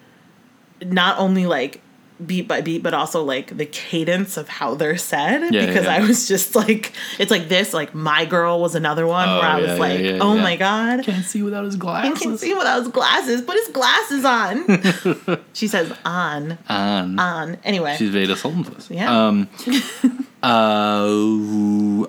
not 0.82 1.18
only 1.18 1.46
like 1.46 1.80
beat 2.26 2.46
by 2.46 2.60
beat 2.60 2.82
but 2.82 2.92
also 2.92 3.22
like 3.24 3.56
the 3.56 3.64
cadence 3.64 4.36
of 4.36 4.46
how 4.46 4.74
they're 4.74 4.98
said 4.98 5.40
Yeah, 5.54 5.64
because 5.64 5.84
yeah. 5.86 5.94
i 5.94 6.00
was 6.00 6.28
just 6.28 6.54
like 6.54 6.92
it's 7.18 7.30
like 7.30 7.48
this 7.48 7.72
like 7.72 7.94
my 7.94 8.26
girl 8.26 8.60
was 8.60 8.74
another 8.74 9.06
one 9.06 9.26
Oh, 9.26 9.36
where 9.38 9.48
i 9.48 9.56
yeah, 9.58 9.60
was 9.62 9.70
yeah, 9.70 9.76
like 9.78 10.00
yeah, 10.00 10.18
oh 10.20 10.34
yeah. 10.34 10.42
my 10.42 10.56
god 10.56 11.02
Can't 11.04 11.24
see 11.24 11.42
without 11.42 11.64
his 11.64 11.76
I 11.76 11.78
glasses. 11.78 12.20
can 12.22 12.36
see 12.36 12.52
without 12.52 12.80
his 12.80 12.88
glasses. 12.88 13.40
Put 13.40 13.56
his 13.56 13.68
glasses 13.68 14.24
on. 14.26 15.42
she 15.54 15.66
says 15.66 15.90
on, 16.04 16.58
On. 16.68 17.18
on. 17.18 17.56
Anyway, 17.64 17.94
She's 17.96 18.10
Vada 18.10 18.34
Sultenfuss. 18.34 18.90
Yeah. 18.90 19.08
Um, 19.28 19.48
uh, 20.42 22.06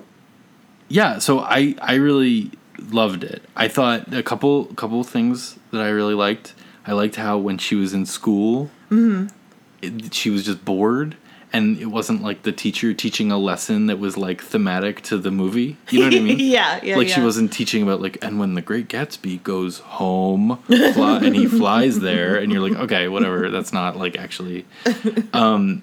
yeah. 0.88 1.18
So 1.18 1.40
I 1.40 1.74
I 1.80 1.94
really 1.94 2.50
loved 2.90 3.24
it. 3.24 3.42
I 3.56 3.68
thought 3.68 4.12
a 4.12 4.22
couple 4.22 4.66
couple 4.76 5.02
things 5.04 5.58
that 5.70 5.80
I 5.80 5.88
really 5.88 6.14
liked. 6.14 6.54
I 6.86 6.92
liked 6.92 7.16
how 7.16 7.38
when 7.38 7.58
she 7.58 7.74
was 7.74 7.92
in 7.94 8.06
school, 8.06 8.70
Mm-hmm. 8.90 9.28
it, 9.80 10.12
she 10.14 10.30
was 10.30 10.44
just 10.44 10.64
bored. 10.64 11.16
And 11.54 11.76
it 11.78 11.86
wasn't 11.86 12.22
like 12.22 12.44
the 12.44 12.52
teacher 12.52 12.94
teaching 12.94 13.30
a 13.30 13.36
lesson 13.36 13.86
that 13.88 13.98
was 13.98 14.16
like 14.16 14.40
thematic 14.42 15.02
to 15.02 15.18
the 15.18 15.30
movie. 15.30 15.76
You 15.90 15.98
know 16.00 16.06
what 16.06 16.14
I 16.14 16.20
mean? 16.20 16.38
yeah, 16.40 16.80
yeah, 16.82 16.96
like 16.96 17.08
she 17.08 17.20
wasn't 17.20 17.52
teaching 17.52 17.82
about 17.82 18.00
like 18.00 18.16
and 18.24 18.38
when 18.40 18.54
the 18.54 18.62
great 18.62 18.88
gatsby 18.88 19.42
goes 19.42 19.80
home 19.80 20.56
fly, 20.94 21.18
and 21.22 21.36
he 21.36 21.46
flies 21.46 22.00
there 22.00 22.36
and 22.36 22.50
you're 22.50 22.66
like 22.66 22.78
okay 22.80 23.06
whatever 23.08 23.50
that's 23.50 23.70
not 23.70 23.98
like 23.98 24.16
actually 24.16 24.64
um 25.34 25.82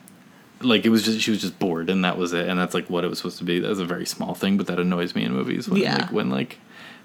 like 0.61 0.85
it 0.85 0.89
was 0.89 1.03
just 1.05 1.21
she 1.21 1.29
was 1.29 1.39
just 1.39 1.59
bored 1.59 1.87
and 1.89 2.03
that 2.03 2.17
was 2.17 2.33
it 2.33 2.47
and 2.47 2.59
that's 2.59 2.73
like 2.73 2.89
what 2.89 3.03
it 3.03 3.07
was 3.07 3.19
supposed 3.19 3.37
to 3.37 3.43
be 3.43 3.59
that 3.59 3.69
was 3.69 3.79
a 3.79 3.85
very 3.85 4.07
small 4.07 4.33
thing 4.33 4.57
but 4.57 4.65
that 4.65 4.79
annoys 4.79 5.13
me 5.13 5.23
in 5.23 5.31
movies 5.31 5.69
when 5.69 5.81
Yeah. 5.81 5.97
like 5.97 6.11
when 6.11 6.29
like 6.31 6.57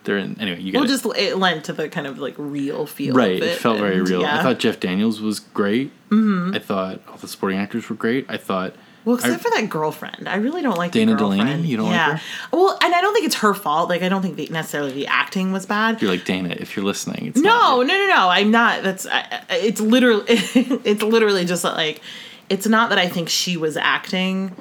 they're 0.05 0.19
in 0.19 0.39
anyway 0.41 0.61
you 0.61 0.73
get 0.73 0.79
Well, 0.79 0.85
it. 0.85 0.89
just 0.89 1.07
it 1.17 1.37
lent 1.37 1.65
to 1.65 1.73
the 1.73 1.89
kind 1.89 2.07
of 2.07 2.19
like 2.19 2.35
real 2.39 2.87
feel. 2.87 3.15
right 3.15 3.31
it, 3.37 3.43
it, 3.43 3.59
felt 3.59 3.79
very 3.79 4.01
real 4.01 4.21
Yeah. 4.23 4.39
i 4.39 4.43
thought 4.43 4.59
jeff 4.59 4.81
daniels 4.81 5.21
was 5.21 5.41
great 5.41 5.91
mm-hmm. 6.11 6.55
i 6.55 6.59
thought 6.59 7.01
all 7.09 7.17
the 7.17 7.29
supporting 7.29 7.59
actors 7.59 7.89
were 7.89 7.97
great 7.97 8.27
i 8.29 8.37
thought 8.37 8.75
well, 9.05 9.17
except 9.17 9.35
I- 9.35 9.37
for 9.37 9.51
that 9.51 9.69
girlfriend, 9.69 10.27
I 10.29 10.37
really 10.37 10.63
don't 10.63 10.79
like 10.79 10.93
Dana 10.93 11.15
Delany? 11.15 11.61
You 11.69 11.77
don't 11.77 11.91
like 11.91 12.19
her? 12.19 12.21
Well, 12.53 12.79
and 12.83 12.95
I 12.95 13.03
don't 13.03 13.13
think 13.13 13.27
it's 13.27 13.35
her 13.37 13.53
fault. 13.53 13.91
Like, 13.91 14.01
I 14.01 14.09
don't 14.09 14.23
think 14.23 14.37
the, 14.37 14.49
necessarily 14.49 14.93
the 14.93 15.07
acting 15.09 15.53
was 15.53 15.67
bad. 15.67 16.01
you're 16.01 16.11
like 16.11 16.25
dana 16.25 16.57
if 16.59 16.75
you're 16.75 16.87
listening 16.87 17.27
it's 17.27 17.39
No, 17.39 17.83
no, 17.83 17.87
no, 17.99 18.07
no. 18.07 18.29
I'm 18.31 18.51
not. 18.51 18.83
That's. 18.83 19.07
I- 19.07 19.43
it's 19.51 19.79
literally. 19.81 20.25
it's 20.29 21.03
literally 21.03 21.45
just 21.45 21.65
like. 21.65 22.01
It's 22.49 22.67
not 22.67 22.89
that 22.89 22.99
I 22.99 23.09
think 23.09 23.29
she 23.29 23.59
was 23.59 23.77
acting 23.77 24.57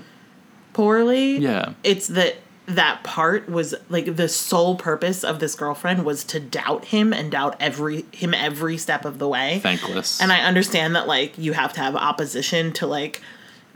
poorly. 0.73 1.37
Yeah. 1.37 1.73
It's 1.83 2.07
that 2.07 2.35
that 2.65 3.03
part 3.03 3.49
was 3.49 3.75
like 3.89 4.15
the 4.15 4.29
sole 4.29 4.75
purpose 4.75 5.23
of 5.23 5.39
this 5.39 5.53
girlfriend 5.55 6.05
was 6.05 6.23
to 6.23 6.39
doubt 6.39 6.85
him 6.85 7.11
and 7.11 7.29
doubt 7.31 7.57
every 7.59 8.05
him 8.13 8.33
every 8.33 8.77
step 8.77 9.03
of 9.03 9.19
the 9.19 9.27
way. 9.27 9.59
thankless 9.61 10.21
And 10.21 10.31
I 10.31 10.39
understand 10.41 10.95
that 10.95 11.05
like 11.07 11.37
you 11.37 11.51
have 11.53 11.73
to 11.73 11.81
have 11.81 11.95
opposition 11.95 12.71
to 12.73 12.87
like 12.87 13.21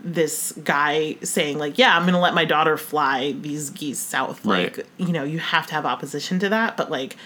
this 0.00 0.52
guy 0.64 1.16
saying 1.22 1.58
like, 1.58 1.76
yeah, 1.76 1.96
I'm 1.96 2.06
gonna 2.06 2.20
let 2.20 2.32
my 2.32 2.44
daughter 2.46 2.76
fly 2.78 3.32
these 3.32 3.68
geese 3.70 3.98
south. 3.98 4.44
Like, 4.46 4.76
Right. 4.78 4.86
you 4.96 5.12
know, 5.12 5.24
you 5.24 5.38
have 5.38 5.66
to 5.66 5.74
have 5.74 5.84
opposition 5.84 6.38
to 6.38 6.48
that, 6.48 6.76
but 6.78 6.90
like 6.90 7.16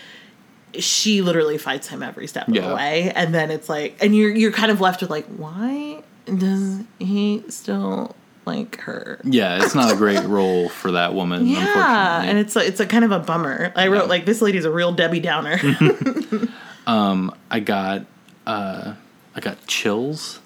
she 0.79 1.20
literally 1.22 1.59
fights 1.59 1.88
him 1.88 2.03
every 2.03 2.27
step 2.27 2.48
of 2.48 2.55
the 2.55 2.75
way. 2.75 3.12
And 3.14 3.35
then 3.35 3.51
it's 3.51 3.68
like 3.68 3.96
and 4.01 4.16
you're 4.16 4.35
you're 4.35 4.53
kind 4.53 4.72
of 4.72 4.81
left 4.81 5.01
with 5.03 5.11
like, 5.11 5.27
why 5.27 6.03
does 6.25 6.81
he 6.98 7.44
still 7.48 8.16
like 8.44 8.81
her? 8.81 9.20
Yeah, 9.24 9.62
it's 9.64 9.74
not 9.74 9.92
a 9.92 9.96
great 9.96 10.24
role 10.24 10.68
for 10.68 10.92
that 10.92 11.14
woman. 11.14 11.46
Yeah, 11.46 11.59
unfortunately. 11.61 12.28
and 12.31 12.38
it's 12.38 12.57
a, 12.57 12.66
it's 12.66 12.81
a 12.81 12.87
kind 12.87 13.05
of 13.05 13.11
a 13.12 13.18
bummer. 13.18 13.72
I 13.76 13.88
wrote 13.88 14.02
Yeah. 14.05 14.09
like 14.09 14.24
this 14.26 14.40
lady's 14.42 14.64
a 14.64 14.70
real 14.70 14.92
Debbie 14.92 15.20
Downer. 15.20 15.59
Um, 16.87 17.33
I 17.50 17.61
got 17.61 18.07
uh, 18.46 18.94
I 19.37 19.40
got 19.40 19.66
chills 19.66 20.40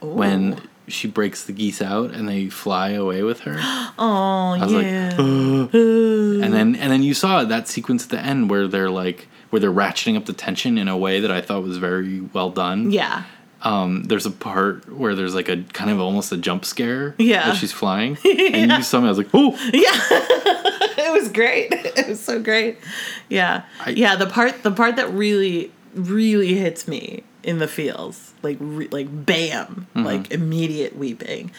when 0.00 0.60
she 0.88 1.06
breaks 1.06 1.44
the 1.44 1.52
geese 1.52 1.80
out 1.82 2.10
and 2.12 2.26
they 2.28 2.48
fly 2.48 2.90
away 2.90 3.22
with 3.22 3.40
her. 3.40 3.56
Oh 3.98 4.56
was 4.58 4.72
like, 4.72 4.86
yeah. 4.86 5.10
and 5.16 6.52
then 6.54 6.74
and 6.76 6.90
then 6.90 7.02
you 7.02 7.12
saw 7.14 7.44
that 7.44 7.68
sequence 7.68 8.04
at 8.04 8.10
the 8.10 8.18
end 8.20 8.48
where 8.48 8.66
they're 8.66 8.90
like 8.90 9.28
where 9.50 9.60
they're 9.60 9.70
ratcheting 9.72 10.16
up 10.16 10.24
the 10.24 10.32
tension 10.32 10.78
in 10.78 10.88
a 10.88 10.96
way 10.96 11.20
that 11.20 11.30
I 11.30 11.42
thought 11.42 11.62
was 11.62 11.76
very 11.76 12.20
well 12.22 12.48
done. 12.50 12.90
yeah. 12.90 13.24
Um, 13.64 14.04
there's 14.04 14.26
a 14.26 14.30
part 14.30 14.88
where 14.92 15.14
there's 15.14 15.34
like 15.34 15.48
a 15.48 15.62
kind 15.72 15.90
of 15.90 16.00
almost 16.00 16.32
a 16.32 16.36
jump 16.36 16.64
scare. 16.64 17.14
Yeah. 17.18 17.50
As 17.50 17.58
she's 17.58 17.72
flying, 17.72 18.18
and 18.24 18.70
you 18.72 18.82
saw 18.82 19.00
me. 19.00 19.06
I 19.06 19.08
was 19.10 19.18
like, 19.18 19.30
oh, 19.34 19.52
Yeah. 19.72 21.02
it 21.06 21.12
was 21.12 21.28
great. 21.30 21.72
It 22.02 22.08
was 22.08 22.20
so 22.20 22.40
great. 22.40 22.78
Yeah. 23.28 23.62
I- 23.84 23.90
yeah, 23.90 24.16
the 24.16 24.26
part 24.26 24.62
the 24.62 24.70
part 24.72 24.96
that 24.96 25.12
really 25.12 25.70
really 25.94 26.54
hits 26.54 26.88
me 26.88 27.22
in 27.42 27.58
the 27.58 27.68
feels, 27.68 28.32
like 28.42 28.56
re- 28.60 28.88
like 28.90 29.08
bam, 29.10 29.86
Mm-hmm. 29.94 30.04
like 30.06 30.30
immediate 30.32 30.96
weeping 30.96 31.50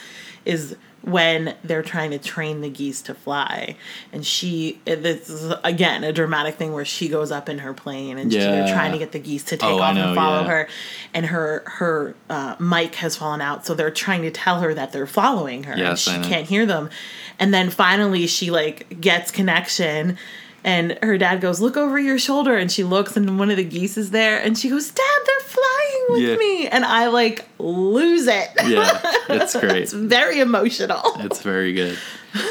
is 0.46 0.76
when 1.04 1.56
they're 1.64 1.84
trying 1.84 2.12
to 2.12 2.18
train 2.18 2.62
the 2.62 2.70
geese 2.70 3.02
to 3.04 3.14
fly. 3.14 3.76
And 4.12 4.26
she 4.26 4.80
this 4.86 5.30
is 5.30 5.54
again 5.64 6.04
a 6.04 6.14
dramatic 6.14 6.56
thing 6.56 6.72
where 6.74 6.86
she 6.86 7.10
goes 7.10 7.32
up 7.32 7.50
in 7.50 7.60
her 7.60 7.74
plane 7.74 8.18
and 8.18 8.32
she, 8.32 8.40
they're 8.40 8.74
trying 8.74 8.94
to 8.94 8.98
get 8.98 9.12
the 9.12 9.20
geese 9.20 9.44
to 9.46 9.58
take 9.58 9.70
Oh, 9.70 9.80
off 9.80 9.96
know, 9.96 10.08
and 10.08 10.16
follow 10.16 10.42
yeah. 10.42 10.48
her. 10.48 10.70
And 11.14 11.26
her 11.26 11.64
her 11.66 12.16
uh, 12.30 12.56
mic 12.60 12.96
has 12.96 13.16
fallen 13.18 13.42
out. 13.42 13.66
So 13.66 13.74
they're 13.74 13.92
trying 13.92 14.22
to 14.22 14.32
tell 14.32 14.62
her 14.62 14.74
that 14.74 14.92
they're 14.94 15.06
following 15.08 15.64
her. 15.64 15.78
Yes, 15.78 16.08
and 16.08 16.24
she 16.24 16.30
can't 16.30 16.48
hear 16.48 16.66
them. 16.66 16.90
And 17.38 17.54
then 17.54 17.70
finally 17.70 18.26
she 18.28 18.50
like 18.52 19.02
gets 19.02 19.32
connection 19.32 20.18
and 20.64 20.98
her 21.04 21.18
dad 21.18 21.42
goes 21.42 21.60
look 21.60 21.76
over 21.78 22.00
your 22.00 22.18
shoulder 22.18 22.56
and 22.58 22.72
she 22.72 22.84
looks 22.84 23.18
and 23.18 23.38
one 23.38 23.50
of 23.52 23.58
the 23.58 23.64
geese 23.64 23.98
is 23.98 24.12
there 24.12 24.40
and 24.42 24.58
she 24.58 24.70
goes 24.70 24.90
dad 24.92 25.20
they're 25.26 25.48
flying 25.48 26.06
with 26.10 26.22
Yeah. 26.22 26.36
me 26.38 26.68
and 26.68 26.86
i 26.86 27.08
like 27.08 27.46
lose 27.60 28.28
it 28.28 28.50
yeah, 28.66 29.00
it's 29.30 29.56
great. 29.60 29.84
it's 29.84 29.94
very 29.94 30.40
emotional 30.40 31.02
It's 31.20 31.42
very 31.42 31.74
good. 31.74 31.98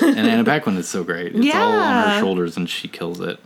And 0.00 0.18
Anna 0.28 0.44
Paquin 0.44 0.76
is 0.76 0.88
so 0.88 1.02
great. 1.02 1.34
It's 1.34 1.54
all 1.56 1.72
on 1.72 2.08
her 2.10 2.20
shoulders 2.20 2.56
and 2.56 2.70
she 2.70 2.86
kills 2.86 3.18
it. 3.20 3.40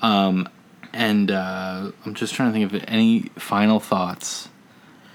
Um, 0.00 0.48
and 0.92 1.28
uh, 1.30 1.90
I'm 2.06 2.14
just 2.14 2.34
trying 2.34 2.52
to 2.52 2.58
think 2.58 2.72
of 2.72 2.84
any 2.86 3.22
final 3.36 3.80
thoughts. 3.80 4.48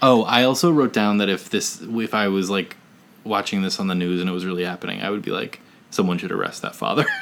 Oh, 0.02 0.24
I 0.24 0.44
also 0.44 0.70
wrote 0.72 0.92
down 0.92 1.20
that 1.20 1.30
if 1.30 1.50
this, 1.50 1.82
if 1.82 2.14
I 2.14 2.28
was 2.28 2.50
like 2.50 2.76
watching 3.24 3.62
this 3.62 3.80
on 3.80 3.88
the 3.88 3.96
news 3.96 4.20
and 4.20 4.30
it 4.30 4.34
was 4.34 4.46
really 4.46 4.66
happening, 4.66 5.02
I 5.02 5.10
would 5.10 5.22
be 5.22 5.32
like, 5.32 5.62
someone 5.90 6.18
should 6.18 6.34
arrest 6.34 6.62
that 6.64 6.76
father. 6.76 7.06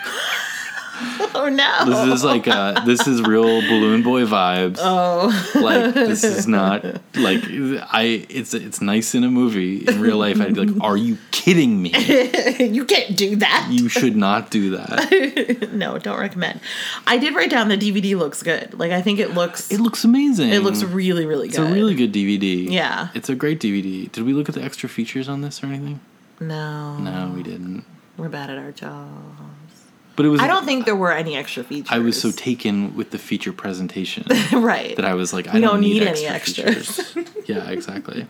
oh 1.36 1.50
no 1.52 1.86
this 1.86 2.16
is 2.16 2.24
like, 2.24 2.48
uh, 2.48 2.86
this 2.86 3.06
is 3.08 3.22
real 3.22 3.62
balloon 3.62 4.02
boy 4.04 4.24
vibes. 4.26 4.78
oh 4.80 5.28
Like 5.56 5.94
this 5.94 6.24
is 6.24 6.48
not 6.48 6.84
like 7.16 7.44
I. 7.46 8.26
It's 8.30 8.54
it's 8.54 8.82
nice 8.82 9.14
in 9.16 9.24
a 9.24 9.30
movie. 9.30 9.86
In 9.88 10.00
real 10.00 10.18
life, 10.18 10.40
I'd 10.40 10.54
be 10.56 10.66
like, 10.66 10.84
"Are 10.84 10.96
you 10.98 11.18
kidding 11.32 11.82
me? 11.82 11.90
you 12.60 12.86
can't 12.86 13.18
do 13.18 13.36
that 13.38 13.68
You 13.72 13.90
should 13.90 14.16
not 14.16 14.52
do 14.52 14.72
that." 14.78 15.70
no 15.74 15.98
don't 15.98 16.20
recommend 16.20 16.60
i 17.08 17.18
did 17.18 17.36
write 17.36 17.50
down 17.50 17.68
the 17.68 17.78
dvd 17.78 18.16
looks 18.18 18.42
good 18.44 18.74
like 18.80 18.92
i 18.92 19.02
think 19.02 19.20
it 19.20 19.34
looks 19.34 19.72
It 19.72 19.80
looks 19.80 20.04
amazing. 20.04 20.50
it 20.50 20.60
looks 20.64 20.84
really 20.84 21.26
really 21.26 21.48
good. 21.50 21.60
It's 21.60 21.70
a 21.72 21.74
really 21.74 21.96
good 21.96 22.14
DVD. 22.14 22.70
Yeah. 22.72 23.10
It's 23.14 23.30
a 23.30 23.36
great 23.36 23.60
DVD. 23.60 24.12
Did 24.12 24.24
we 24.26 24.34
look 24.34 24.48
at 24.50 24.56
the 24.56 24.64
extra 24.64 24.88
features 24.90 25.28
on 25.28 25.42
this 25.42 25.62
or 25.64 25.68
anything? 25.68 26.00
no 26.40 26.98
No, 26.98 27.32
we 27.36 27.44
didn't. 27.44 27.86
we're 28.18 28.30
bad 28.30 28.50
at 28.50 28.58
our 28.58 28.72
job 28.72 29.10
But 30.16 30.26
it 30.26 30.30
was. 30.30 30.40
i 30.42 30.48
don't 30.48 30.66
think 30.66 30.86
there 30.86 30.96
were 30.96 31.12
any 31.12 31.36
extra 31.36 31.64
features 31.64 31.90
I 31.92 32.00
was 32.00 32.20
so 32.20 32.32
taken 32.32 32.96
with 32.96 33.12
the 33.12 33.18
feature 33.18 33.52
presentation 33.54 34.26
right 34.54 34.96
that 34.96 35.06
I 35.06 35.14
was 35.14 35.34
like, 35.34 35.48
I 35.48 35.54
don't, 35.54 35.62
don't 35.62 35.82
need, 35.82 36.00
need 36.00 36.08
any 36.08 36.26
extras. 36.26 36.88
features. 37.12 37.36
yeah, 37.50 37.70
exactly. 37.70 38.26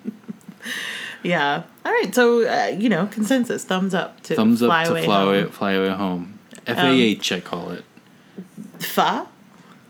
Yeah. 1.23 1.63
All 1.85 1.91
right. 1.91 2.13
So 2.13 2.47
uh, 2.47 2.67
you 2.67 2.89
know, 2.89 3.07
consensus, 3.07 3.63
thumbs 3.65 3.93
up 3.93 4.21
to 4.23 4.35
Thumbs 4.35 4.61
up 4.63 4.67
fly 4.69 4.83
to 4.85 4.91
away 4.91 5.03
fly 5.05 5.19
home. 5.19 5.27
away, 5.27 5.43
fly 5.45 5.71
away 5.73 5.89
home. 5.89 6.39
FAH, 6.65 7.35
I 7.35 7.39
call 7.43 7.71
it. 7.71 7.83
Fa? 8.79 9.27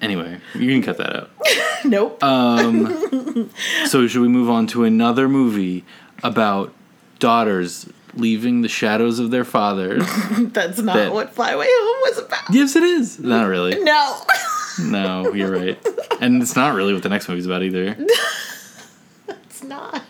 Anyway, 0.02 0.40
you 0.54 0.70
can 0.72 0.82
cut 0.84 0.98
that 0.98 1.16
out. 1.16 1.30
Nope. 1.86 2.18
Uh, 2.22 3.46
So 3.86 4.08
should 4.08 4.22
we 4.22 4.28
move 4.28 4.50
on 4.50 4.66
to 4.68 4.84
another 4.84 5.30
movie 5.30 5.86
about 6.24 6.74
daughters 7.20 7.88
leaving 8.16 8.62
the 8.62 8.70
shadows 8.70 9.20
of 9.20 9.32
their 9.32 9.44
fathers? 9.46 10.04
That's 10.40 10.80
not 10.80 10.96
that- 10.96 11.14
what 11.14 11.34
Fly 11.34 11.52
Away 11.52 11.68
Home 11.70 12.02
was 12.10 12.18
about. 12.26 12.44
yes, 12.52 12.76
it 12.76 12.84
is. 12.84 13.20
Not 13.20 13.48
really. 13.48 13.82
No. 13.84 14.22
No, 14.78 15.34
you're 15.34 15.52
right. 15.58 15.88
And 16.20 16.42
it's 16.42 16.54
not 16.54 16.76
really 16.76 16.92
what 16.94 17.02
the 17.02 17.08
next 17.08 17.30
movie's 17.30 17.46
about 17.46 17.64
either. 17.64 17.96
it's 19.30 19.64
not. 19.64 20.04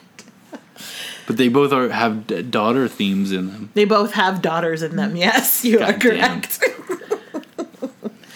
But 1.27 1.37
they 1.37 1.49
both 1.49 1.71
are 1.71 1.87
have 1.89 2.25
d- 2.25 2.41
daughter 2.41 2.87
themes 2.87 3.31
in 3.31 3.45
them. 3.51 3.69
They 3.75 3.85
both 3.85 4.13
have 4.13 4.41
daughters 4.41 4.81
in 4.81 4.95
them. 4.95 5.15
Yes, 5.15 5.63
you 5.63 5.75
are 5.81 5.93
God 5.93 5.99
damn. 6.01 6.41
correct. 6.41 6.63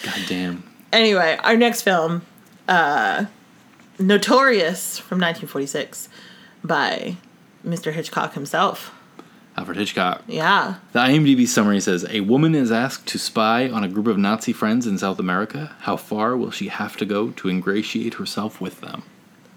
God 0.04 0.20
damn. 0.28 0.62
anyway, 0.92 1.36
our 1.42 1.56
next 1.56 1.82
film, 1.82 2.22
uh, 2.68 3.24
Notorious 3.98 4.98
from 5.00 5.18
1946, 5.18 6.08
by 6.62 7.16
Mr. 7.66 7.92
Hitchcock 7.92 8.34
himself. 8.34 8.94
Alfred 9.60 9.76
Hitchcock. 9.76 10.22
Yeah. 10.26 10.76
The 10.92 11.00
IMDb 11.00 11.46
summary 11.46 11.80
says 11.80 12.06
A 12.08 12.20
woman 12.22 12.54
is 12.54 12.72
asked 12.72 13.06
to 13.08 13.18
spy 13.18 13.68
on 13.68 13.84
a 13.84 13.88
group 13.88 14.06
of 14.06 14.16
Nazi 14.16 14.54
friends 14.54 14.86
in 14.86 14.96
South 14.96 15.18
America. 15.18 15.76
How 15.80 15.98
far 15.98 16.34
will 16.34 16.50
she 16.50 16.68
have 16.68 16.96
to 16.96 17.04
go 17.04 17.30
to 17.32 17.48
ingratiate 17.50 18.14
herself 18.14 18.58
with 18.58 18.80
them? 18.80 19.02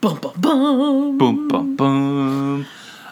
Bum 0.01 0.19
bum 0.19 0.33
bum. 0.41 1.17
Boom, 1.17 1.47
boom, 1.47 1.75
boom. 1.77 2.65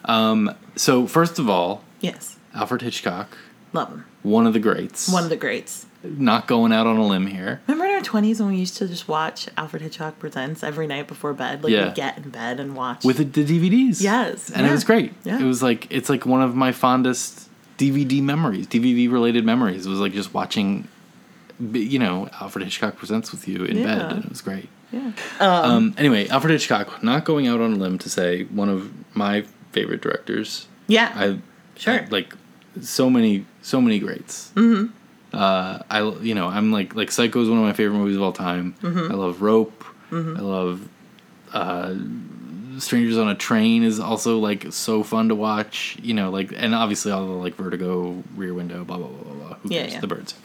Um, 0.03 0.53
so, 0.75 1.07
first 1.07 1.39
of 1.39 1.49
all, 1.49 1.81
Yes. 2.01 2.37
Alfred 2.53 2.81
Hitchcock, 2.81 3.37
Love 3.71 3.87
him. 3.89 4.05
one 4.23 4.45
of 4.45 4.51
the 4.51 4.59
greats. 4.59 5.07
One 5.09 5.23
of 5.23 5.29
the 5.29 5.37
greats. 5.37 5.85
Not 6.03 6.47
going 6.47 6.71
out 6.73 6.87
on 6.87 6.97
a 6.97 7.05
limb 7.05 7.27
here. 7.27 7.61
Remember 7.67 7.85
in 7.85 7.91
our 7.95 8.01
twenties 8.01 8.39
when 8.41 8.49
we 8.49 8.57
used 8.57 8.75
to 8.77 8.87
just 8.87 9.07
watch 9.07 9.47
Alfred 9.55 9.81
Hitchcock 9.83 10.17
Presents 10.17 10.63
every 10.63 10.87
night 10.87 11.07
before 11.07 11.33
bed? 11.33 11.63
Like 11.63 11.71
Yeah. 11.73 11.85
we'd 11.87 11.95
get 11.95 12.17
in 12.17 12.29
bed 12.29 12.59
and 12.59 12.75
watch. 12.75 13.03
With 13.03 13.17
the, 13.17 13.23
the 13.23 13.43
DVDs. 13.45 14.01
Yes, 14.01 14.49
And 14.49 14.65
it 14.65 14.71
was 14.71 14.83
great. 14.83 15.13
Yeah. 15.23 15.39
It 15.39 15.43
was 15.43 15.61
like, 15.61 15.87
it's 15.91 16.09
like 16.09 16.25
one 16.25 16.41
of 16.41 16.55
my 16.55 16.71
fondest 16.71 17.49
DVD 17.77 18.21
memories, 18.21 18.65
DVD 18.67 19.11
related 19.11 19.45
memories. 19.45 19.85
It 19.85 19.89
was 19.89 19.99
like 19.99 20.13
just 20.13 20.33
watching, 20.33 20.87
you 21.59 21.99
know, 21.99 22.29
Alfred 22.41 22.63
Hitchcock 22.65 22.95
Presents 22.95 23.31
with 23.31 23.47
you 23.47 23.63
in 23.65 23.83
bed. 23.83 24.01
And 24.11 24.23
it 24.25 24.29
was 24.29 24.41
great. 24.41 24.69
yeah. 24.91 25.11
Um, 25.39 25.93
anyway, 25.99 26.27
Alfred 26.29 26.51
Hitchcock, 26.51 27.03
not 27.03 27.25
going 27.25 27.47
out 27.47 27.59
on 27.61 27.73
a 27.73 27.75
limb 27.75 27.97
to 27.99 28.09
say 28.09 28.45
one 28.45 28.69
of 28.69 28.91
my 29.15 29.43
favorite 29.71 30.01
directors. 30.01 30.67
Yeah. 30.87 31.11
I 31.15 31.39
Sure. 31.77 31.93
I- 31.93 32.07
like 32.09 32.35
so 32.81 33.09
many, 33.09 33.45
so 33.61 33.79
many 33.81 33.99
greats. 33.99 34.51
Mm-hmm. 34.55 34.93
Uh, 35.33 35.79
I 35.89 36.01
you 36.21 36.35
know 36.35 36.47
I'm 36.47 36.71
like 36.71 36.93
like 36.95 37.11
Psycho 37.11 37.41
is 37.41 37.49
one 37.49 37.57
of 37.57 37.63
my 37.63 37.73
favorite 37.73 37.97
movies 37.97 38.15
of 38.17 38.21
all 38.21 38.33
time. 38.33 38.75
Mm-hmm. 38.81 39.11
I 39.11 39.15
love 39.15 39.41
Rope. 39.41 39.83
I 40.11 40.15
love 40.15 40.89
uh, 41.53 41.95
Strangers 42.79 43.17
on 43.17 43.29
a 43.29 43.35
Train 43.35 43.83
is 43.83 43.99
also 43.99 44.39
like 44.39 44.71
so 44.73 45.03
fun 45.03 45.29
to 45.29 45.35
watch. 45.35 45.97
You 46.01 46.13
know, 46.13 46.29
like 46.31 46.51
and 46.55 46.73
obviously 46.75 47.11
all 47.11 47.25
the 47.25 47.31
like 47.33 47.55
Vertigo, 47.55 48.23
Rear 48.35 48.53
Window, 48.53 48.83
blah 48.83 48.97
blah 48.97 49.07
blah 49.07 49.23
blah. 49.33 49.33
blah. 49.47 49.55
Who 49.61 49.69
Yeah, 49.69 49.81
cares? 49.81 49.93
yeah. 49.93 49.99
The 50.01 50.07
birds. 50.07 50.35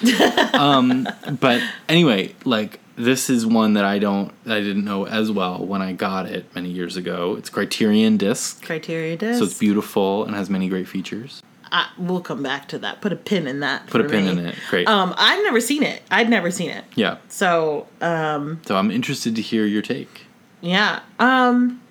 Who 0.00 0.12
cares? 0.12 0.54
um, 0.54 1.08
but 1.40 1.62
anyway, 1.88 2.34
like 2.44 2.80
this 2.96 3.30
is 3.30 3.46
one 3.46 3.74
that 3.74 3.84
I 3.84 3.98
don't 3.98 4.32
I 4.46 4.60
didn't 4.60 4.84
know 4.84 5.06
as 5.06 5.30
well 5.30 5.64
when 5.64 5.80
I 5.82 5.92
got 5.92 6.26
it 6.26 6.52
many 6.54 6.68
years 6.70 6.96
ago. 6.96 7.36
It's 7.36 7.48
Criterion 7.48 8.16
disc. 8.16 8.62
Criteria 8.64 9.16
disc. 9.16 9.38
So 9.38 9.44
it's 9.46 9.58
beautiful 9.58 10.24
and 10.24 10.34
has 10.34 10.50
many 10.50 10.68
great 10.68 10.88
features. 10.88 11.42
I, 11.74 11.88
we'll 11.98 12.20
come 12.20 12.42
back 12.42 12.68
to 12.68 12.78
that. 12.78 13.00
Put 13.00 13.12
a 13.12 13.16
pin 13.16 13.46
in 13.48 13.58
that. 13.60 13.88
Put 13.88 14.00
a 14.00 14.04
pin 14.04 14.24
me. 14.26 14.30
in 14.30 14.38
it. 14.46 14.54
Great. 14.70 14.86
Um, 14.86 15.12
I've 15.16 15.42
never 15.42 15.60
seen 15.60 15.82
it. 15.82 16.02
I'd 16.10 16.30
never 16.30 16.50
seen 16.50 16.70
it. 16.70 16.84
yeah. 16.94 17.16
So, 17.28 17.88
um, 18.00 18.60
So 18.64 18.76
I'm 18.76 18.90
interested 18.92 19.34
to 19.36 19.42
hear 19.42 19.66
your 19.66 19.82
take. 19.82 20.26
yeah. 20.60 21.00
Um, 21.18 21.82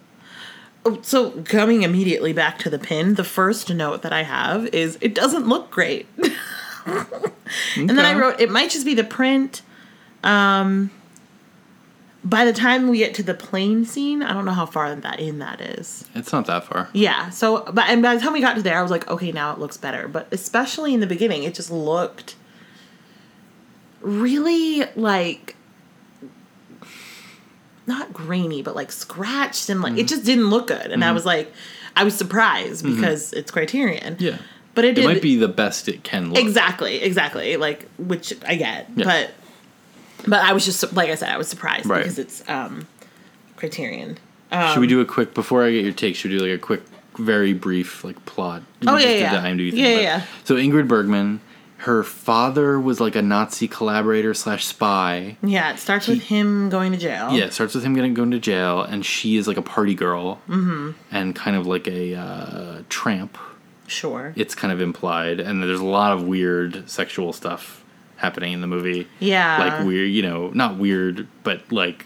oh, 0.86 1.00
so 1.02 1.32
coming 1.44 1.84
immediately 1.84 2.32
back 2.32 2.58
to 2.60 2.70
the 2.70 2.80
pin, 2.80 3.16
the 3.16 3.26
first 3.26 3.70
note 3.74 4.04
that 4.04 4.14
I 4.14 4.24
have 4.24 4.68
is 4.68 4.98
it 5.02 5.14
doesn't 5.14 5.48
look 5.48 5.70
great. 5.70 6.08
And 7.78 7.90
then 7.90 8.00
I 8.00 8.14
wrote 8.18 8.40
it 8.42 8.50
might 8.50 8.70
just 8.72 8.86
be 8.86 8.94
the 8.94 9.04
print. 9.04 9.62
Um, 10.24 10.92
by 12.24 12.46
the 12.46 12.54
time 12.54 12.88
we 12.88 13.00
get 13.00 13.14
to 13.16 13.24
the 13.24 13.34
plane 13.34 13.86
scene, 13.86 14.24
I 14.24 14.34
don't 14.34 14.46
know 14.46 14.54
how 14.54 14.66
far 14.66 14.96
that 14.96 15.20
in 15.20 15.40
that 15.40 15.60
is. 15.60 16.06
It's 16.16 16.32
not 16.32 16.46
that 16.46 16.64
far. 16.66 16.90
Yeah. 16.94 17.30
So, 17.30 17.64
but 17.72 17.90
and 17.90 18.02
by 18.02 18.16
the 18.16 18.22
time 18.22 18.34
we 18.34 18.42
got 18.42 18.56
to 18.56 18.62
there, 18.62 18.78
I 18.78 18.82
was 18.82 18.92
like, 18.92 19.08
okay, 19.10 19.32
now 19.32 19.52
it 19.52 19.60
looks 19.60 19.78
better. 19.78 20.08
But 20.08 20.28
especially 20.32 20.94
in 20.94 21.02
the 21.02 21.08
beginning, 21.08 21.44
it 21.44 21.54
just 21.54 21.70
looked 21.70 22.36
really 24.02 24.86
like 24.96 25.56
not 27.86 28.14
grainy, 28.14 28.62
but 28.62 28.76
like 28.76 28.92
scratched 28.92 29.70
and 29.70 29.82
like 29.82 29.94
it 29.94 29.98
mm-hmm. 29.98 30.08
just 30.08 30.24
didn't 30.24 30.50
look 30.50 30.68
good. 30.68 30.92
And 30.92 31.04
I 31.04 31.08
mm-hmm. 31.08 31.16
was 31.16 31.26
like, 31.26 31.52
I 31.96 32.06
was 32.06 32.16
surprised 32.16 32.86
mm-hmm. 32.86 32.96
because 32.96 33.34
it's 33.34 33.52
Criterion. 33.52 34.16
Yeah. 34.20 34.38
But 34.76 34.86
it, 34.86 34.98
It 34.98 35.06
might 35.06 35.22
be 35.22 35.36
the 35.36 35.50
best 35.50 35.88
it 35.88 36.04
can 36.04 36.30
look. 36.30 36.40
exactly, 36.40 37.02
exactly 37.02 37.58
like 37.58 37.88
which 37.98 38.34
I 38.46 38.56
get, 38.56 38.90
Yeah. 38.96 39.06
but 39.06 39.32
but 40.28 40.40
I 40.42 40.54
was 40.54 40.66
just 40.66 40.94
like 40.94 41.10
I 41.10 41.16
said, 41.16 41.30
I 41.30 41.38
was 41.38 41.48
surprised 41.48 41.86
Right. 41.86 42.00
because 42.00 42.20
it's 42.20 42.48
um 42.50 42.88
Criterion. 43.56 44.18
should 44.52 44.80
we 44.80 44.88
do 44.88 45.00
a 45.02 45.06
quick 45.06 45.34
before 45.34 45.64
I 45.64 45.72
get 45.72 45.84
your 45.84 45.94
take? 45.94 46.16
Should 46.16 46.32
we 46.32 46.38
do 46.38 46.44
like 46.46 46.56
a 46.56 46.62
quick, 46.62 46.82
very 47.18 47.54
brief 47.54 48.04
like 48.04 48.24
plot? 48.26 48.64
You 48.82 48.90
Oh, 48.90 48.98
yeah, 48.98 49.10
yeah. 49.10 49.42
the 49.42 49.48
IMDb 49.48 49.72
thing, 49.72 49.80
Yeah, 49.80 50.00
yeah. 50.00 50.26
So 50.44 50.56
Ingrid 50.56 50.88
Bergman, 50.88 51.40
her 51.78 52.04
father 52.04 52.80
was 52.80 53.00
like 53.00 53.16
a 53.16 53.22
Nazi 53.22 53.68
collaborator 53.68 54.34
slash 54.34 54.66
spy. 54.66 55.38
Yeah, 55.44 55.72
it 55.74 55.80
starts 55.80 56.08
with 56.08 56.24
him 56.24 56.70
going 56.70 56.92
to 56.94 56.98
jail. 56.98 57.32
Yeah, 57.32 57.46
it 57.46 57.54
starts 57.54 57.74
with 57.76 57.84
him 57.84 57.94
getting 57.94 58.14
going 58.14 58.32
to 58.32 58.40
jail, 58.40 58.82
and 58.82 59.06
she 59.06 59.38
is 59.38 59.48
like 59.48 59.58
a 59.58 59.62
party 59.62 59.96
girl 59.96 60.40
Mm-hmm. 60.50 60.92
and 61.12 61.36
kind 61.36 61.56
of 61.58 61.68
like 61.68 61.88
a 61.88 62.16
uh, 62.16 62.82
tramp. 62.90 63.38
Sure. 63.88 64.34
It's 64.36 64.56
kind 64.56 64.72
of 64.74 64.80
implied, 64.82 65.40
and 65.42 65.62
there's 65.62 65.80
a 65.80 65.86
lot 65.86 66.14
of 66.14 66.24
weird 66.24 66.90
sexual 66.90 67.34
stuff 67.34 67.83
happening 68.24 68.54
in 68.54 68.62
the 68.62 68.68
movie. 68.68 69.08
Yeah. 69.20 69.58
like 69.60 69.86
weird, 69.86 70.10
you 70.10 70.22
know, 70.24 70.50
not 70.54 70.78
weird, 70.78 71.28
but 71.44 71.72
like 71.72 72.06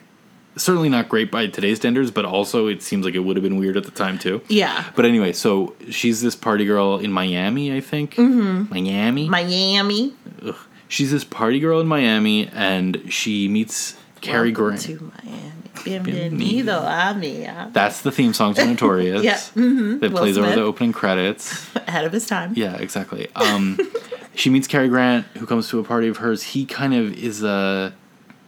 certainly 0.58 0.89
not 0.89 1.08
great 1.08 1.30
by 1.32 1.47
today's 1.47 1.77
standards, 1.77 2.10
but 2.12 2.25
also 2.25 2.67
it 2.67 2.82
seems 2.82 3.06
like 3.06 3.13
it 3.13 3.19
would 3.19 3.36
have 3.38 3.43
been 3.43 3.58
weird 3.58 3.77
at 3.77 3.84
the 3.84 3.91
time 3.91 4.17
too. 4.17 4.41
Yeah. 4.49 4.86
But 4.95 5.06
anyway, 5.06 5.32
so 5.34 5.75
she's 5.91 6.21
this 6.21 6.36
party 6.36 6.65
girl 6.65 6.97
in 6.97 7.12
Miami, 7.12 7.71
I 7.75 7.80
think. 7.80 8.15
Mm-hmm. 8.15 8.73
Miami. 8.73 9.30
Miami. 9.30 10.13
Ugh. 10.43 10.56
She's 10.89 11.12
this 11.12 11.23
party 11.25 11.60
girl 11.60 11.82
in 11.82 11.88
Miami, 11.88 12.47
and 12.47 13.03
she 13.10 13.47
meets 13.49 13.97
Cary 14.21 14.51
Grant. 14.53 14.82
to 14.82 15.12
Miami. 15.23 15.51
Bienvenido 15.75 16.82
a 16.84 17.13
mi. 17.13 17.45
That's 17.71 18.01
the 18.01 18.12
theme 18.12 18.34
song 18.34 18.53
to 18.56 18.65
Notorious. 18.65 19.21
Yeah, 19.23 19.36
mhm. 19.56 19.99
That 19.99 20.12
Will 20.12 20.19
plays 20.19 20.38
over 20.38 20.49
the 20.49 20.62
opening 20.62 20.91
credits. 20.93 21.69
Ahead 21.88 22.06
of 22.06 22.12
his 22.13 22.25
time. 22.25 22.53
Yeah, 22.56 22.75
exactly. 22.77 23.27
Um, 23.36 23.77
she 24.38 24.50
meets 24.50 24.67
Cary 24.67 24.88
Grant, 24.88 25.26
who 25.38 25.45
comes 25.45 25.67
to 25.69 25.80
a 25.80 25.84
party 25.84 26.08
of 26.08 26.17
hers. 26.17 26.43
He 26.43 26.65
kind 26.65 26.93
of 26.93 27.13
is 27.13 27.43
a. 27.43 27.93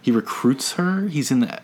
He 0.01 0.11
recruits 0.11 0.73
her. 0.73 1.07
He's 1.07 1.31
in 1.31 1.39
the 1.41 1.59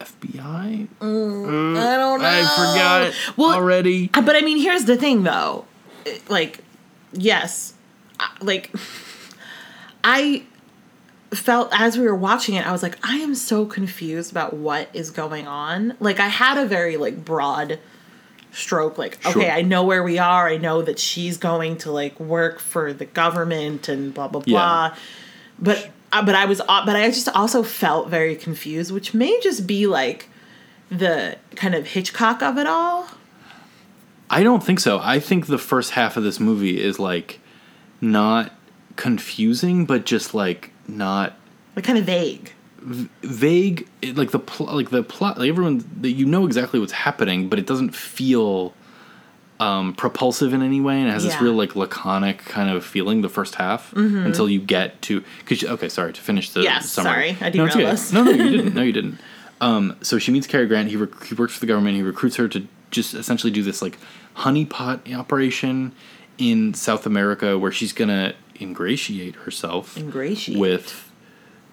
FBI. 0.00 0.88
I 1.00 1.04
don't 1.04 1.72
know. 1.82 2.18
I 2.20 2.42
forgot 2.42 3.02
it 3.02 3.14
Well, 3.36 3.52
already. 3.52 4.10
Uh, 4.14 4.22
But 4.22 4.36
I 4.36 4.40
mean, 4.40 4.58
here's 4.58 4.84
the 4.84 4.96
thing, 4.96 5.22
though. 5.24 5.66
Like, 6.28 6.60
yes, 7.12 7.74
like 8.40 8.70
I 10.02 10.44
felt 11.32 11.68
as 11.72 11.98
we 11.98 12.04
were 12.06 12.14
watching 12.14 12.54
it, 12.54 12.66
I 12.66 12.72
was 12.72 12.82
like, 12.82 12.96
I 13.02 13.16
am 13.16 13.34
so 13.34 13.66
confused 13.66 14.30
about 14.30 14.54
what 14.54 14.88
is 14.92 15.10
going 15.10 15.46
on. 15.46 15.94
Like, 16.00 16.20
I 16.20 16.28
had 16.28 16.58
a 16.58 16.66
very 16.66 16.96
like 16.96 17.24
broad 17.24 17.78
stroke. 18.54 18.96
Like, 18.98 19.18
Sure. 19.22 19.32
okay, 19.32 19.50
I 19.50 19.62
know 19.62 19.84
where 19.84 20.02
we 20.02 20.18
are. 20.18 20.48
I 20.48 20.56
know 20.56 20.82
that 20.82 20.98
she's 20.98 21.36
going 21.36 21.76
to 21.78 21.90
like 21.92 22.18
work 22.18 22.60
for 22.60 22.92
the 22.92 23.04
government 23.04 23.88
and 23.88 24.14
blah 24.14 24.28
blah 24.28 24.40
blah. 24.40 24.86
Yeah. 24.92 24.94
But 25.58 25.90
uh, 26.12 26.24
but 26.24 26.34
I 26.34 26.44
was 26.46 26.60
uh, 26.60 26.86
but 26.86 26.96
I 26.96 27.08
just 27.08 27.28
also 27.30 27.62
felt 27.62 28.08
very 28.08 28.36
confused, 28.36 28.92
which 28.92 29.14
may 29.14 29.38
just 29.40 29.66
be 29.66 29.86
like 29.86 30.28
the 30.90 31.36
kind 31.56 31.74
of 31.74 31.86
Hitchcock 31.88 32.42
of 32.42 32.58
it 32.58 32.66
all. 32.66 33.08
I 34.30 34.42
don't 34.42 34.64
think 34.64 34.80
so. 34.80 34.98
I 35.02 35.20
think 35.20 35.46
the 35.46 35.58
first 35.58 35.92
half 35.92 36.16
of 36.16 36.24
this 36.24 36.40
movie 36.40 36.82
is 36.82 36.98
like 36.98 37.40
not 38.00 38.52
confusing, 38.96 39.86
but 39.86 40.06
just 40.06 40.34
like 40.34 40.70
not 40.88 41.36
like 41.76 41.84
kind 41.84 41.98
of 41.98 42.04
vague. 42.04 42.52
Vague. 42.84 43.88
Like 44.14 44.30
the 44.30 44.38
pl- 44.38 44.66
like 44.74 44.90
the 44.90 45.02
plot. 45.02 45.38
Like 45.38 45.48
everyone, 45.48 45.84
that 46.00 46.10
you 46.10 46.26
know 46.26 46.46
exactly 46.46 46.78
what's 46.80 46.92
happening, 46.92 47.48
but 47.48 47.58
it 47.58 47.66
doesn't 47.66 47.94
feel 47.94 48.74
um, 49.60 49.94
propulsive 49.94 50.52
in 50.52 50.62
any 50.62 50.80
way, 50.80 50.98
and 50.98 51.08
it 51.08 51.12
has 51.12 51.22
this 51.24 51.32
Yeah. 51.32 51.36
Mm-hmm. 51.36 51.44
real 51.44 51.54
like 51.54 51.76
laconic 51.76 52.38
kind 52.38 52.70
of 52.70 52.84
feeling. 52.84 53.22
The 53.22 53.28
first 53.28 53.54
half 53.56 53.92
until 53.94 54.48
you 54.48 54.60
get 54.60 55.00
to. 55.02 55.22
Cause 55.46 55.62
you- 55.62 55.68
okay, 55.68 55.88
sorry 55.88 56.12
to 56.12 56.20
finish 56.20 56.50
the 56.50 56.62
Yes, 56.62 56.90
summary. 56.90 57.34
sorry, 57.34 57.36
I 57.40 57.56
no, 57.56 57.66
derailed 57.68 57.98
okay. 57.98 58.14
No, 58.14 58.22
no, 58.24 58.30
you 58.32 58.50
didn't. 58.50 58.74
No, 58.74 58.82
you 58.82 58.92
didn't. 58.92 59.18
Um, 59.60 59.96
so 60.02 60.18
she 60.18 60.32
meets 60.32 60.46
Cary 60.46 60.66
Grant. 60.66 60.88
He 60.90 60.96
rec- 60.96 61.24
he 61.24 61.34
works 61.34 61.54
for 61.54 61.60
the 61.60 61.66
government. 61.66 61.96
He 61.96 62.02
recruits 62.02 62.36
her 62.36 62.48
to 62.48 62.66
just 62.90 63.14
essentially 63.14 63.50
do 63.52 63.62
this 63.62 63.80
like 63.80 63.98
honeypot 64.38 65.14
operation 65.16 65.92
in 66.36 66.74
South 66.74 67.06
America, 67.06 67.56
where 67.58 67.70
she's 67.72 67.92
gonna 67.92 68.34
ingratiate 68.60 69.36
herself 69.36 69.96
Ingratiate. 69.96 70.58
with 70.58 71.10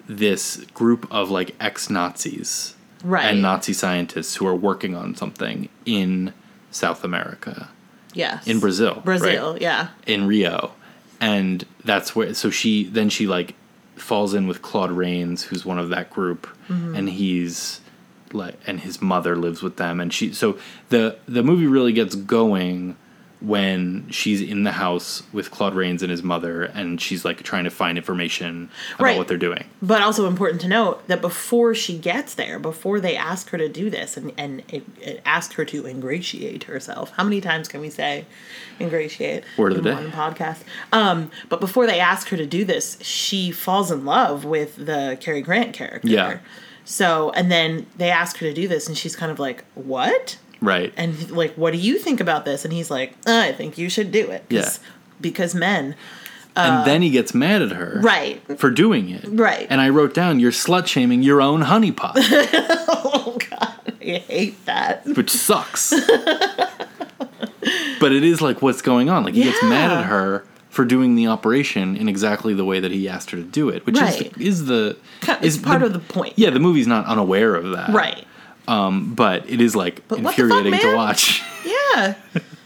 this 0.08 0.58
group 0.74 1.08
of 1.12 1.30
like 1.32 1.56
ex 1.60 1.90
Nazis 1.90 2.76
Right. 3.04 3.26
and 3.26 3.42
Nazi 3.42 3.74
scientists 3.74 4.36
who 4.36 4.46
are 4.48 4.56
working 4.56 4.96
on 4.96 5.16
something 5.16 5.70
in 5.86 6.34
South 6.70 7.04
America, 7.04 7.70
Yes. 8.14 8.46
in 8.48 8.60
Brazil, 8.60 9.02
Brazil, 9.04 9.54
right? 9.54 9.62
yeah. 9.62 9.88
in 10.06 10.28
Rio, 10.28 10.74
and 11.20 11.66
that's 11.84 12.16
where. 12.16 12.34
So 12.36 12.50
she 12.52 12.84
then 12.84 13.10
she 13.10 13.26
like 13.28 13.56
falls 13.96 14.34
in 14.34 14.48
with 14.48 14.62
Claude 14.62 14.92
Rains, 14.92 15.44
who's 15.44 15.66
one 15.66 15.80
of 15.80 15.90
that 15.90 16.10
group, 16.12 16.48
Mm-hmm. 16.70 16.96
and 16.96 17.10
he's 17.10 17.82
like, 18.34 18.56
and 18.68 18.80
his 18.80 19.02
mother 19.02 19.36
lives 19.36 19.62
with 19.64 19.78
them, 19.78 20.00
and 20.00 20.14
she. 20.14 20.32
So 20.34 20.58
the 20.90 21.18
the 21.28 21.42
movie 21.44 21.68
really 21.68 21.94
gets 21.94 22.16
going 22.16 22.96
when 23.42 24.08
she's 24.10 24.40
in 24.42 24.64
the 24.64 24.72
house 24.72 25.24
with 25.34 25.50
Claude 25.52 25.74
Rains 25.74 26.02
and 26.04 26.12
his 26.12 26.22
mother, 26.24 26.64
and 26.64 27.02
she's 27.02 27.26
like 27.26 27.42
trying 27.44 27.64
to 27.64 27.70
find 27.72 27.98
information 27.98 28.70
about 28.96 29.04
Right. 29.04 29.18
what 29.18 29.28
they're 29.28 29.38
doing. 29.38 29.66
But 29.82 30.02
also 30.02 30.28
important 30.28 30.62
to 30.62 30.68
note 30.68 31.08
that 31.08 31.22
before 31.22 31.74
she 31.74 31.98
gets 31.98 32.36
there, 32.36 32.60
before 32.60 33.00
they 33.00 33.16
ask 33.18 33.50
her 33.50 33.58
to 33.58 33.68
do 33.68 33.90
this 33.90 34.16
and, 34.16 34.32
and 34.38 34.62
it, 34.70 34.84
it 35.02 35.22
asked 35.26 35.54
her 35.54 35.66
to 35.66 35.86
ingratiate 35.88 36.66
herself. 36.66 37.12
How 37.18 37.24
many 37.24 37.42
times 37.42 37.68
can 37.68 37.82
we 37.82 37.90
say 37.90 38.26
ingratiate 38.80 39.44
Word 39.58 39.72
of 39.74 39.84
the 39.84 39.90
day. 39.90 39.96
one 39.96 40.12
podcast? 40.12 40.60
Um, 40.94 41.32
but 41.50 41.60
before 41.60 41.88
they 41.88 42.00
ask 42.00 42.30
her 42.30 42.38
to 42.38 42.46
do 42.46 42.64
this, 42.64 42.98
she 43.02 43.52
falls 43.52 43.92
in 43.92 44.06
love 44.06 44.46
with 44.46 44.76
the 44.76 45.18
Cary 45.20 45.42
Grant 45.42 45.74
character. 45.74 46.08
Yeah. 46.08 46.38
So, 46.86 47.32
and 47.32 47.52
then 47.52 47.86
they 47.98 48.10
ask 48.10 48.38
her 48.38 48.48
to 48.48 48.54
do 48.54 48.68
this, 48.68 48.88
and 48.88 48.98
she's 48.98 49.16
kind 49.16 49.32
of 49.32 49.40
like, 49.40 49.64
What? 49.76 50.38
Right. 50.62 50.94
and 50.96 51.32
like 51.32 51.54
what 51.56 51.72
do 51.74 51.80
you 51.80 51.98
think 52.00 52.20
about 52.20 52.46
this 52.46 52.64
and 52.66 52.74
he's 52.74 52.92
like 52.92 53.14
i 53.28 53.52
think 53.52 53.78
you 53.78 53.90
should 53.90 54.12
do 54.12 54.30
it 54.30 54.46
Yeah. 54.50 54.70
because 55.20 55.56
men 55.56 55.96
and 56.56 56.86
then 56.86 57.02
he 57.02 57.10
gets 57.10 57.34
mad 57.34 57.62
at 57.62 57.72
her. 57.72 58.00
uh, 58.00 58.02
right 58.02 58.60
For 58.60 58.70
doing 58.70 59.10
it. 59.10 59.24
Right. 59.26 59.66
And 59.70 59.80
I 59.80 59.88
wrote 59.88 60.14
down, 60.14 60.42
you're 60.42 60.52
slut 60.52 60.86
shaming 60.86 61.24
your 61.24 61.42
own 61.42 61.62
honeypot, 61.64 62.12
oh 62.18 63.38
god 63.50 63.94
i 64.02 64.18
hate 64.28 64.66
that 64.66 65.06
which 65.06 65.30
sucks. 65.32 65.94
but 68.00 68.12
it 68.12 68.24
is 68.24 68.42
like 68.42 68.62
what's 68.62 68.82
going 68.82 69.10
on. 69.10 69.24
Like 69.24 69.34
he 69.34 69.44
gets 69.44 69.62
mad 69.64 69.92
at 69.92 70.06
her 70.06 70.46
for 70.70 70.86
doing 70.86 71.16
the 71.16 71.28
operation 71.28 71.96
in 71.98 72.08
exactly 72.10 72.54
the 72.54 72.66
way 72.66 72.80
that 72.80 72.92
he 72.92 73.08
asked 73.08 73.32
her 73.32 73.38
to 73.38 73.44
do 73.44 73.70
it, 73.70 73.86
which 73.86 73.98
Right. 74.00 74.32
is, 74.38 74.60
is 74.60 74.66
the 74.66 74.98
is 75.42 75.58
part 75.58 75.84
of 75.84 75.94
the 75.94 76.00
point 76.00 76.34
Yeah, 76.38 76.50
the 76.50 76.60
movie's 76.60 76.88
not 76.88 77.06
unaware 77.06 77.56
of 77.56 77.72
that. 77.72 77.90
right 77.94 78.26
Um, 78.68 79.14
but 79.16 79.50
it 79.50 79.60
is 79.62 79.76
like 79.76 80.08
But 80.08 80.18
the 80.18 80.24
fuck, 80.24 80.40
infuriating 80.40 80.80
to 80.80 80.96
watch. 80.96 81.42
yeah 81.66 82.16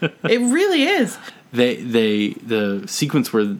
it 0.00 0.40
really 0.40 0.82
is 0.84 1.18
they 1.52 1.76
they 1.76 2.30
the 2.34 2.84
sequence 2.86 3.32
where 3.32 3.56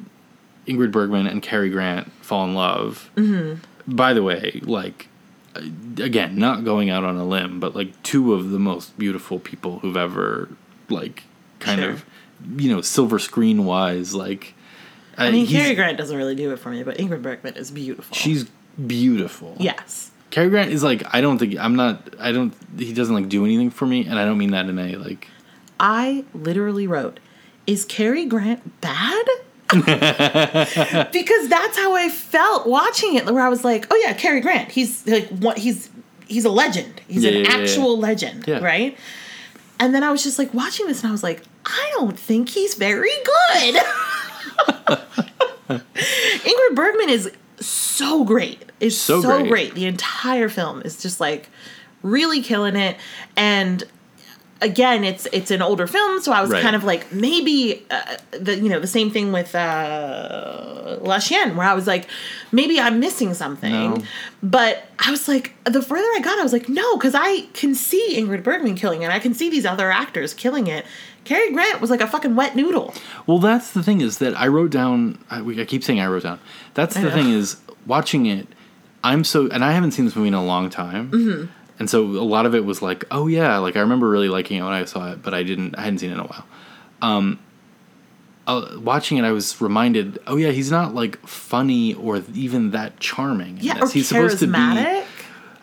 Ingrid 0.67 0.91
Bergman 0.93 1.27
and 1.27 1.41
Cary 1.43 1.71
Grant 1.71 2.11
fall 2.23 2.45
in 2.45 2.55
love. 2.55 3.11
Mm-hmm. 3.17 3.95
By 3.97 4.13
the 4.13 4.23
way, 4.23 4.61
like 4.65 5.09
uh, 5.55 5.61
again, 6.03 6.37
not 6.39 6.65
going 6.65 6.91
out 6.91 7.05
on 7.05 7.17
a 7.17 7.25
limb, 7.25 7.61
but 7.61 7.75
like 7.77 8.03
two 8.03 8.35
of 8.35 8.51
the 8.51 8.59
most 8.59 8.99
beautiful 8.99 9.39
people 9.39 9.79
who've 9.79 9.97
ever 9.97 10.49
like 10.91 11.23
kind 11.61 11.81
Sure. 11.81 11.91
of 11.91 12.05
you 12.57 12.71
know 12.71 12.81
silver 12.83 13.19
screen 13.19 13.65
wise 13.65 14.15
like. 14.15 14.55
uh, 15.17 15.23
i 15.23 15.31
mean 15.31 15.47
he's- 15.47 15.63
Cary 15.63 15.75
grant 15.75 15.97
doesn't 15.97 16.17
really 16.17 16.35
do 16.35 16.53
it 16.53 16.59
for 16.59 16.69
me 16.71 16.83
but 16.83 16.99
ingrid 16.99 17.23
bergman 17.23 17.55
is 17.57 17.71
beautiful 17.71 18.15
She's 18.15 18.45
beautiful. 18.87 19.57
yes 19.59 20.11
Cary 20.37 20.51
Grant 20.51 20.71
is 20.71 20.83
like 20.83 21.03
I 21.15 21.23
don't 21.23 21.39
think 21.39 21.57
I'm 21.59 21.77
not 21.77 22.15
I 22.21 22.31
don't 22.31 22.53
he 22.77 22.93
doesn't 22.93 23.15
like 23.15 23.31
do 23.31 23.47
anything 23.47 23.71
for 23.71 23.87
me, 23.87 24.05
and 24.07 24.19
I 24.19 24.27
don't 24.27 24.37
mean 24.37 24.51
that 24.51 24.69
in 24.69 24.79
a 24.79 24.97
like 24.97 25.29
I 25.81 26.27
literally 26.35 26.87
wrote, 26.87 27.21
"Is 27.67 27.87
Cary 27.87 28.27
Grant 28.27 28.83
bad?" 28.83 29.25
because 29.73 31.49
that's 31.49 31.79
how 31.79 31.95
I 31.95 32.11
felt 32.13 32.67
watching 32.67 33.15
it. 33.15 33.25
Where 33.25 33.43
I 33.43 33.49
was 33.49 33.65
like, 33.65 33.87
"Oh 33.91 33.97
yeah, 34.05 34.13
Cary 34.13 34.43
Grant. 34.43 34.71
He's 34.71 35.07
like 35.07 35.27
what? 35.29 35.57
He's 35.57 35.89
he's 36.27 36.45
a 36.45 36.51
legend. 36.51 37.01
He's 37.09 37.25
Yeah, 37.25 37.31
an 37.31 37.37
yeah, 37.37 37.43
yeah, 37.53 37.57
yeah. 37.57 37.63
actual 37.63 37.99
legend, 37.99 38.47
right?" 38.47 38.95
And 39.81 39.95
then 39.95 40.05
I 40.05 40.11
was 40.11 40.23
just 40.23 40.39
like 40.39 40.53
watching 40.53 40.87
this, 40.87 41.01
and 41.03 41.09
I 41.09 41.13
was 41.13 41.23
like, 41.23 41.45
"I 41.65 41.91
don't 41.95 42.19
think 42.21 42.51
he's 42.51 42.75
very 42.75 43.09
good." 43.25 43.83
Ingrid 45.71 46.75
Bergman 46.75 47.09
is 47.09 47.31
so 47.97 48.25
great. 48.25 48.65
It's 48.81 48.97
So 48.97 49.21
so, 49.23 49.39
great. 49.41 49.49
great. 49.49 49.75
The 49.75 49.87
entire 49.87 50.49
film 50.49 50.83
is 50.83 51.01
just 51.03 51.21
like 51.21 51.49
really 52.03 52.41
killing 52.43 52.77
it. 52.77 52.97
And 53.37 53.83
again, 54.63 55.05
it's 55.05 55.27
it's 55.33 55.51
an 55.51 55.61
older 55.63 55.87
film, 55.87 56.21
so 56.21 56.33
I 56.33 56.41
was 56.41 56.51
Right. 56.51 56.63
kind 56.63 56.77
of 56.77 56.85
like 56.85 57.13
maybe 57.13 57.85
uh, 57.91 58.17
the 58.31 58.57
you 58.57 58.69
know 58.69 58.81
the 58.81 58.87
same 58.87 59.11
thing 59.11 59.33
with 59.33 59.55
uh, 59.55 60.99
La 61.03 61.19
Chienne, 61.19 61.57
where 61.57 61.67
I 61.67 61.75
was 61.75 61.87
like 61.87 62.09
maybe 62.53 62.79
I'm 62.81 63.01
missing 63.01 63.35
something. 63.35 63.73
No. 63.73 64.03
But 64.43 64.85
I 64.99 65.11
was 65.11 65.29
like, 65.29 65.53
the 65.65 65.83
further 65.83 66.07
I 66.17 66.21
got, 66.23 66.39
I 66.39 66.43
was 66.43 66.53
like, 66.53 66.69
no, 66.69 66.97
because 66.97 67.15
I 67.15 67.43
can 67.53 67.75
see 67.75 68.15
Ingrid 68.17 68.43
Bergman 68.43 68.77
killing 68.77 69.03
it. 69.03 69.11
I 69.11 69.19
can 69.19 69.35
see 69.35 69.51
these 69.51 69.67
other 69.67 69.91
actors 69.91 70.33
killing 70.35 70.67
it. 70.69 70.85
Cary 71.25 71.51
Grant 71.53 71.81
was 71.81 71.91
like 71.91 72.01
a 72.01 72.07
fucking 72.07 72.37
wet 72.37 72.55
noodle. 72.55 72.95
Well, 73.27 73.41
that's 73.41 73.73
the 73.73 73.83
thing 73.83 74.01
is 74.01 74.19
that 74.19 74.39
I 74.39 74.47
wrote 74.47 74.71
down. 74.71 75.19
I, 75.29 75.41
I 75.41 75.65
keep 75.65 75.83
saying 75.83 75.99
I 76.01 76.07
wrote 76.07 76.23
down. 76.23 76.39
That's 76.75 76.95
the 76.95 77.11
thing 77.11 77.31
is 77.31 77.57
watching 77.87 78.27
it. 78.27 78.47
I'm 79.05 79.23
so, 79.25 79.49
and 79.49 79.65
I 79.65 79.73
haven't 79.73 79.93
seen 79.93 80.05
this 80.05 80.17
movie 80.17 80.29
in 80.29 80.35
a 80.35 80.45
long 80.45 80.69
time. 80.71 81.11
Mm-hmm. 81.11 81.47
and 81.79 81.89
so 81.91 82.03
a 82.05 82.25
lot 82.27 82.45
of 82.47 82.55
it 82.55 82.65
was 82.65 82.83
like, 82.83 83.05
oh 83.11 83.27
yeah, 83.29 83.59
like 83.59 83.77
I 83.77 83.81
remember 83.81 84.09
really 84.09 84.29
liking 84.29 84.59
it 84.59 84.63
when 84.63 84.73
I 84.73 84.85
saw 84.85 85.13
it, 85.13 85.23
but 85.23 85.33
I 85.35 85.43
didn't, 85.43 85.77
I 85.77 85.83
hadn't 85.83 85.99
seen 86.01 86.11
it 86.11 86.15
in 86.15 86.21
a 86.21 86.25
while. 86.27 86.45
Um, 87.03 87.39
uh, 88.47 88.79
watching 88.79 89.19
it, 89.19 89.25
I 89.25 89.33
was 89.33 89.61
reminded, 89.61 90.19
oh 90.27 90.37
yeah, 90.37 90.51
he's 90.51 90.71
not 90.71 90.95
like 90.95 91.25
funny 91.27 91.95
or 91.95 92.23
even 92.35 92.71
that 92.73 92.99
charming. 93.01 93.59
Yeah, 93.61 93.83
or 93.83 93.89
he's 93.89 94.09
supposed 94.09 94.39
to 94.41 94.47
be. 94.47 94.53
charismatic. 94.53 95.05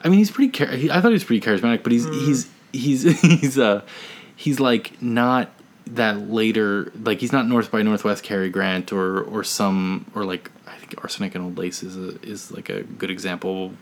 I 0.03 0.09
mean, 0.09 0.19
he's 0.19 0.31
pretty. 0.31 0.51
Char- 0.51 0.67
he, 0.75 0.91
I 0.91 0.95
thought 0.99 1.07
he 1.09 1.13
was 1.13 1.23
pretty 1.23 1.45
charismatic, 1.45 1.81
but 1.83 1.91
he's 1.93 2.05
Mm. 2.05 2.25
he's 2.25 2.49
he's 2.73 3.21
he's 3.21 3.57
uh 3.57 3.81
he's 4.35 4.59
like 4.59 5.01
not 5.01 5.49
that 5.85 6.29
later 6.29 6.91
like 7.03 7.19
he's 7.19 7.31
not 7.31 7.47
North 7.47 7.71
by 7.71 7.81
Northwest 7.81 8.23
Cary 8.23 8.49
Grant 8.49 8.91
or 8.91 9.21
or 9.21 9.43
some 9.43 10.05
or 10.15 10.25
like 10.25 10.49
I 10.67 10.75
think 10.77 10.95
Arsenic 11.03 11.35
and 11.35 11.43
Old 11.43 11.57
Lace 11.57 11.83
is 11.83 11.97
a, 11.97 12.21
is 12.21 12.51
like 12.51 12.69
a 12.69 12.83
good 12.83 13.11
example, 13.11 13.73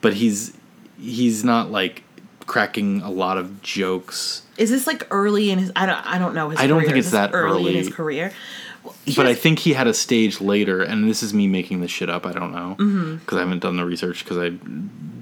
but 0.00 0.14
he's 0.14 0.56
he's 0.98 1.44
not 1.44 1.70
like 1.70 2.02
cracking 2.46 3.00
a 3.02 3.10
lot 3.10 3.38
of 3.38 3.62
jokes. 3.62 4.42
Is 4.56 4.70
this 4.70 4.86
like 4.86 5.06
early 5.10 5.50
in 5.50 5.58
his? 5.58 5.70
I 5.76 5.86
don't. 5.86 6.04
I 6.06 6.18
don't 6.18 6.34
know 6.34 6.48
his. 6.50 6.58
I 6.58 6.66
don't 6.66 6.80
career. 6.80 6.88
think 6.90 6.98
it's 6.98 7.12
that 7.12 7.30
early 7.32 7.70
in 7.70 7.76
his 7.76 7.92
career. 7.92 8.32
But 9.16 9.26
I 9.26 9.34
think 9.34 9.60
he 9.60 9.72
had 9.72 9.86
a 9.86 9.94
stage 9.94 10.40
later, 10.40 10.82
and 10.82 11.08
this 11.08 11.22
is 11.22 11.32
me 11.34 11.46
making 11.46 11.80
this 11.80 11.90
shit 11.90 12.08
up. 12.10 12.26
I 12.26 12.32
don't 12.32 12.52
know 12.52 12.74
because 12.76 12.86
Mm-hmm. 12.88 13.36
I 13.36 13.40
haven't 13.40 13.58
done 13.60 13.76
the 13.76 13.84
research 13.84 14.24
because 14.24 14.38
I 14.38 14.50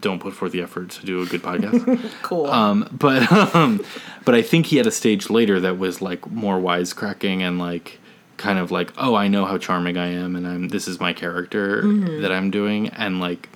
don't 0.01 0.21
put 0.21 0.35
forth 0.35 0.53
the 0.53 0.63
effort 0.63 0.91
to 0.91 1.07
do 1.07 1.23
a 1.23 1.27
good 1.27 1.43
podcast. 1.43 2.11
cool. 2.23 2.47
Um, 2.47 2.89
but 2.93 3.31
um, 3.55 3.85
but 4.25 4.35
I 4.35 4.43
think 4.43 4.67
he 4.67 4.77
had 4.77 4.87
a 4.87 4.91
stage 4.91 5.31
later 5.31 5.61
that 5.61 5.79
was 5.79 6.01
like 6.03 6.31
more 6.31 6.59
wisecracking 6.59 7.41
and 7.41 7.59
like 7.59 7.99
kind 8.37 8.59
of 8.59 8.71
like, 8.71 8.93
oh, 8.99 9.15
I 9.15 9.29
know 9.29 9.47
how 9.47 9.57
charming 9.59 9.97
I 9.97 10.09
am, 10.09 10.37
and 10.37 10.47
I'm 10.47 10.69
this 10.69 10.87
is 10.89 11.01
my 11.01 11.13
character 11.13 11.81
that 12.21 12.31
I'm 12.33 12.51
doing, 12.51 12.89
and 12.91 13.21
like 13.21 13.49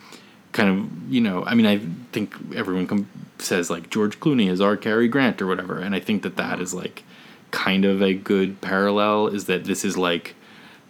kind 0.53 0.69
of 0.71 1.13
you 1.13 1.21
know, 1.21 1.45
I 1.45 1.55
mean, 1.55 1.67
I 1.67 1.79
think 2.13 2.35
everyone 2.55 2.87
com- 2.87 3.09
says 3.39 3.71
like 3.71 3.91
George 3.91 4.19
Clooney 4.21 4.51
is 4.51 4.61
our 4.61 4.77
Cary 4.77 5.07
Grant 5.09 5.41
or 5.43 5.47
whatever, 5.47 5.79
and 5.79 5.95
I 5.95 6.01
think 6.01 6.23
that 6.23 6.37
that 6.37 6.61
is 6.61 6.73
like 6.75 7.03
kind 7.51 7.85
of 7.85 8.03
a 8.03 8.15
good 8.15 8.61
parallel. 8.61 9.29
Is 9.29 9.47
that 9.47 9.65
this 9.65 9.85
is 9.85 9.97
like. 9.97 10.35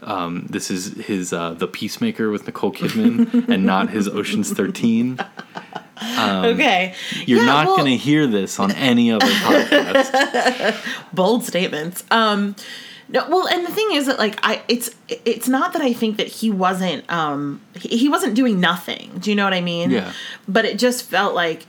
Um, 0.03 0.47
this 0.49 0.71
is 0.71 0.95
his 0.97 1.31
uh, 1.31 1.53
the 1.53 1.67
Peacemaker 1.69 2.31
with 2.31 2.47
Nicole 2.47 2.73
Kidman, 2.73 3.49
and 3.53 3.67
not 3.67 3.91
his 3.91 4.09
Ocean's 4.09 4.51
Thirteen. 4.51 5.19
okay. 6.01 6.87
um, 6.89 7.23
You're 7.27 7.41
Yeah, 7.41 7.45
not 7.45 7.67
well, 7.67 7.77
going 7.77 7.91
to 7.91 7.97
hear 7.99 8.27
this 8.27 8.59
on 8.59 8.71
any 8.73 9.13
other 9.13 9.27
podcast. 9.27 10.83
bold 11.13 11.45
statements. 11.45 12.03
Um, 12.11 12.57
no, 13.11 13.29
well, 13.29 13.47
and 13.49 13.67
the 13.67 13.73
thing 13.73 13.89
is 13.93 14.07
that 14.07 14.19
like 14.19 14.39
I, 14.43 14.63
it's 14.69 14.89
it's 15.09 15.49
not 15.49 15.73
that 15.75 15.83
I 15.83 15.93
think 15.93 16.17
that 16.17 16.29
he 16.29 16.49
wasn't 16.51 17.05
um 17.13 17.61
he, 17.75 17.99
he 17.99 18.09
wasn't 18.09 18.35
doing 18.35 18.61
nothing. 18.61 19.11
Do 19.19 19.29
you 19.31 19.37
know 19.37 19.45
what 19.45 19.53
I 19.53 19.61
mean? 19.61 19.91
Yeah. 19.91 20.13
But 20.49 20.65
it 20.65 20.79
just 20.79 21.05
felt 21.05 21.35
like 21.35 21.67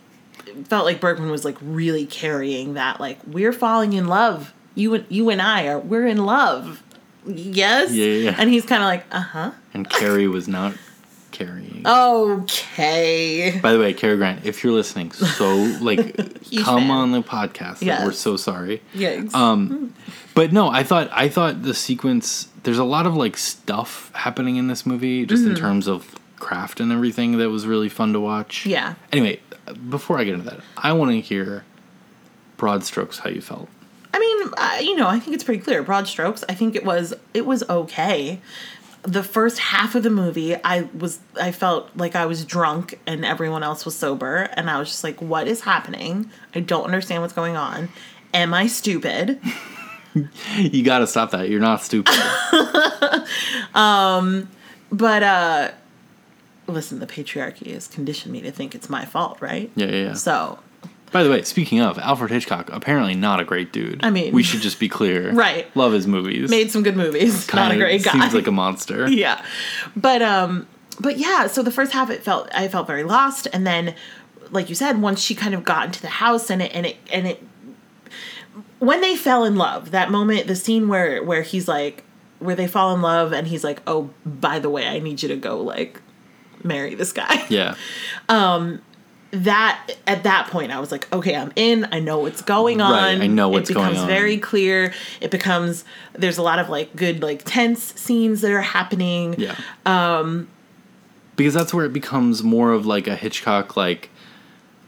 felt 0.65 0.85
like 0.85 1.01
Bergman 1.01 1.31
was 1.31 1.43
like 1.43 1.57
really 1.61 2.05
carrying 2.05 2.75
that 2.75 2.99
like 3.01 3.19
we're 3.25 3.53
falling 3.53 3.91
in 3.93 4.07
love. 4.07 4.53
You 4.75 4.93
and 4.95 5.05
you 5.09 5.29
and 5.29 5.41
I 5.41 5.67
are 5.67 5.79
we're 5.79 6.07
in 6.07 6.25
love. 6.25 6.81
Yes. 7.25 7.91
Yeah, 7.91 8.05
yeah, 8.05 8.29
yeah. 8.31 8.35
And 8.39 8.49
he's 8.49 8.65
kind 8.65 8.81
of 8.81 8.87
like, 8.87 9.05
uh 9.11 9.19
huh. 9.21 9.51
And 9.73 9.89
Cary 9.89 10.27
was 10.27 10.47
not 10.47 10.73
carrying. 11.31 11.83
Okay. 11.85 13.59
By 13.61 13.73
the 13.73 13.79
way, 13.79 13.93
Cary 13.93 14.17
Grant, 14.17 14.45
if 14.45 14.63
you're 14.63 14.73
listening, 14.73 15.11
so 15.11 15.55
like 15.81 16.15
come 16.17 16.81
fan. 16.83 16.91
on 16.91 17.11
the 17.11 17.21
podcast. 17.21 17.73
Like, 17.73 17.81
Yes. 17.83 18.05
We're 18.05 18.11
so 18.11 18.37
sorry. 18.37 18.81
Yikes. 18.95 19.33
Um, 19.33 19.93
but 20.35 20.51
no, 20.51 20.69
I 20.69 20.83
thought 20.83 21.09
I 21.11 21.29
thought 21.29 21.63
the 21.63 21.73
sequence. 21.73 22.47
There's 22.63 22.77
a 22.77 22.83
lot 22.83 23.05
of 23.07 23.15
like 23.15 23.37
stuff 23.37 24.11
happening 24.13 24.55
in 24.57 24.67
this 24.67 24.85
movie, 24.85 25.25
just 25.25 25.41
Mm-hmm. 25.43 25.51
in 25.51 25.57
terms 25.57 25.87
of 25.87 26.15
craft 26.39 26.79
and 26.79 26.91
everything. 26.91 27.37
That 27.37 27.49
was 27.49 27.65
really 27.67 27.89
fun 27.89 28.13
to 28.13 28.19
watch. 28.19 28.65
yeah. 28.65 28.95
Anyway, 29.11 29.39
before 29.89 30.17
I 30.19 30.23
get 30.23 30.35
into 30.35 30.49
that, 30.49 30.59
I 30.77 30.93
want 30.93 31.11
to 31.11 31.19
hear 31.21 31.63
broad 32.57 32.83
strokes 32.83 33.19
how 33.19 33.29
you 33.29 33.41
felt. 33.41 33.69
I 34.13 34.19
mean, 34.19 34.53
uh, 34.57 34.77
you 34.81 34.95
know, 34.95 35.07
I 35.07 35.19
think 35.19 35.33
it's 35.35 35.43
pretty 35.43 35.61
clear. 35.61 35.81
Broad 35.83 36.07
strokes. 36.07 36.43
I 36.49 36.53
think 36.53 36.75
it 36.75 36.83
was 36.83 37.13
it 37.33 37.45
was 37.45 37.63
okay. 37.69 38.39
The 39.03 39.23
first 39.23 39.57
half 39.57 39.95
of 39.95 40.03
the 40.03 40.09
movie, 40.11 40.55
I 40.63 40.81
was 40.97 41.19
I 41.39 41.51
felt 41.51 41.89
like 41.95 42.15
I 42.15 42.25
was 42.25 42.45
drunk 42.45 42.99
and 43.07 43.25
everyone 43.25 43.63
else 43.63 43.83
was 43.85 43.95
sober, 43.95 44.49
and 44.55 44.69
I 44.69 44.77
was 44.79 44.89
just 44.89 45.03
like, 45.03 45.21
"What 45.21 45.47
is 45.47 45.61
happening? 45.61 46.29
I 46.53 46.59
don't 46.59 46.83
understand 46.85 47.21
what's 47.23 47.33
going 47.33 47.55
on. 47.55 47.89
Am 48.33 48.53
I 48.53 48.67
stupid?" 48.67 49.39
You 50.57 50.83
got 50.83 50.99
to 50.99 51.07
stop 51.07 51.31
that. 51.31 51.47
You're 51.47 51.61
not 51.61 51.81
stupid. 51.81 52.13
um, 53.73 54.49
But 54.91 55.23
uh 55.23 55.71
listen, 56.67 56.99
the 56.99 57.07
patriarchy 57.07 57.73
has 57.73 57.87
conditioned 57.87 58.31
me 58.33 58.41
to 58.41 58.51
think 58.51 58.75
it's 58.75 58.89
my 58.89 59.05
fault, 59.05 59.37
right? 59.41 59.71
yeah, 59.75 59.85
yeah, 59.87 60.03
yeah. 60.07 60.13
So, 60.13 60.59
By 61.11 61.23
the 61.23 61.29
way, 61.29 61.41
speaking 61.43 61.81
of 61.81 61.97
Alfred 61.99 62.31
Hitchcock, 62.31 62.69
apparently 62.71 63.15
not 63.15 63.39
a 63.39 63.43
great 63.43 63.73
dude. 63.73 63.99
I 64.03 64.09
mean- 64.09 64.33
we 64.33 64.43
should 64.43 64.61
just 64.61 64.79
be 64.79 64.87
clear. 64.89 65.31
Right. 65.33 65.67
Love 65.75 65.91
his 65.93 66.07
movies. 66.07 66.49
made 66.49 66.71
some 66.71 66.83
good 66.83 66.95
movies. 66.97 67.51
Not 67.53 67.67
a 67.67 67.69
Kinda 67.71 67.85
great 67.85 68.03
guy. 68.03 68.11
Seems 68.13 68.33
like 68.33 68.47
a 68.47 68.51
monster. 68.51 69.07
yeah 69.11 69.43
but 69.95 70.21
um 70.21 70.67
but 70.99 71.17
yeah 71.17 71.47
so 71.47 71.61
the 71.63 71.71
first 71.71 71.91
half 71.91 72.09
it 72.09 72.23
felt 72.23 72.47
i 72.53 72.67
felt 72.67 72.85
very 72.87 73.03
lost 73.03 73.47
and 73.51 73.65
then 73.67 73.93
like 74.51 74.69
you 74.69 74.75
said 74.75 75.01
once 75.01 75.19
she 75.21 75.33
kind 75.35 75.53
of 75.53 75.63
got 75.63 75.85
into 75.87 76.01
the 76.01 76.07
house 76.07 76.49
and 76.51 76.61
it 76.61 76.71
and 76.73 76.85
it 76.85 76.97
and 77.11 77.27
it 77.27 77.43
when 78.79 79.01
they 79.01 79.15
fell 79.15 79.43
in 79.43 79.55
love 79.55 79.91
that 79.91 80.11
moment 80.11 80.47
the 80.47 80.55
scene 80.55 80.87
where 80.87 81.23
where 81.23 81.41
he's 81.41 81.67
like 81.67 82.03
where 82.39 82.55
they 82.55 82.67
fall 82.67 82.93
in 82.93 83.01
love 83.01 83.31
and 83.33 83.47
he's 83.47 83.63
like 83.63 83.81
oh 83.87 84.09
by 84.25 84.59
the 84.59 84.69
way 84.69 84.87
i 84.87 84.99
need 84.99 85.21
you 85.21 85.29
to 85.29 85.35
go 85.35 85.59
like 85.61 86.01
marry 86.63 86.93
this 86.95 87.11
guy 87.11 87.45
Yeah. 87.49 87.75
that 89.31 89.91
at 90.07 90.23
that 90.23 90.47
point 90.47 90.71
I 90.71 90.79
was 90.79 90.91
like, 90.91 91.11
okay, 91.13 91.35
I'm 91.35 91.51
in. 91.55 91.87
I 91.91 91.99
know 91.99 92.19
what's 92.19 92.41
going 92.41 92.81
on. 92.81 92.91
Right, 92.91 93.21
I 93.21 93.27
know 93.27 93.47
what's 93.49 93.69
going 93.69 93.85
on. 93.85 93.91
it 93.91 93.93
becomes 93.95 94.09
very 94.09 94.37
clear. 94.37 94.93
It 95.21 95.31
becomes 95.31 95.85
there's 96.13 96.37
a 96.37 96.41
lot 96.43 96.59
of 96.59 96.67
like 96.69 96.95
good 96.95 97.21
like 97.21 97.43
tense 97.45 97.93
scenes 97.99 98.41
that 98.41 98.51
are 98.51 98.61
happening. 98.61 99.35
Yeah. 99.37 99.55
Um 99.85 100.47
because 101.37 101.53
that's 101.53 101.73
where 101.73 101.85
it 101.85 101.93
becomes 101.93 102.43
more 102.43 102.71
of 102.73 102.85
like 102.85 103.07
a 103.07 103.15
Hitchcock 103.15 103.77
like 103.77 104.09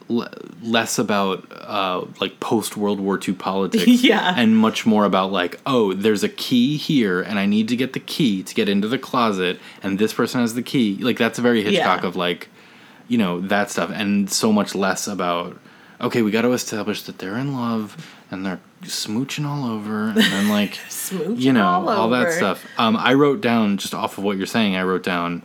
l- 0.09 0.27
less 0.61 0.99
about 0.99 1.47
uh 1.51 2.05
like 2.19 2.39
post 2.41 2.75
World 2.75 2.99
War 2.99 3.17
II 3.25 3.33
politics 3.35 3.85
Yeah. 4.03 4.33
and 4.35 4.57
much 4.57 4.85
more 4.85 5.05
about 5.05 5.31
like 5.31 5.59
oh 5.65 5.93
there's 5.93 6.23
a 6.23 6.29
key 6.29 6.75
here 6.77 7.21
and 7.21 7.39
I 7.39 7.45
need 7.45 7.69
to 7.69 7.77
get 7.77 7.93
the 7.93 7.99
key 8.01 8.43
to 8.43 8.53
get 8.53 8.67
into 8.67 8.89
the 8.89 8.99
closet 8.99 9.57
and 9.81 9.97
this 9.99 10.13
person 10.13 10.41
has 10.41 10.53
the 10.53 10.61
key 10.63 10.97
like 10.97 11.17
that's 11.17 11.39
very 11.39 11.63
Hitchcock 11.63 12.01
Yeah. 12.01 12.07
of 12.09 12.15
like 12.17 12.49
you 13.07 13.17
know 13.17 13.41
that 13.41 13.69
stuff 13.69 13.91
and 13.93 14.29
so 14.29 14.51
much 14.51 14.75
less 14.75 15.07
about 15.07 15.57
okay 16.01 16.21
we 16.21 16.31
got 16.31 16.41
to 16.43 16.51
establish 16.51 17.03
that 17.03 17.17
they're 17.17 17.37
in 17.37 17.53
love 17.55 18.11
and 18.31 18.45
they're 18.45 18.59
smooching 18.83 19.45
all 19.45 19.69
over 19.69 20.09
and 20.09 20.17
then 20.17 20.49
like 20.49 20.71
Smooching 20.89 21.39
you 21.39 21.53
know 21.53 21.65
all 21.65 21.89
all, 21.89 22.09
that 22.09 22.33
stuff. 22.33 22.65
Um, 22.77 22.95
i 22.97 23.13
wrote 23.13 23.41
down 23.41 23.77
just 23.77 23.93
off 23.93 24.17
of 24.17 24.23
what 24.23 24.37
you're 24.37 24.45
saying 24.45 24.75
i 24.75 24.83
wrote 24.83 25.03
down 25.03 25.43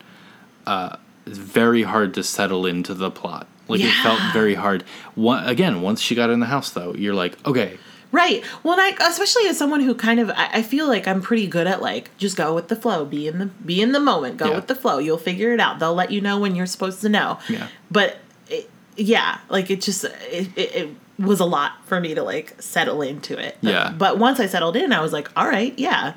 uh, 0.67 0.97
it's 1.29 1.39
very 1.39 1.83
hard 1.83 2.15
to 2.15 2.23
settle 2.23 2.67
into 2.67 2.95
the 2.95 3.11
plot. 3.11 3.47
Like 3.69 3.81
it 3.81 3.93
felt 4.03 4.21
very 4.33 4.55
hard. 4.55 4.83
One, 5.15 5.47
again 5.47 5.83
once 5.83 6.01
she 6.01 6.15
got 6.15 6.31
in 6.31 6.41
the 6.41 6.47
house 6.47 6.71
though 6.71 6.95
you're 6.95 7.15
like 7.15 7.45
okay 7.47 7.79
Right. 8.11 8.43
Well, 8.63 8.81
I, 8.81 8.97
especially 9.07 9.49
as 9.49 9.59
someone 9.59 9.81
who 9.81 9.95
kind 9.95 10.19
of, 10.19 10.31
I, 10.31 10.49
I 10.55 10.63
feel 10.63 10.87
like 10.89 11.07
I'm 11.07 11.21
pretty 11.21 11.47
good 11.47 11.67
at 11.67 11.83
like 11.83 12.17
just 12.17 12.37
go 12.37 12.55
with 12.55 12.69
the 12.69 12.77
flow, 12.77 13.05
be 13.05 13.29
in 13.29 13.39
the 13.39 13.47
be 13.47 13.83
in 13.83 13.93
the 13.93 14.01
moment, 14.01 14.39
go 14.39 14.49
Yeah. 14.51 14.57
with 14.57 14.67
the 14.67 14.75
flow. 14.75 14.99
You'll 14.99 15.19
figure 15.19 15.53
it 15.53 15.61
out. 15.61 15.79
They'll 15.79 15.95
let 15.95 16.11
you 16.11 16.21
know 16.21 16.39
when 16.39 16.55
you're 16.57 16.67
supposed 16.67 17.01
to 17.03 17.09
know. 17.11 17.39
Yeah. 17.49 17.69
But 17.91 18.17
it, 18.49 18.71
yeah, 18.97 19.39
like 19.51 19.71
it 19.71 19.83
just 19.83 20.05
it, 20.05 20.49
it, 20.57 20.75
it 20.75 20.89
was 21.19 21.41
a 21.41 21.45
lot 21.45 21.73
for 21.85 22.01
me 22.01 22.15
to 22.15 22.23
like 22.23 22.61
settle 22.63 23.03
into 23.03 23.39
it. 23.39 23.59
But, 23.63 23.71
Yeah. 23.71 23.93
But 23.97 24.19
once 24.19 24.41
I 24.41 24.47
settled 24.47 24.77
in, 24.77 24.93
I 24.93 25.01
was 25.03 25.13
like, 25.13 25.29
all 25.37 25.47
right, 25.47 25.79
yeah. 25.79 26.15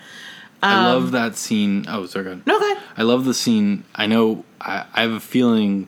i 0.64 0.74
Um, 0.74 0.86
love 0.86 1.12
that 1.12 1.36
scene 1.36 1.86
oh 1.90 2.06
sorry 2.06 2.24
go 2.26 2.32
ahead. 2.32 2.48
No 2.48 2.60
good. 2.60 2.78
i 2.96 3.02
love 3.04 3.26
the 3.26 3.34
scene 3.34 3.84
i 3.96 4.06
know 4.06 4.46
I, 4.62 4.86
I 4.94 5.02
have 5.02 5.12
a 5.12 5.20
feeling 5.20 5.88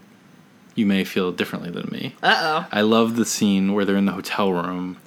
you 0.75 0.87
may 0.87 1.03
feel 1.03 1.31
differently 1.31 1.69
than 1.69 1.87
me 1.91 2.15
Uh 2.23 2.35
oh. 2.41 2.67
I 2.71 2.81
love 2.81 3.15
the 3.15 3.23
scene 3.25 3.73
where 3.73 3.85
they're 3.85 3.95
in 4.03 4.05
the 4.07 4.13
hotel 4.13 4.51
room 4.51 4.97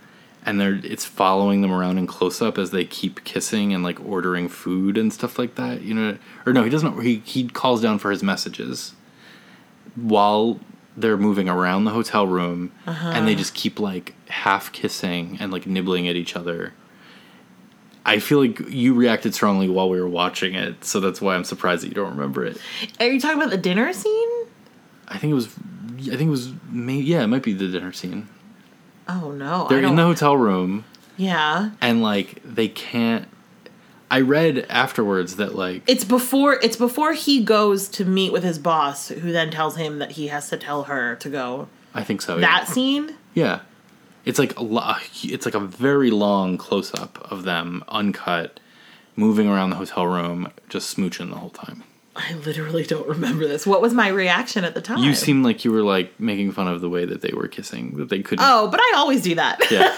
and 0.46 0.60
they're 0.60 0.80
it's 0.84 1.04
following 1.04 1.60
them 1.60 1.72
around 1.72 1.98
in 1.98 2.06
close 2.06 2.40
up 2.40 2.56
as 2.56 2.70
they 2.70 2.84
keep 2.84 3.24
kissing 3.24 3.74
and 3.74 3.82
like 3.82 4.00
ordering 4.00 4.48
food 4.48 4.96
and 4.96 5.12
stuff 5.12 5.38
like 5.38 5.56
that. 5.56 5.82
You 5.82 5.92
know, 5.92 6.18
or 6.46 6.52
no, 6.52 6.62
he 6.62 6.70
doesn't. 6.70 7.02
He 7.02 7.16
he 7.24 7.48
calls 7.48 7.82
down 7.82 7.98
for 7.98 8.10
his 8.12 8.22
messages 8.22 8.94
while 9.96 10.60
they're 10.96 11.16
moving 11.16 11.48
around 11.48 11.84
the 11.84 11.90
hotel 11.90 12.26
room, 12.26 12.72
uh-huh. 12.86 13.08
and 13.08 13.28
they 13.28 13.34
just 13.34 13.54
keep 13.54 13.80
like 13.80 14.14
half 14.28 14.72
kissing 14.72 15.36
and 15.40 15.52
like 15.52 15.66
nibbling 15.66 16.08
at 16.08 16.16
each 16.16 16.36
other. 16.36 16.72
I 18.06 18.20
feel 18.20 18.40
like 18.40 18.60
you 18.68 18.94
reacted 18.94 19.34
strongly 19.34 19.68
while 19.68 19.90
we 19.90 20.00
were 20.00 20.08
watching 20.08 20.54
it, 20.54 20.84
so 20.84 21.00
that's 21.00 21.20
why 21.20 21.34
I'm 21.34 21.42
surprised 21.42 21.82
that 21.82 21.88
you 21.88 21.94
don't 21.94 22.10
remember 22.10 22.44
it. 22.44 22.56
Are 23.00 23.08
you 23.08 23.20
talking 23.20 23.36
about 23.36 23.50
the 23.50 23.56
dinner 23.56 23.92
scene? 23.92 24.46
I 25.08 25.18
think 25.18 25.32
it 25.32 25.34
was, 25.34 25.48
I 25.48 26.16
think 26.16 26.22
it 26.22 26.30
was, 26.30 26.52
may, 26.70 26.98
yeah, 26.98 27.24
it 27.24 27.26
might 27.26 27.42
be 27.42 27.52
the 27.52 27.66
dinner 27.66 27.92
scene. 27.92 28.28
Oh 29.08 29.30
no. 29.32 29.66
They're 29.68 29.82
in 29.82 29.96
the 29.96 30.02
hotel 30.02 30.36
room. 30.36 30.84
Yeah. 31.16 31.70
and 31.80 32.02
like 32.02 32.42
they 32.44 32.68
can't 32.68 33.26
i 34.10 34.20
read 34.20 34.66
afterwards 34.68 35.36
that 35.36 35.54
like 35.54 35.82
It's 35.86 36.04
before 36.04 36.54
it's 36.62 36.76
before 36.76 37.12
he 37.14 37.42
goes 37.42 37.88
to 37.88 38.04
meet 38.04 38.32
with 38.32 38.44
his 38.44 38.58
boss, 38.58 39.08
who 39.08 39.32
then 39.32 39.50
tells 39.50 39.76
him 39.76 39.98
that 39.98 40.12
he 40.12 40.28
has 40.28 40.48
to 40.50 40.56
tell 40.58 40.84
her 40.84 41.16
to 41.16 41.28
go 41.30 41.68
I 41.94 42.04
think 42.04 42.20
so. 42.20 42.38
that 42.38 42.64
yeah. 42.66 42.72
scene. 42.72 43.16
Yeah. 43.34 43.60
It's 44.26 44.38
like 44.38 44.58
a 44.58 44.62
lo- 44.62 44.96
it's 45.22 45.46
like 45.46 45.54
a 45.54 45.60
very 45.60 46.10
long 46.10 46.58
close 46.58 46.92
up 46.94 47.18
of 47.32 47.44
them 47.44 47.82
uncut 47.88 48.60
moving 49.16 49.48
around 49.48 49.70
the 49.70 49.76
hotel 49.76 50.06
room 50.06 50.52
just 50.68 50.94
smooching 50.94 51.30
the 51.30 51.36
whole 51.36 51.50
time. 51.50 51.82
I 52.18 52.34
literally 52.34 52.84
don't 52.84 53.06
remember 53.06 53.46
this. 53.46 53.66
What 53.66 53.80
was 53.82 53.92
my 53.94 54.08
reaction 54.08 54.64
at 54.64 54.74
the 54.74 54.80
time? 54.80 54.98
You 54.98 55.14
seem 55.14 55.42
like 55.42 55.64
you 55.64 55.72
were 55.72 55.82
like 55.82 56.18
making 56.18 56.52
fun 56.52 56.66
of 56.68 56.80
the 56.80 56.88
way 56.88 57.04
that 57.04 57.20
they 57.20 57.32
were 57.34 57.48
kissing 57.48 57.96
that 57.98 58.08
they 58.08 58.22
couldn't 58.22 58.44
Oh, 58.44 58.68
but 58.68 58.80
I 58.80 58.92
always 58.96 59.22
do 59.22 59.34
that. 59.34 59.60
Yeah. 59.70 59.94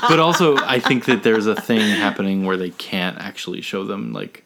but 0.08 0.18
also 0.18 0.56
I 0.58 0.78
think 0.80 1.04
that 1.06 1.22
there's 1.22 1.46
a 1.46 1.54
thing 1.54 1.80
happening 1.80 2.44
where 2.44 2.56
they 2.56 2.70
can't 2.70 3.18
actually 3.18 3.60
show 3.60 3.84
them 3.84 4.12
like 4.12 4.44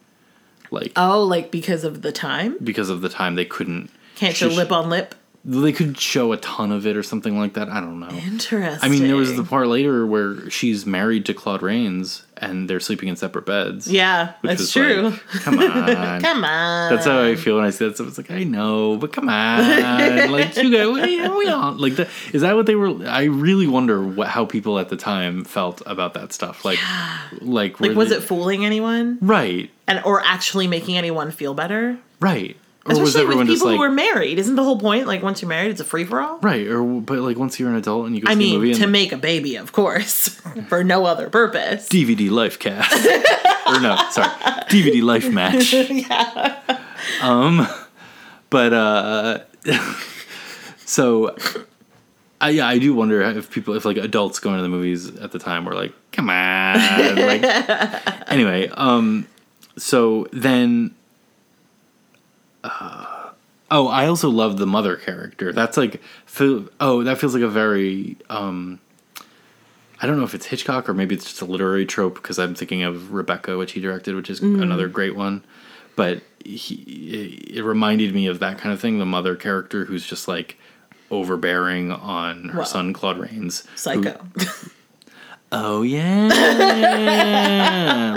like 0.70 0.92
Oh, 0.96 1.22
like 1.22 1.50
because 1.50 1.84
of 1.84 2.02
the 2.02 2.12
time? 2.12 2.56
because 2.62 2.90
of 2.90 3.00
the 3.00 3.08
time 3.08 3.34
they 3.36 3.44
couldn't 3.44 3.90
Can't 4.16 4.34
show 4.34 4.50
sh- 4.50 4.56
lip 4.56 4.72
on 4.72 4.88
lip? 4.90 5.14
They 5.48 5.70
could 5.72 5.96
show 5.96 6.32
a 6.32 6.36
ton 6.38 6.72
of 6.72 6.86
it 6.88 6.96
or 6.96 7.04
something 7.04 7.38
like 7.38 7.52
that. 7.54 7.68
I 7.68 7.80
don't 7.80 8.00
know. 8.00 8.08
Interesting. 8.08 8.78
I 8.82 8.88
mean, 8.92 9.04
there 9.04 9.14
was 9.14 9.36
the 9.36 9.44
part 9.44 9.68
later 9.68 10.04
where 10.04 10.50
she's 10.50 10.84
married 10.84 11.24
to 11.26 11.34
Claude 11.34 11.62
Rains 11.62 12.24
and 12.38 12.68
they're 12.68 12.80
sleeping 12.80 13.08
in 13.08 13.14
separate 13.14 13.46
beds. 13.46 13.86
Yeah, 13.86 14.32
that's 14.42 14.72
true. 14.72 15.10
like, 15.10 15.20
come 15.44 15.58
on. 15.60 16.20
Come 16.20 16.44
on. 16.44 16.92
That's 16.92 17.06
how 17.06 17.22
I 17.22 17.36
feel 17.36 17.56
when 17.56 17.64
I 17.64 17.70
see 17.70 17.86
that 17.86 17.94
stuff. 17.94 18.08
It's 18.08 18.18
like 18.18 18.30
I 18.32 18.42
know, 18.42 18.96
but 18.96 19.12
come 19.12 19.28
on, 19.28 19.60
like 20.32 20.56
you 20.56 20.70
guys, 20.76 20.88
we, 20.88 21.28
we 21.28 21.48
all 21.48 21.72
like 21.74 21.94
that. 21.96 22.08
Is 22.32 22.42
that 22.42 22.56
what 22.56 22.66
they 22.66 22.74
were? 22.74 23.06
I 23.08 23.24
really 23.24 23.68
wonder 23.68 24.02
what 24.02 24.26
how 24.28 24.46
people 24.46 24.80
at 24.80 24.88
the 24.88 24.96
time 24.96 25.44
felt 25.44 25.80
about 25.86 26.14
that 26.14 26.32
stuff. 26.32 26.64
Like, 26.64 26.80
like, 27.40 27.78
Like, 27.80 27.92
was 27.96 28.08
they- 28.10 28.16
it 28.16 28.22
fooling 28.22 28.64
anyone? 28.64 29.18
right? 29.20 29.70
And 29.86 30.02
or 30.04 30.20
actually 30.24 30.66
making 30.66 30.98
anyone 30.98 31.30
feel 31.30 31.54
better? 31.54 31.98
Right? 32.18 32.56
Or 32.88 33.00
was 33.00 33.08
Especially 33.08 33.26
with 33.26 33.34
people 33.38 33.54
just 33.54 33.64
like 33.64 33.76
who 33.76 33.82
are 33.82 33.90
married. 33.90 34.38
Isn't 34.38 34.54
the 34.54 34.62
whole 34.62 34.78
point 34.78 35.08
like 35.08 35.20
once 35.20 35.42
you're 35.42 35.48
married, 35.48 35.72
it's 35.72 35.80
a 35.80 35.84
free 35.84 36.04
for 36.04 36.20
all? 36.20 36.38
right? 36.38 36.66
Or 36.68 36.84
but 36.84 37.18
like 37.18 37.36
once 37.36 37.58
you're 37.58 37.68
an 37.68 37.74
adult 37.74 38.06
and 38.06 38.14
you 38.14 38.22
go 38.22 38.30
I 38.30 38.34
see 38.34 38.50
a 38.50 38.54
movie 38.54 38.66
mean, 38.66 38.74
and 38.74 38.82
to 38.82 38.86
make 38.86 39.10
a 39.10 39.16
baby, 39.16 39.56
of 39.56 39.72
course, 39.72 40.28
for 40.68 40.84
no 40.84 41.04
other 41.04 41.28
purpose. 41.28 41.88
DVD 41.88 42.30
life 42.30 42.60
cast 42.60 42.94
or 43.66 43.80
no, 43.80 43.96
sorry, 44.10 44.28
DVD 44.68 45.02
life 45.02 45.28
match. 45.28 45.72
yeah. 45.90 46.80
Um, 47.22 47.66
but 48.50 48.72
uh, 48.72 49.38
so 50.84 51.36
I 52.40 52.50
yeah, 52.50 52.68
I 52.68 52.78
do 52.78 52.94
wonder 52.94 53.20
if 53.20 53.50
people, 53.50 53.74
if 53.74 53.84
like 53.84 53.96
adults 53.96 54.38
going 54.38 54.58
to 54.58 54.62
the 54.62 54.68
movies 54.68 55.16
at 55.16 55.32
the 55.32 55.40
time 55.40 55.64
were 55.64 55.74
like, 55.74 55.92
come 56.12 56.30
on, 56.30 56.76
like. 57.16 57.42
anyway, 58.30 58.68
um, 58.68 59.26
so 59.76 60.28
then. 60.32 60.94
Uh, 62.66 63.30
oh, 63.70 63.88
I 63.88 64.06
also 64.06 64.28
love 64.28 64.58
the 64.58 64.66
mother 64.66 64.96
character. 64.96 65.52
That's 65.52 65.76
like, 65.76 66.00
oh, 66.80 67.02
that 67.04 67.18
feels 67.18 67.34
like 67.34 67.42
a 67.42 67.48
very 67.48 68.16
um, 68.28 68.80
I 70.00 70.06
don't 70.06 70.18
know 70.18 70.24
if 70.24 70.34
it's 70.34 70.46
Hitchcock 70.46 70.88
or 70.88 70.94
maybe 70.94 71.14
it's 71.14 71.24
just 71.24 71.40
a 71.40 71.44
literary 71.46 71.86
trope 71.86 72.16
because 72.16 72.38
I'm 72.38 72.54
thinking 72.54 72.82
of 72.82 73.12
Rebecca, 73.12 73.56
which 73.56 73.72
he 73.72 73.80
directed, 73.80 74.14
which 74.14 74.28
is 74.30 74.40
another 74.40 74.88
great 74.88 75.16
one. 75.16 75.42
But 75.94 76.22
he, 76.44 76.74
it 77.54 77.62
reminded 77.64 78.14
me 78.14 78.26
of 78.26 78.38
that 78.40 78.58
kind 78.58 78.72
of 78.74 78.80
thing. 78.80 78.98
The 78.98 79.06
mother 79.06 79.34
character 79.36 79.86
who's 79.86 80.06
just 80.06 80.28
like 80.28 80.58
overbearing 81.10 81.90
on 81.92 82.50
her 82.50 82.64
son 82.64 82.92
Claude 82.92 83.18
Rains. 83.18 83.60
who- 83.62 83.76
Psycho. 83.76 84.26
oh 85.52 85.82
yeah, 85.82 86.28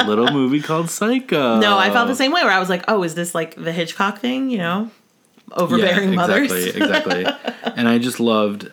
little 0.07 0.31
movie 0.31 0.61
called 0.61 0.89
Psycho. 0.89 1.59
no, 1.59 1.77
I 1.77 1.89
felt 1.91 2.07
the 2.07 2.15
same 2.15 2.31
way 2.31 2.43
where 2.43 2.51
I 2.51 2.59
was 2.59 2.69
like, 2.69 2.83
oh, 2.87 3.03
is 3.03 3.15
this 3.15 3.33
like 3.35 3.55
the 3.55 3.71
Hitchcock 3.71 4.19
thing? 4.19 4.49
You 4.49 4.57
know, 4.59 4.91
overbearing 5.51 6.09
yeah, 6.09 6.15
mothers. 6.15 6.51
Exactly, 6.51 7.21
exactly. 7.25 7.73
and 7.75 7.87
I 7.87 7.97
just 7.97 8.19
loved. 8.19 8.71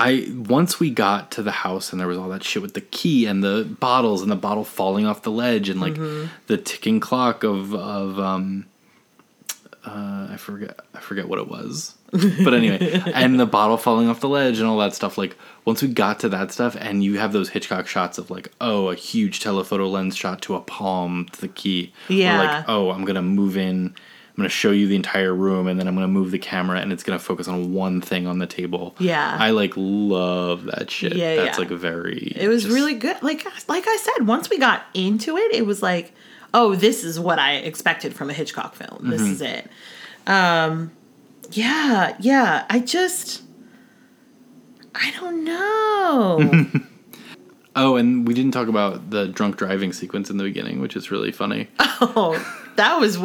I 0.00 0.32
once 0.32 0.78
we 0.78 0.90
got 0.90 1.32
to 1.32 1.42
the 1.42 1.50
house 1.50 1.90
and 1.90 2.00
there 2.00 2.06
was 2.06 2.18
all 2.18 2.28
that 2.28 2.44
shit 2.44 2.62
with 2.62 2.74
the 2.74 2.80
key 2.80 3.26
and 3.26 3.42
the 3.42 3.64
bottles 3.80 4.22
and 4.22 4.30
the 4.30 4.36
bottle 4.36 4.62
falling 4.62 5.06
off 5.06 5.22
the 5.22 5.32
ledge 5.32 5.68
and 5.68 5.80
like 5.80 5.94
Mm-hmm. 5.94 6.28
the 6.46 6.56
ticking 6.56 7.00
clock 7.00 7.42
of 7.42 7.74
of 7.74 8.16
um 8.20 8.66
uh 9.84 10.28
I 10.30 10.36
forget 10.36 10.78
I 10.94 11.00
forget 11.00 11.28
what 11.28 11.40
it 11.40 11.48
was. 11.48 11.96
But 12.44 12.54
anyway, 12.54 13.02
and 13.14 13.38
the 13.38 13.44
bottle 13.46 13.76
falling 13.76 14.08
off 14.08 14.20
the 14.20 14.28
ledge 14.28 14.58
and 14.58 14.66
all 14.66 14.78
that 14.78 14.94
stuff 14.94 15.18
like 15.18 15.36
once 15.66 15.82
we 15.82 15.88
got 15.88 16.20
to 16.20 16.28
that 16.30 16.50
stuff 16.52 16.74
and 16.80 17.04
you 17.04 17.18
have 17.18 17.32
those 17.34 17.50
Hitchcock 17.50 17.86
shots 17.86 18.16
of 18.16 18.30
like 18.30 18.50
oh 18.60 18.88
a 18.88 18.94
huge 18.94 19.40
telephoto 19.40 19.86
lens 19.88 20.16
shot 20.16 20.40
to 20.42 20.54
a 20.54 20.60
palm 20.60 21.26
to 21.32 21.40
the 21.42 21.48
key 21.48 21.92
or 22.08 22.14
Yeah. 22.14 22.38
like 22.38 22.64
oh 22.68 22.90
I'm 22.90 23.04
going 23.04 23.16
to 23.16 23.22
move 23.22 23.56
in 23.58 23.86
I'm 24.30 24.42
going 24.42 24.48
to 24.48 24.54
show 24.54 24.70
you 24.70 24.86
the 24.86 24.94
entire 24.96 25.34
room 25.34 25.66
and 25.66 25.78
then 25.80 25.88
I'm 25.88 25.94
going 25.96 26.04
to 26.06 26.12
move 26.12 26.30
the 26.30 26.38
camera 26.38 26.78
and 26.80 26.92
it's 26.92 27.02
going 27.02 27.18
to 27.18 27.24
focus 27.24 27.48
on 27.48 27.72
one 27.74 28.00
thing 28.00 28.28
on 28.28 28.38
the 28.38 28.46
table. 28.46 28.94
Yeah. 29.00 29.36
I 29.38 29.50
like 29.50 29.72
love 29.76 30.64
that 30.66 30.90
shit. 30.92 31.16
Yeah, 31.16 31.34
That's 31.36 31.58
yeah. 31.58 31.64
like 31.64 31.72
very 31.76 32.32
It 32.36 32.46
was 32.48 32.62
just- 32.62 32.72
really 32.74 32.94
good. 32.94 33.20
Like 33.20 33.44
like 33.68 33.84
I 33.86 33.96
said, 33.96 34.26
once 34.28 34.48
we 34.48 34.58
got 34.58 34.84
into 34.94 35.36
it, 35.36 35.52
it 35.52 35.66
was 35.66 35.82
like, 35.82 36.14
oh, 36.54 36.74
this 36.76 37.02
is 37.04 37.18
what 37.20 37.38
I 37.40 37.56
expected 37.56 38.14
from 38.14 38.30
a 38.30 38.32
Hitchcock 38.32 38.76
film. 38.76 39.10
This 39.10 39.20
Mm-hmm. 39.20 39.32
is 39.32 39.40
it. 39.42 39.70
Um, 40.26 40.92
yeah, 41.52 42.16
yeah. 42.20 42.64
I 42.70 42.80
just, 42.80 43.42
I 44.94 45.12
don't 45.20 45.44
know. 45.44 46.66
Oh, 47.80 47.94
and 47.94 48.26
we 48.26 48.34
didn't 48.34 48.50
talk 48.50 48.66
about 48.66 49.10
the 49.10 49.28
drunk 49.28 49.56
driving 49.56 49.92
sequence 49.92 50.30
in 50.30 50.36
the 50.36 50.42
beginning, 50.42 50.80
which 50.80 50.96
is 50.96 51.12
really 51.12 51.30
funny. 51.30 51.68
oh, 51.78 52.34
that 52.74 52.98
was 52.98 53.18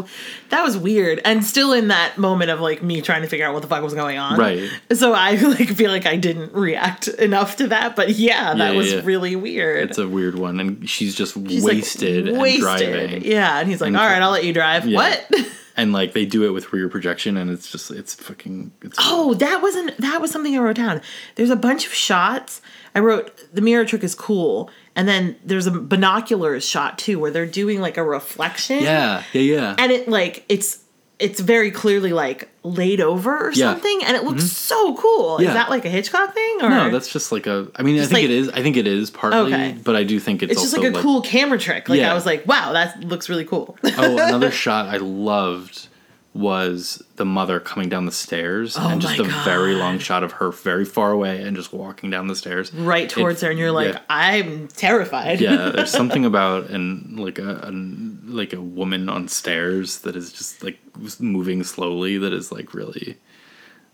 that 0.49 0.63
was 0.63 0.77
weird, 0.77 1.19
and 1.25 1.43
still 1.43 1.73
in 1.73 1.87
that 1.87 2.19
moment 2.19 2.51
of 2.51 2.59
like 2.59 2.83
me 2.83 3.01
trying 3.01 3.23
to 3.23 3.27
figure 3.27 3.47
out 3.47 3.53
what 3.55 3.63
the 3.63 3.67
fuck 3.67 3.81
was 3.81 3.95
going 3.95 4.19
on. 4.19 4.37
Right. 4.37 4.69
So 4.93 5.13
I 5.13 5.31
like 5.41 5.69
feel 5.69 5.89
like 5.89 6.05
I 6.05 6.17
didn't 6.17 6.53
react 6.53 7.07
enough 7.07 7.55
to 7.55 7.67
that, 7.69 7.95
but 7.95 8.09
yeah, 8.11 8.53
that 8.53 8.73
Yeah, 8.73 8.77
was 8.77 8.93
yeah. 8.93 9.01
really 9.03 9.35
weird. 9.35 9.89
It's 9.89 9.97
a 9.97 10.07
weird 10.07 10.37
one, 10.37 10.59
and 10.59 10.87
she's 10.87 11.15
just 11.15 11.33
She's, 11.33 11.63
like, 11.63 11.77
wasted 11.77 12.27
and 12.27 12.59
driving. 12.59 13.23
Yeah, 13.25 13.57
and 13.59 13.67
he's 13.67 13.81
like, 13.81 13.87
And- 13.87 13.97
"All 13.97 14.05
right, 14.05 14.21
I'll 14.21 14.29
let 14.29 14.43
you 14.45 14.53
drive." 14.53 14.85
Yeah. 14.85 14.97
What? 14.97 15.47
And 15.75 15.91
like 15.91 16.13
they 16.13 16.25
do 16.25 16.45
it 16.45 16.49
with 16.51 16.71
rear 16.71 16.87
projection, 16.87 17.35
and 17.35 17.49
it's 17.49 17.71
just 17.71 17.89
it's 17.89 18.13
fucking. 18.13 18.71
It's 18.83 18.95
Oh, 18.99 19.33
that 19.35 19.61
wasn't 19.61 19.97
that 19.97 20.21
was 20.21 20.29
something 20.29 20.55
I 20.55 20.59
wrote 20.59 20.75
down. 20.75 21.01
There's 21.35 21.49
a 21.49 21.55
bunch 21.55 21.87
of 21.87 21.93
shots. 21.93 22.61
I 22.93 22.99
wrote 22.99 23.31
the 23.51 23.61
mirror 23.61 23.83
trick 23.83 24.03
is 24.03 24.13
cool, 24.13 24.69
and 24.95 25.07
then 25.07 25.35
there's 25.43 25.65
a 25.65 25.71
binoculars 25.71 26.63
shot 26.63 26.99
too, 26.99 27.17
where 27.17 27.31
they're 27.31 27.47
doing 27.47 27.81
like 27.81 27.97
a 27.97 28.03
reflection. 28.03 28.83
yeah, 28.83 29.23
yeah, 29.33 29.41
yeah. 29.41 29.75
and 29.79 29.91
it 29.91 30.07
like 30.07 30.45
it's 30.47 30.82
it's 31.19 31.39
very 31.39 31.71
clearly 31.71 32.11
like 32.11 32.49
laid 32.63 32.99
over 32.99 33.47
or 33.47 33.51
Yeah. 33.51 33.65
Mm-hmm. 33.67 33.73
something, 33.73 34.01
and 34.05 34.17
it 34.17 34.23
looks 34.23 34.45
so 34.51 34.95
cool. 34.95 35.41
Yeah. 35.41 35.49
Is 35.49 35.53
that 35.53 35.69
like 35.69 35.85
a 35.85 35.89
Hitchcock 35.89 36.33
thing 36.33 36.57
or 36.61 36.69
no, 36.69 36.89
that's 36.89 37.11
just 37.11 37.31
like 37.31 37.47
a. 37.47 37.67
I 37.75 37.83
mean, 37.83 37.97
I 37.97 38.01
think 38.01 38.13
like- 38.13 38.23
it 38.25 38.31
is. 38.31 38.49
I 38.49 38.61
think 38.61 38.77
it 38.77 38.87
is 38.87 39.09
partly, 39.11 39.53
Okay. 39.53 39.77
but 39.83 39.95
I 39.95 40.03
do 40.03 40.19
think 40.19 40.43
it's, 40.43 40.53
it's 40.53 40.61
just 40.61 40.77
like 40.77 40.93
a 40.93 41.01
cool 41.01 41.21
camera 41.21 41.57
trick. 41.59 41.87
Like 41.89 41.99
Yeah. 41.99 42.11
I 42.11 42.13
was 42.15 42.25
like, 42.25 42.45
wow, 42.47 42.73
that 42.73 43.01
looks 43.03 43.29
really 43.29 43.45
cool. 43.45 43.77
oh, 43.83 44.13
another 44.13 44.51
shot 44.63 44.87
I 44.87 44.97
loved 44.97 45.87
was 46.33 47.03
the 47.17 47.25
mother 47.25 47.59
coming 47.59 47.89
down 47.89 48.05
the 48.07 48.11
stairs 48.11 48.75
Oh 48.77 48.89
and 48.89 48.99
just 48.99 49.19
a 49.19 49.23
very 49.23 49.75
long 49.75 49.99
shot 49.99 50.23
of 50.23 50.31
her 50.33 50.51
very 50.51 50.83
far 50.83 51.11
away 51.11 51.41
and 51.43 51.55
just 51.55 51.71
walking 51.71 52.09
down 52.09 52.25
the 52.27 52.35
stairs 52.35 52.73
right 52.73 53.07
towards 53.07 53.43
It- 53.43 53.45
her, 53.45 53.51
and 53.51 53.59
you're 53.59 53.71
like, 53.71 53.93
yeah. 53.93 53.99
I'm 54.09 54.67
terrified. 54.69 55.39
yeah 55.39 55.69
there's 55.69 55.91
something 56.01 56.25
about 56.25 56.71
and 56.71 57.19
like 57.19 57.37
a, 57.37 57.57
an 57.57 58.19
like 58.25 58.51
a 58.53 58.61
woman 58.61 59.09
on 59.09 59.27
stairs 59.27 59.99
that 59.99 60.15
is 60.15 60.31
just 60.33 60.63
like 60.63 60.79
moving 61.19 61.63
slowly 61.63 62.17
that 62.17 62.33
is 62.33 62.51
like 62.51 62.73
really 62.73 63.17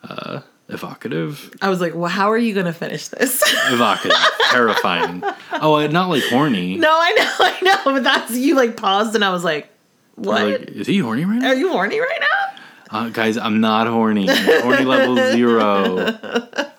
uh 0.04 0.40
evocative 0.70 1.52
I 1.62 1.68
was 1.70 1.82
like, 1.82 1.94
well, 1.96 2.10
how 2.10 2.32
are 2.32 2.38
you 2.38 2.54
gonna 2.54 2.72
finish 2.72 3.08
this? 3.10 3.44
evocative 3.70 4.16
terrifying 4.52 5.24
oh 5.54 5.86
not 5.88 6.08
like 6.10 6.24
horny 6.30 6.78
No, 6.78 6.90
I 6.90 7.12
know, 7.12 7.34
I 7.40 7.58
know, 7.86 7.94
but 7.96 8.04
that's 8.04 8.32
you 8.32 8.56
like 8.56 8.78
paused 8.78 9.14
and 9.16 9.26
I 9.26 9.32
was 9.34 9.44
like, 9.44 9.68
what? 10.20 10.43
Like, 10.43 10.61
is 10.70 10.88
he 10.88 10.99
horny 10.99 11.26
right 11.26 11.39
now 11.39 11.49
Are 11.49 11.55
you 11.55 11.70
horny 11.72 11.99
right 11.99 12.20
now? 12.20 12.28
uh, 12.91 13.09
guys 13.09 13.38
i'm 13.38 13.59
not 13.61 13.86
horny 13.88 14.26
horny 14.28 14.84
level 14.84 15.15
zero 15.32 16.17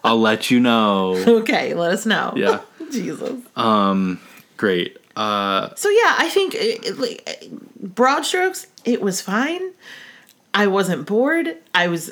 i'll 0.03 0.19
let 0.21 0.51
you 0.51 0.59
know 0.61 1.15
Okay, 1.41 1.75
let 1.75 1.93
us 1.93 2.05
know. 2.07 2.33
Yeah. 2.37 2.61
Jesus. 2.91 3.41
Um, 3.55 4.21
great 4.57 4.99
uh 5.17 5.71
So 5.77 5.89
yeah, 5.89 6.15
I 6.19 6.29
think 6.29 6.55
it, 6.55 6.85
it, 6.85 6.99
like 6.99 7.49
broad 7.81 8.23
strokes, 8.23 8.67
it 8.85 9.01
was 9.01 9.21
fine. 9.21 9.61
I 10.53 10.67
wasn't 10.67 11.07
bored. 11.07 11.57
I 11.75 11.87
was 11.89 12.09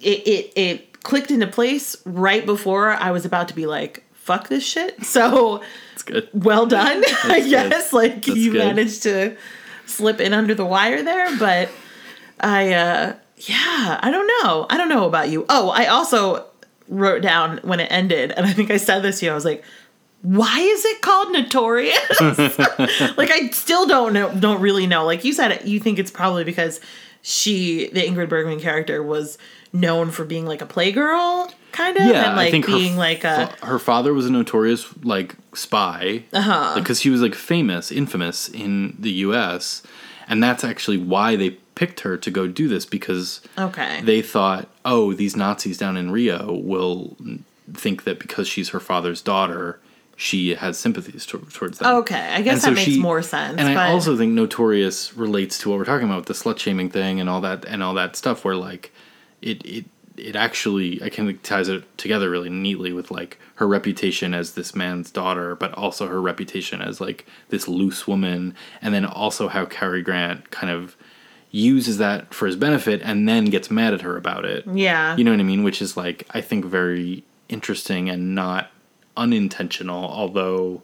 it 0.00 0.26
it 0.26 0.52
it 0.56 1.02
clicked 1.04 1.30
into 1.30 1.46
place 1.46 1.96
right 2.04 2.44
before 2.44 2.90
I 2.90 3.10
was 3.12 3.24
about 3.24 3.46
to 3.48 3.54
be 3.54 3.66
like, 3.66 4.02
fuck 4.12 4.48
this 4.48 4.64
shit. 4.64 5.04
So 5.04 5.62
it's 5.94 6.02
good 6.02 6.28
well 6.32 6.66
done, 6.66 7.04
I 7.24 7.40
guess. 7.48 7.92
Like 7.92 8.24
That's 8.24 8.36
you 8.36 8.52
good. 8.52 8.58
managed 8.66 9.02
to 9.04 9.36
slip 9.90 10.20
in 10.20 10.32
under 10.32 10.54
the 10.54 10.64
wire 10.64 11.02
there, 11.02 11.36
but 11.38 11.70
I 12.38 12.72
uh 12.72 13.14
yeah, 13.36 13.98
I 14.02 14.10
don't 14.10 14.26
know. 14.26 14.66
I 14.68 14.76
don't 14.76 14.88
know 14.88 15.06
about 15.06 15.30
you. 15.30 15.46
Oh, 15.48 15.70
I 15.70 15.86
also 15.86 16.46
wrote 16.88 17.22
down 17.22 17.58
when 17.62 17.80
it 17.80 17.90
ended, 17.90 18.32
and 18.32 18.46
I 18.46 18.52
think 18.52 18.70
I 18.70 18.76
said 18.76 19.00
this 19.00 19.20
to 19.20 19.26
you, 19.26 19.32
I 19.32 19.34
was 19.34 19.44
like, 19.44 19.64
why 20.22 20.58
is 20.58 20.84
it 20.84 21.00
called 21.00 21.32
notorious? 21.32 22.20
like 23.16 23.30
I 23.30 23.48
still 23.52 23.86
don't 23.86 24.12
know 24.12 24.34
don't 24.34 24.60
really 24.60 24.86
know. 24.86 25.04
Like 25.04 25.24
you 25.24 25.32
said 25.32 25.66
you 25.66 25.80
think 25.80 25.98
it's 25.98 26.10
probably 26.10 26.44
because 26.44 26.80
she 27.22 27.88
the 27.90 28.02
Ingrid 28.02 28.28
Bergman 28.28 28.60
character 28.60 29.02
was 29.02 29.38
known 29.72 30.10
for 30.10 30.24
being 30.24 30.46
like 30.46 30.60
a 30.60 30.66
playgirl 30.66 31.52
kind 31.72 31.96
of, 31.96 32.06
Yeah, 32.06 32.28
and 32.28 32.36
like 32.36 32.48
I 32.48 32.50
think 32.50 32.66
being 32.66 32.92
her, 32.94 32.98
like 32.98 33.24
a 33.24 33.46
her 33.62 33.78
father 33.78 34.12
was 34.14 34.26
a 34.26 34.30
notorious 34.30 34.86
like 35.02 35.34
spy 35.54 36.24
Uh-huh. 36.32 36.74
because 36.76 37.00
she 37.00 37.10
was 37.10 37.20
like 37.22 37.34
famous, 37.34 37.90
infamous 37.92 38.48
in 38.48 38.96
the 38.98 39.10
U.S. 39.26 39.82
And 40.28 40.42
that's 40.42 40.62
actually 40.64 40.98
why 40.98 41.34
they 41.36 41.50
picked 41.74 42.00
her 42.00 42.16
to 42.16 42.30
go 42.30 42.46
do 42.46 42.68
this 42.68 42.84
because 42.86 43.40
okay. 43.58 44.00
they 44.02 44.22
thought, 44.22 44.68
oh, 44.84 45.12
these 45.12 45.34
Nazis 45.36 45.76
down 45.78 45.96
in 45.96 46.10
Rio 46.12 46.52
will 46.52 47.16
think 47.72 48.04
that 48.04 48.18
because 48.20 48.46
she's 48.46 48.68
her 48.70 48.80
father's 48.80 49.22
daughter, 49.22 49.80
she 50.16 50.54
has 50.54 50.78
sympathies 50.78 51.24
to- 51.26 51.38
towards 51.52 51.78
them. 51.78 51.96
Okay, 51.98 52.14
I 52.34 52.42
guess 52.42 52.62
And 52.64 52.76
that 52.76 52.80
so 52.80 52.84
makes 52.86 52.92
she- 52.92 53.00
more 53.00 53.22
sense. 53.22 53.58
And 53.58 53.74
but 53.74 53.76
I 53.80 53.90
also 53.90 54.16
think 54.16 54.32
notorious 54.34 55.16
relates 55.16 55.58
to 55.60 55.70
what 55.70 55.78
we're 55.78 55.84
talking 55.84 56.08
about, 56.08 56.26
the 56.26 56.34
slut 56.34 56.58
shaming 56.58 56.90
thing 56.90 57.18
and 57.20 57.28
all 57.28 57.40
that 57.40 57.64
and 57.64 57.82
all 57.82 57.94
that 57.94 58.14
stuff 58.14 58.44
where 58.44 58.54
like 58.56 58.92
it 59.42 59.64
it 59.64 59.84
it 60.20 60.36
actually 60.36 61.02
I 61.02 61.08
can 61.08 61.38
ties 61.38 61.68
it 61.68 61.84
together 61.98 62.30
really 62.30 62.50
neatly 62.50 62.92
with 62.92 63.10
like 63.10 63.38
her 63.56 63.66
reputation 63.66 64.34
as 64.34 64.52
this 64.52 64.74
man's 64.74 65.10
daughter, 65.10 65.54
but 65.56 65.72
also 65.74 66.06
her 66.08 66.20
reputation 66.20 66.80
as 66.82 67.00
like 67.00 67.26
this 67.48 67.66
loose 67.68 68.06
woman, 68.06 68.54
and 68.82 68.94
then 68.94 69.04
also 69.04 69.48
how 69.48 69.64
Cary 69.66 70.02
Grant 70.02 70.50
kind 70.50 70.72
of 70.72 70.96
uses 71.50 71.98
that 71.98 72.32
for 72.32 72.46
his 72.46 72.56
benefit 72.56 73.00
and 73.02 73.28
then 73.28 73.46
gets 73.46 73.70
mad 73.70 73.92
at 73.92 74.02
her 74.02 74.16
about 74.16 74.44
it. 74.44 74.64
yeah, 74.72 75.16
You 75.16 75.24
know 75.24 75.32
what 75.32 75.40
I 75.40 75.44
mean? 75.44 75.64
Which 75.64 75.82
is 75.82 75.96
like 75.96 76.26
I 76.30 76.40
think 76.40 76.64
very 76.64 77.24
interesting 77.48 78.08
and 78.08 78.34
not 78.34 78.70
unintentional, 79.16 80.04
although 80.04 80.82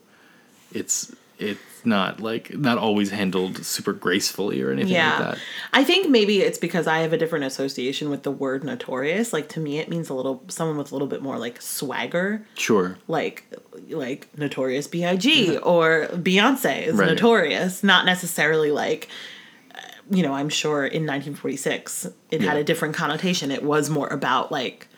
it's 0.72 1.14
it's 1.38 1.60
not 1.86 2.20
like 2.20 2.56
not 2.56 2.78
always 2.78 3.10
handled 3.10 3.64
super 3.64 3.92
gracefully 3.92 4.60
or 4.62 4.70
anything 4.70 4.92
yeah. 4.92 5.10
like 5.10 5.18
that. 5.34 5.38
I 5.72 5.84
think 5.84 6.08
maybe 6.08 6.40
it's 6.42 6.58
because 6.58 6.86
I 6.86 6.98
have 6.98 7.12
a 7.12 7.18
different 7.18 7.44
association 7.44 8.10
with 8.10 8.22
the 8.24 8.30
word 8.30 8.64
notorious. 8.64 9.32
Like 9.32 9.48
to 9.50 9.60
me, 9.60 9.78
it 9.78 9.88
means 9.88 10.08
a 10.08 10.14
little 10.14 10.42
someone 10.48 10.76
with 10.76 10.90
a 10.92 10.94
little 10.94 11.08
bit 11.08 11.22
more 11.22 11.38
like 11.38 11.60
swagger. 11.62 12.46
Sure. 12.54 12.98
like 13.08 13.44
like 13.88 14.28
Notorious 14.36 14.86
B.I.G. 14.88 15.58
or 15.58 16.06
Beyonce 16.12 16.86
is 16.88 16.94
Right. 16.96 17.08
notorious, 17.10 17.82
not 17.84 18.04
necessarily 18.06 18.70
like 18.70 19.08
you 20.08 20.22
know, 20.22 20.32
I'm 20.32 20.48
sure 20.48 20.84
in 20.86 21.02
1946 21.04 22.06
it 22.30 22.40
had 22.40 22.56
a 22.56 22.64
different 22.64 22.94
connotation. 22.94 23.50
It 23.50 23.62
was 23.64 23.90
more 23.90 24.06
about 24.08 24.52
like 24.52 24.88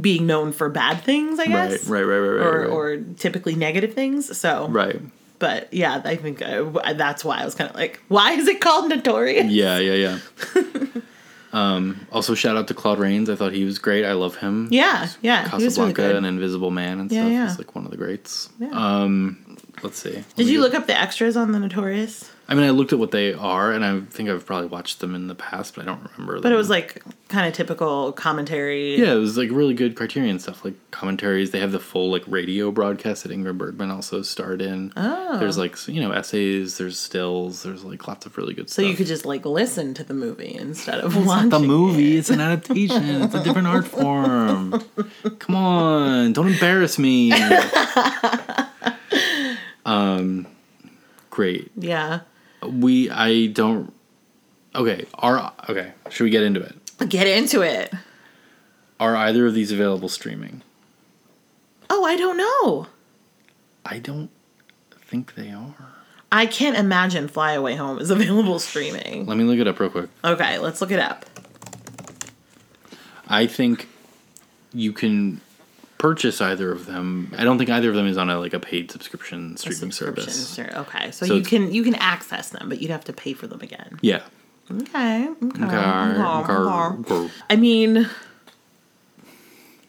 being 0.00 0.26
known 0.26 0.52
for 0.52 0.68
bad 0.68 1.00
things, 1.02 1.38
I 1.38 1.44
Right, 1.44 1.70
guess. 1.70 1.86
right, 1.86 2.02
right, 2.02 2.18
right, 2.18 2.28
right. 2.28 2.46
Or 2.46 2.60
right. 2.60 2.68
or 2.70 2.96
typically 3.16 3.54
negative 3.54 3.94
things. 3.94 4.36
So 4.36 4.68
right. 4.68 5.00
But 5.38 5.72
yeah, 5.72 6.00
I 6.04 6.16
think 6.16 6.40
uh, 6.42 6.92
that's 6.94 7.24
why 7.24 7.38
I 7.40 7.44
was 7.44 7.54
kind 7.54 7.68
of 7.70 7.76
like, 7.76 8.00
why 8.08 8.32
is 8.32 8.46
it 8.48 8.60
called 8.60 8.88
Notorious? 8.88 9.46
Yeah, 9.50 9.78
yeah, 9.78 10.18
yeah. 10.54 10.84
um, 11.52 12.06
also, 12.12 12.34
shout 12.34 12.56
out 12.56 12.68
to 12.68 12.74
Claude 12.74 12.98
Rains. 12.98 13.28
I 13.30 13.36
thought 13.36 13.52
he 13.52 13.64
was 13.64 13.78
great. 13.78 14.04
I 14.04 14.12
love 14.12 14.36
him. 14.36 14.68
Yeah, 14.70 15.08
yeah. 15.22 15.48
He 15.48 15.64
was 15.64 15.78
really 15.78 15.92
Casablanca 15.92 16.02
good. 16.02 16.16
and 16.16 16.26
Invisible 16.26 16.70
Man 16.70 17.00
and 17.00 17.10
Yeah, 17.12 17.22
stuff. 17.22 17.32
yeah. 17.32 17.48
He's 17.48 17.58
like 17.58 17.74
one 17.74 17.84
of 17.84 17.90
the 17.90 17.96
greats. 17.96 18.48
Yeah. 18.58 18.70
Um, 18.72 19.56
let's 19.82 19.98
see. 20.00 20.12
Let 20.14 20.34
Did 20.36 20.46
you 20.48 20.54
get- 20.54 20.60
look 20.60 20.74
up 20.74 20.86
the 20.86 20.98
extras 20.98 21.36
on 21.36 21.52
the 21.52 21.60
Notorious? 21.60 22.30
I 22.46 22.54
mean, 22.54 22.64
I 22.64 22.70
looked 22.70 22.92
at 22.92 22.98
what 22.98 23.10
they 23.10 23.32
are, 23.32 23.72
and 23.72 23.84
I 23.84 24.00
think 24.10 24.28
I've 24.28 24.44
probably 24.44 24.68
watched 24.68 25.00
them 25.00 25.14
in 25.14 25.28
the 25.28 25.34
past, 25.34 25.74
but 25.74 25.82
I 25.82 25.86
don't 25.86 26.02
remember. 26.12 26.40
But 26.40 26.52
it 26.52 26.56
was 26.56 26.68
like 26.68 27.02
kind 27.28 27.48
of 27.48 27.54
typical 27.54 28.12
commentary. 28.12 28.96
Yeah, 28.96 29.14
it 29.14 29.18
was 29.18 29.38
like 29.38 29.48
really 29.50 29.72
good 29.72 29.96
Criterion 29.96 30.38
stuff, 30.38 30.62
like 30.62 30.74
commentaries. 30.90 31.52
They 31.52 31.60
have 31.60 31.72
the 31.72 31.80
full 31.80 32.10
like 32.10 32.22
radio 32.26 32.70
broadcast 32.70 33.22
that 33.22 33.32
Ingrid 33.32 33.56
Bergman 33.56 33.90
also 33.90 34.20
starred 34.20 34.60
in. 34.60 34.92
Oh. 34.94 35.38
There's 35.38 35.56
like 35.56 35.88
you 35.88 36.02
know 36.02 36.12
essays, 36.12 36.76
there's 36.76 36.98
stills, 36.98 37.62
there's 37.62 37.82
like 37.82 38.06
lots 38.06 38.26
of 38.26 38.36
really 38.36 38.52
good 38.52 38.68
So 38.68 38.82
stuff. 38.82 38.90
you 38.90 38.96
could 38.96 39.06
just 39.06 39.24
like 39.24 39.46
listen 39.46 39.94
to 39.94 40.04
the 40.04 40.14
movie 40.14 40.54
instead 40.54 41.00
of 41.00 41.16
watching 41.26 41.48
the 41.48 41.60
movie, 41.60 42.16
it. 42.16 42.18
it's 42.18 42.30
an 42.30 42.40
adaptation. 42.40 43.22
It's 43.22 43.34
a 43.34 43.42
different 43.42 43.68
art 43.68 43.86
form. 43.86 44.84
Come 45.38 45.56
on, 45.56 46.34
don't 46.34 46.48
embarrass 46.48 46.98
me. 46.98 47.32
um, 49.86 50.46
great. 51.30 51.70
Yeah. 51.76 52.20
We 52.68 53.10
I 53.10 53.46
don't. 53.46 53.92
Okay, 54.74 55.06
are 55.14 55.52
okay. 55.68 55.92
Should 56.10 56.24
we 56.24 56.30
get 56.30 56.42
into 56.42 56.60
it? 56.60 57.08
Get 57.08 57.26
into 57.26 57.62
it. 57.62 57.92
Are 58.98 59.16
either 59.16 59.46
of 59.46 59.54
these 59.54 59.72
available 59.72 60.08
streaming? 60.08 60.62
Oh, 61.90 62.04
I 62.04 62.16
don't 62.16 62.36
know. 62.36 62.86
I 63.84 63.98
don't 63.98 64.30
think 65.00 65.34
they 65.34 65.50
are. 65.50 65.74
I 66.32 66.46
can't 66.46 66.76
imagine 66.76 67.28
Fly 67.28 67.52
Away 67.52 67.76
Home 67.76 67.98
is 67.98 68.10
available 68.10 68.58
streaming. 68.58 69.26
Let 69.26 69.36
me 69.36 69.44
look 69.44 69.58
it 69.58 69.68
up 69.68 69.78
real 69.78 69.90
quick. 69.90 70.10
Okay, 70.24 70.58
let's 70.58 70.80
look 70.80 70.90
it 70.90 70.98
up. 70.98 71.24
I 73.28 73.46
think 73.46 73.88
you 74.72 74.92
can 74.92 75.40
purchase 75.98 76.40
either 76.40 76.70
of 76.72 76.86
them. 76.86 77.32
I 77.38 77.44
don't 77.44 77.58
think 77.58 77.70
either 77.70 77.88
of 77.88 77.94
them 77.94 78.06
is 78.06 78.16
on 78.16 78.28
a 78.30 78.38
like 78.38 78.52
a 78.54 78.60
paid 78.60 78.90
subscription 78.90 79.56
streaming 79.56 79.92
service. 79.92 80.48
ser- 80.50 80.72
Okay, 80.74 81.10
so, 81.10 81.26
So 81.26 81.34
you 81.34 81.40
it's- 81.40 81.48
can 81.50 81.72
you 81.72 81.82
can 81.82 81.94
access 81.96 82.50
them, 82.50 82.68
but 82.68 82.80
you'd 82.82 82.90
have 82.90 83.04
to 83.04 83.12
pay 83.12 83.32
for 83.32 83.46
them 83.46 83.60
again. 83.60 83.98
Yeah. 84.02 84.22
Okay. 84.70 85.28
Okay. 85.28 85.64
Okay, 85.64 85.72
okay, 85.72 86.52
okay. 86.52 87.14
okay. 87.14 87.30
I 87.50 87.56
mean, 87.56 88.08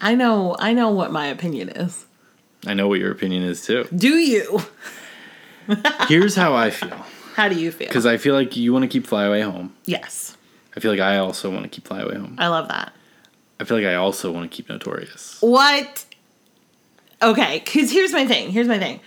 I 0.01 0.15
know 0.15 0.55
I 0.59 0.73
know 0.73 0.89
what 0.91 1.11
my 1.11 1.27
opinion 1.27 1.69
is. 1.69 2.05
I 2.67 2.73
know 2.73 2.87
what 2.87 2.99
your 2.99 3.11
opinion 3.11 3.43
is 3.43 3.65
too. 3.65 3.87
Do 3.95 4.09
you? 4.15 4.61
Here's 6.07 6.35
how 6.35 6.53
I 6.53 6.69
feel. 6.71 7.05
How 7.35 7.49
do 7.49 7.55
you 7.55 7.71
feel? 7.71 7.87
Because 7.87 8.05
I 8.05 8.17
feel 8.17 8.33
like 8.33 8.55
you 8.55 8.71
want 8.73 8.83
to 8.83 8.87
keep 8.87 9.05
Fly 9.07 9.25
Away 9.25 9.41
Home. 9.41 9.73
yes, 9.85 10.37
I 10.75 10.79
feel 10.79 10.91
like 10.91 10.99
I 10.99 11.17
also 11.17 11.49
want 11.51 11.63
to 11.63 11.69
keep 11.69 11.87
Fly 11.87 12.01
Away 12.01 12.15
Home. 12.15 12.35
I 12.37 12.47
love 12.47 12.67
that. 12.69 12.93
I 13.59 13.63
feel 13.63 13.77
like 13.77 13.85
I 13.85 13.95
also 13.95 14.31
want 14.31 14.49
to 14.49 14.55
keep 14.55 14.69
Notorious. 14.69 15.37
What? 15.41 16.05
Okay, 17.21 17.61
because 17.63 17.91
here's 17.91 18.11
my 18.11 18.25
thing. 18.25 18.51
Here's 18.51 18.67
my 18.67 18.77
thing. 18.79 18.99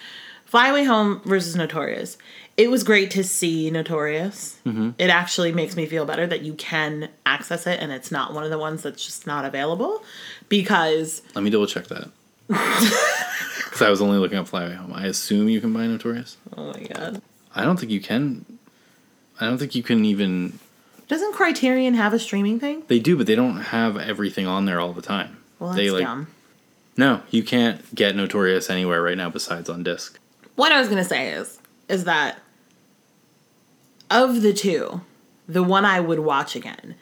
Fly 0.47 0.69
Away 0.69 0.85
Home 0.85 1.21
versus 1.25 1.55
Notorious. 1.55 2.17
It 2.57 2.71
was 2.71 2.83
great 2.83 3.11
to 3.13 3.23
see 3.23 3.71
Notorious. 3.71 4.59
Mm-hmm. 4.67 4.91
It 4.99 5.11
actually 5.11 5.53
makes 5.53 5.77
me 5.77 5.87
feel 5.87 6.05
better 6.07 6.27
that 6.27 6.41
you 6.43 6.55
can 6.55 7.11
access 7.27 7.67
it 7.67 7.79
and 7.81 7.93
it's 7.93 8.11
not 8.11 8.33
one 8.35 8.43
of 8.45 8.51
the 8.51 8.59
ones 8.59 8.83
that's 8.83 9.05
just 9.05 9.27
not 9.27 9.45
available 9.45 10.03
because 10.49 11.23
Let 11.35 11.45
me 11.45 11.51
double 11.51 11.67
check 11.67 11.87
that. 11.89 12.11
Because 13.65 13.87
I 13.87 13.91
was 13.91 14.01
only 14.03 14.19
looking 14.19 14.39
up 14.39 14.49
Fly 14.49 14.65
Away 14.65 14.75
Home. 14.75 14.93
I 14.93 15.07
assume 15.07 15.49
you 15.49 15.61
can 15.61 15.73
buy 15.73 15.87
Notorious. 15.87 16.37
oh 16.57 16.73
my 16.73 16.81
god. 16.81 17.23
I 17.55 17.63
don't 17.63 17.79
think 17.79 17.93
you 17.93 18.01
can. 18.01 18.45
I 19.39 19.47
don't 19.47 19.59
think 19.59 19.77
you 19.77 19.85
can 19.85 20.05
even. 20.05 20.59
Doesn't 21.09 21.33
Criterion 21.35 21.95
have 21.95 22.13
a 22.13 22.19
streaming 22.19 22.61
thing? 22.61 22.83
They 22.87 22.99
do, 22.99 23.17
but 23.17 23.27
they 23.27 23.35
don't 23.35 23.61
have 23.61 23.97
everything 23.97 24.47
on 24.47 24.67
there 24.67 24.79
all 24.81 24.93
the 24.93 25.03
time. 25.03 25.39
Well, 25.59 25.71
that's 25.71 25.81
they 25.81 25.91
like 25.91 26.05
dumb. 26.05 26.29
no, 26.97 27.23
you 27.31 27.43
can't 27.43 27.95
get 27.95 28.15
Notorious 28.15 28.71
anywhere 28.71 29.03
right 29.03 29.17
now 29.17 29.31
besides 29.31 29.69
on 29.69 29.83
disc. 29.83 30.19
What 30.55 30.71
I 30.73 30.79
was 30.79 30.89
gonna 30.89 31.05
say 31.05 31.31
is 31.31 31.59
is 31.89 32.05
that 32.05 32.39
of 34.11 34.43
the 34.43 34.53
two, 34.53 35.01
the 35.49 35.63
one 35.63 35.85
I 35.85 36.01
would 36.01 36.21
watch 36.21 36.55
again 36.57 36.95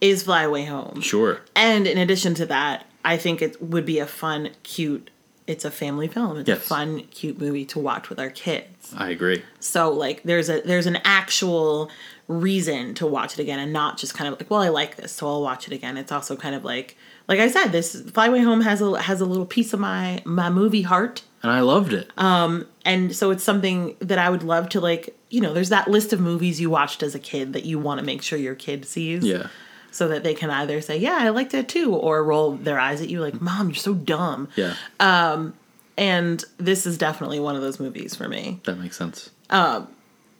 is 0.00 0.22
Fly 0.22 0.42
Away 0.42 0.64
Home. 0.66 1.00
Sure. 1.00 1.40
And 1.54 1.86
in 1.86 1.98
addition 1.98 2.34
to 2.34 2.46
that, 2.46 2.86
I 3.04 3.16
think 3.16 3.40
it 3.42 3.60
would 3.62 3.86
be 3.86 3.98
a 3.98 4.06
fun, 4.06 4.50
cute. 4.62 5.10
It's 5.46 5.64
a 5.64 5.70
family 5.70 6.08
film. 6.08 6.38
It's 6.38 6.48
a 6.50 6.56
fun, 6.56 7.00
cute 7.04 7.40
movie 7.40 7.64
to 7.66 7.78
watch 7.78 8.08
with 8.08 8.18
our 8.18 8.30
kids. 8.30 8.92
I 8.96 9.10
agree. 9.10 9.44
So 9.60 9.90
like, 9.92 10.22
there's 10.24 10.48
a 10.50 10.60
there's 10.62 10.86
an 10.86 10.98
actual 11.04 11.88
reason 12.28 12.94
to 12.94 13.06
watch 13.06 13.34
it 13.34 13.40
again, 13.40 13.58
and 13.58 13.72
not 13.72 13.98
just 13.98 14.14
kind 14.14 14.32
of 14.32 14.38
like, 14.40 14.50
well, 14.50 14.60
I 14.60 14.68
like 14.68 14.96
this, 14.96 15.12
so 15.12 15.26
I'll 15.28 15.42
watch 15.42 15.66
it 15.66 15.72
again. 15.72 15.96
It's 15.96 16.10
also 16.12 16.36
kind 16.36 16.54
of 16.54 16.64
like, 16.64 16.96
like 17.28 17.38
I 17.40 17.48
said, 17.48 17.68
this 17.68 18.00
Fly 18.10 18.26
Away 18.26 18.40
Home 18.42 18.60
has 18.62 18.80
a 18.80 19.00
has 19.02 19.20
a 19.20 19.26
little 19.26 19.46
piece 19.46 19.72
of 19.72 19.80
my 19.80 20.20
my 20.24 20.50
movie 20.50 20.82
heart 20.82 21.22
And 21.42 21.50
I 21.52 21.60
loved 21.60 21.92
it. 21.92 22.10
Um, 22.16 22.66
and 22.84 23.14
so 23.14 23.30
it's 23.30 23.44
something 23.44 23.96
that 24.00 24.18
I 24.18 24.30
would 24.30 24.42
love 24.42 24.68
to 24.70 24.80
like. 24.80 25.14
You 25.28 25.40
know, 25.40 25.52
there's 25.52 25.70
that 25.70 25.88
list 25.88 26.12
of 26.12 26.20
movies 26.20 26.60
you 26.60 26.70
watched 26.70 27.02
as 27.02 27.14
a 27.14 27.18
kid 27.18 27.52
that 27.54 27.64
you 27.64 27.78
want 27.80 27.98
to 28.00 28.06
make 28.06 28.22
sure 28.22 28.38
your 28.38 28.54
kid 28.54 28.84
sees. 28.84 29.24
yeah. 29.24 29.48
So 29.90 30.08
that 30.08 30.22
they 30.24 30.34
can 30.34 30.50
either 30.50 30.80
say, 30.82 30.98
"Yeah, 30.98 31.16
I 31.20 31.30
liked 31.30 31.54
it 31.54 31.68
too," 31.68 31.94
or 31.94 32.22
roll 32.22 32.52
their 32.52 32.78
eyes 32.78 33.00
at 33.00 33.08
you 33.08 33.20
like, 33.20 33.40
"Mom, 33.40 33.68
you're 33.68 33.74
so 33.76 33.94
dumb." 33.94 34.48
Yeah. 34.54 34.74
Um, 35.00 35.54
and 35.96 36.44
this 36.58 36.86
is 36.86 36.98
definitely 36.98 37.40
one 37.40 37.56
of 37.56 37.62
those 37.62 37.80
movies 37.80 38.14
for 38.14 38.28
me. 38.28 38.60
that 38.64 38.78
makes 38.78 38.96
sense. 38.98 39.30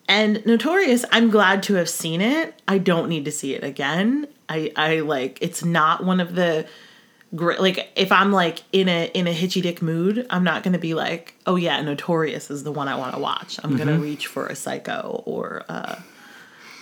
And 0.08 0.44
Notorious, 0.46 1.04
I'm 1.10 1.30
glad 1.30 1.62
to 1.64 1.74
have 1.74 1.88
seen 1.88 2.20
it. 2.20 2.60
I 2.68 2.78
don't 2.78 3.08
need 3.08 3.24
to 3.24 3.32
see 3.32 3.54
it 3.54 3.64
again. 3.64 4.28
I 4.48 4.72
I 4.76 5.00
like 5.00 5.38
it's 5.40 5.64
not 5.64 6.04
one 6.04 6.20
of 6.20 6.34
the 6.34 6.66
great 7.34 7.60
like 7.60 7.90
if 7.96 8.12
I'm 8.12 8.32
like 8.32 8.62
in 8.72 8.88
a 8.88 9.10
in 9.14 9.26
a 9.26 9.32
hitchy 9.32 9.60
dick 9.60 9.82
mood, 9.82 10.26
I'm 10.30 10.44
not 10.44 10.62
going 10.62 10.74
to 10.74 10.78
be 10.78 10.94
like, 10.94 11.34
"Oh 11.46 11.56
yeah, 11.56 11.80
Notorious 11.82 12.50
is 12.50 12.62
the 12.62 12.72
one 12.72 12.88
I 12.88 12.96
want 12.96 13.14
to 13.14 13.20
watch." 13.20 13.58
I'm 13.64 13.76
going 13.76 13.88
to 13.88 13.98
reach 13.98 14.28
for 14.28 14.46
a 14.46 14.54
Psycho 14.54 15.22
or 15.26 15.64
uh 15.68 15.96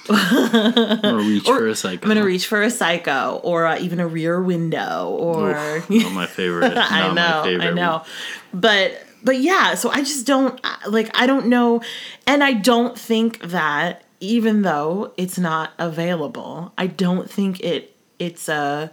I'm 0.09 1.01
gonna 1.01 1.17
reach 1.17 1.45
for 1.47 1.67
a 1.67 1.75
psycho. 1.75 2.09
I'm 2.09 2.17
to 2.17 2.25
reach 2.25 2.47
for 2.47 2.63
a 2.63 2.71
Psycho 2.71 3.41
or 3.43 3.67
uh, 3.67 3.79
even 3.79 4.01
a 4.01 4.07
Rear 4.07 4.43
Window 4.43 5.09
or 5.19 5.77
Oof, 5.77 5.91
not 5.91 6.13
my 6.13 6.27
favorite. 6.27 6.75
I 6.77 7.13
know, 7.13 7.43
favorite. 7.45 7.67
I 7.67 7.71
know. 7.71 8.05
But 8.53 9.03
but 9.25 9.39
yeah, 9.39 9.75
so 9.75 9.91
I 9.91 10.01
just 10.01 10.27
don't 10.27 10.61
like 10.87 11.11
I 11.19 11.27
don't 11.27 11.47
know 11.47 11.83
and 12.27 12.45
I 12.45 12.53
don't 12.53 12.99
think 12.99 13.41
that 13.41 14.03
even 14.21 14.63
though 14.63 15.13
it's 15.17 15.39
not 15.39 15.73
available, 15.79 16.73
I 16.79 16.87
don't 16.87 17.29
think 17.31 17.61
it 17.61 17.97
it's 18.19 18.49
a 18.49 18.93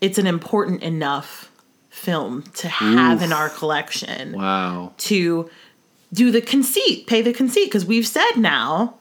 it's 0.00 0.18
an 0.18 0.26
important 0.26 0.82
enough 0.82 1.50
film 1.90 2.42
to 2.54 2.68
have 2.68 3.22
in 3.22 3.32
our 3.32 3.48
collection 3.48 4.32
Wow. 4.32 4.92
to 4.98 5.48
do 6.12 6.30
the 6.30 6.40
conceit, 6.40 7.06
pay 7.06 7.22
the 7.22 7.32
conceit, 7.32 7.66
because 7.66 7.84
we've 7.86 8.06
said 8.06 8.32
now 8.36 8.94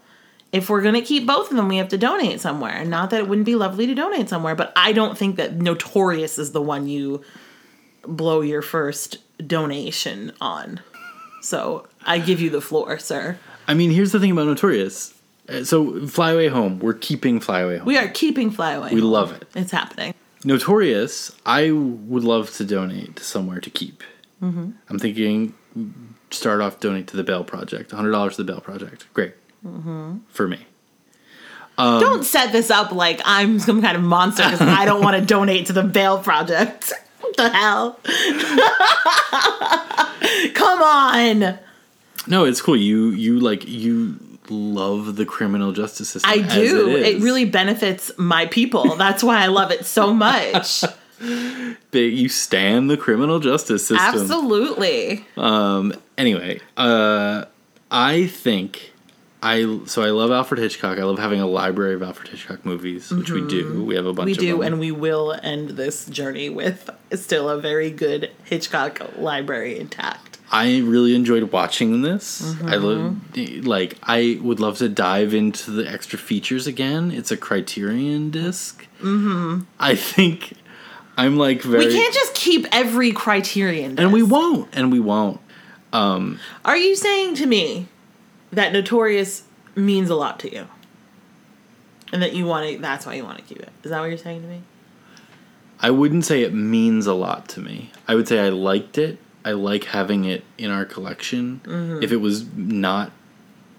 if 0.52 0.70
we're 0.70 0.84
gonna 0.84 1.02
keep 1.02 1.26
both 1.26 1.50
of 1.50 1.58
them, 1.58 1.68
we 1.68 1.78
have 1.78 1.90
to 1.90 1.98
donate 1.98 2.40
somewhere. 2.40 2.86
Not 2.86 3.10
that 3.10 3.20
it 3.20 3.28
wouldn't 3.28 3.46
be 3.48 3.56
lovely 3.56 3.88
to 3.88 3.96
donate 3.96 4.30
somewhere, 4.30 4.54
but 4.54 4.72
I 4.76 4.92
don't 4.94 5.18
think 5.18 5.36
that 5.38 5.56
Notorious 5.56 6.38
is 6.38 6.52
the 6.52 6.62
one 6.62 6.88
you 6.88 7.24
blow 8.04 8.42
your 8.42 8.62
first 8.62 9.18
donation 9.48 10.32
on. 10.40 10.80
So 11.42 11.88
I 12.06 12.20
give 12.20 12.40
you 12.40 12.50
the 12.50 12.62
floor, 12.62 12.98
sir. 13.00 13.38
I 13.68 13.74
mean, 13.74 13.92
here's 13.92 14.12
the 14.12 14.20
thing 14.20 14.32
about 14.32 14.48
Notorious. 14.48 15.14
Uh, 15.50 15.64
So, 15.64 16.08
Fly 16.08 16.32
Away 16.32 16.48
Home, 16.48 16.80
we're 16.80 16.94
keeping 16.94 17.40
Fly 17.40 17.62
Away 17.62 17.78
Home. 17.78 17.86
We 17.86 17.98
are 17.98 18.08
keeping 18.08 18.50
Fly 18.52 18.74
Away. 18.74 18.94
We 18.94 19.02
love 19.02 19.32
it. 19.34 19.48
It's 19.56 19.72
happening. 19.72 20.14
Notorious, 20.46 21.32
I 21.46 21.72
would 21.72 22.24
love 22.24 22.52
to 22.56 22.66
donate 22.66 23.18
to 23.18 23.24
somewhere 23.24 23.60
to 23.62 23.70
keep. 23.70 24.04
Mm-hmm. 24.42 24.72
I'm 24.90 25.00
thinking 25.00 25.54
start 26.32 26.62
off 26.62 26.80
donate 26.80 27.08
to 27.08 27.18
the 27.18 27.24
Bail 27.24 27.44
Project. 27.44 27.92
$100 27.92 28.32
to 28.32 28.38
the 28.38 28.44
Bail 28.44 28.62
Project. 28.62 29.06
Great. 29.14 29.34
Mm-hmm. 29.66 30.18
For 30.30 30.48
me. 30.48 30.66
Um, 31.78 32.00
don't 32.02 32.24
set 32.24 32.52
this 32.52 32.70
up 32.70 32.92
like 32.92 33.22
I'm 33.26 33.60
some 33.60 33.82
kind 33.82 33.98
of 33.98 34.04
monster 34.04 34.44
because 34.44 34.62
I 34.62 34.86
don't 34.86 35.02
want 35.02 35.18
to 35.18 35.26
donate 35.34 35.68
to 35.68 35.74
the 35.74 35.84
Bail 35.84 36.20
Project. 36.22 36.94
What 37.24 37.38
the 37.38 37.50
hell? 37.50 38.00
Come 40.54 40.84
on. 40.84 41.58
No, 42.28 42.44
it's 42.44 42.62
cool. 42.62 42.76
You 42.76 43.12
you 43.12 43.40
like 43.40 43.66
you 43.66 44.20
love 44.50 45.16
the 45.16 45.26
criminal 45.26 45.72
justice 45.72 46.10
system. 46.10 46.30
I 46.30 46.40
do. 46.42 46.90
It, 46.90 47.06
It, 47.06 47.22
really 47.22 47.46
benefits 47.46 48.12
my 48.18 48.46
people. 48.48 48.98
That's 48.98 49.24
why 49.24 49.42
I 49.42 49.48
love 49.48 49.72
it 49.72 49.86
so 49.86 50.14
much. 50.14 50.84
But 51.92 52.00
you 52.00 52.28
stand 52.28 52.90
the 52.90 52.98
criminal 52.98 53.40
justice 53.40 53.88
system. 53.88 54.22
Absolutely. 54.22 55.26
Um. 55.38 55.94
Anyway, 56.18 56.60
uh, 56.76 57.46
I 57.90 58.28
think 58.28 58.92
I 59.46 59.82
so 59.88 60.02
I 60.02 60.12
love 60.12 60.32
Alfred 60.32 60.62
Hitchcock. 60.62 60.98
I 60.98 61.04
love 61.04 61.20
having 61.20 61.42
a 61.42 61.46
library 61.46 61.96
of 61.96 62.02
Alfred 62.02 62.30
Hitchcock 62.30 62.66
movies, 62.66 63.12
which 63.12 63.30
we 63.30 63.46
do. 63.46 63.84
We 63.84 63.96
have 63.96 64.06
a 64.06 64.14
bunch. 64.14 64.30
Mm-hmm. 64.32 64.42
We 64.42 64.52
of 64.52 64.58
do, 64.58 64.62
and 64.62 64.80
we 64.80 64.92
will 64.92 65.38
end 65.44 65.72
this 65.72 66.06
journey 66.06 66.50
with 66.50 66.90
still 67.12 67.50
a 67.50 67.60
very 67.60 67.92
good 67.92 68.32
Hitchcock 68.46 69.18
library 69.18 69.78
intact. 69.78 70.40
I 70.50 70.80
really 70.80 71.14
enjoyed 71.14 71.52
watching 71.52 72.04
this. 72.04 72.42
Mm-hmm. 72.42 72.68
I 72.70 72.76
love 72.76 73.66
like 73.68 73.98
I 74.04 74.40
would 74.42 74.62
love 74.62 74.78
to 74.78 74.88
dive 74.88 75.34
into 75.34 75.72
the 75.72 75.92
extra 75.92 76.18
features 76.18 76.66
again. 76.66 77.12
It's 77.12 77.30
a 77.32 77.38
Criterion 77.38 78.32
disk. 78.32 78.88
Mm-hmm. 79.02 79.64
I 79.78 79.96
think 79.96 80.54
I'm 81.18 81.36
like 81.36 81.62
very. 81.62 81.88
We 81.88 81.94
can't 81.94 82.14
just 82.14 82.34
keep 82.34 82.66
every 82.72 83.12
criterion. 83.12 84.00
and 84.00 84.14
we 84.14 84.24
won't. 84.24 84.70
And 84.72 84.90
we 84.90 85.02
won't. 85.02 85.42
Are 85.92 86.78
you 86.78 86.96
saying 86.96 87.36
to 87.36 87.46
me 87.46 87.88
that 88.56 88.74
Notorious 88.74 89.44
means 89.76 90.10
a 90.10 90.16
lot 90.16 90.40
to 90.42 90.54
you? 90.54 90.68
And 92.12 92.22
that 92.22 92.34
you 92.34 92.46
want 92.46 92.70
to, 92.70 92.78
that's 92.78 93.06
why 93.06 93.16
you 93.16 93.24
want 93.24 93.40
to 93.40 93.44
keep 93.44 93.60
it. 93.60 93.70
Is 93.84 93.90
that 93.90 94.00
what 94.00 94.06
you're 94.06 94.18
saying 94.18 94.42
to 94.44 94.48
me? 94.48 94.62
I 95.80 95.90
wouldn't 95.90 96.26
say 96.26 96.44
it 96.44 96.54
means 96.54 97.08
a 97.08 97.14
lot 97.14 97.50
to 97.50 97.60
me. 97.60 97.92
I 98.08 98.16
would 98.16 98.28
say 98.28 98.40
I 98.40 98.50
liked 98.50 98.98
it. 98.98 99.18
I 99.44 99.52
like 99.52 99.86
having 99.86 100.24
it 100.26 100.44
in 100.58 100.72
our 100.72 100.86
collection. 100.86 101.62
Mm-hmm. 101.66 102.04
If 102.04 102.12
it 102.12 102.18
was 102.18 102.46
not 102.54 103.12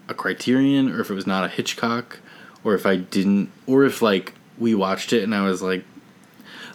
a 0.09 0.14
Criterion, 0.14 0.91
or 0.91 1.01
if 1.01 1.11
it 1.11 1.14
was 1.14 1.27
not 1.27 1.45
a 1.45 1.49
Hitchcock, 1.49 2.18
or 2.62 2.75
if 2.75 2.85
I 2.85 2.97
didn't, 2.97 3.51
or 3.66 3.85
if 3.85 4.03
like 4.03 4.35
we 4.59 4.75
watched 4.75 5.12
it 5.12 5.22
and 5.22 5.35
I 5.35 5.43
was 5.43 5.62
like, 5.62 5.85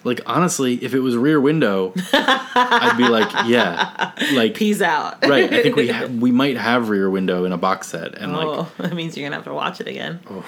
like 0.03 0.21
honestly, 0.25 0.75
if 0.83 0.93
it 0.93 0.99
was 0.99 1.15
Rear 1.17 1.39
Window, 1.41 1.93
I'd 2.13 2.95
be 2.97 3.07
like, 3.07 3.29
yeah, 3.47 4.11
like 4.33 4.55
Peace 4.55 4.81
out. 4.81 5.25
right. 5.27 5.51
I 5.51 5.61
think 5.61 5.75
we 5.75 5.87
ha- 5.91 6.05
we 6.05 6.31
might 6.31 6.57
have 6.57 6.89
Rear 6.89 7.09
Window 7.09 7.45
in 7.45 7.51
a 7.51 7.57
box 7.57 7.87
set, 7.87 8.15
and 8.15 8.33
like 8.33 8.47
oh, 8.47 8.71
that 8.77 8.93
means 8.93 9.17
you're 9.17 9.23
going 9.23 9.31
to 9.31 9.37
have 9.37 9.45
to 9.45 9.53
watch 9.53 9.81
it 9.81 9.87
again. 9.87 10.19
Oh. 10.29 10.45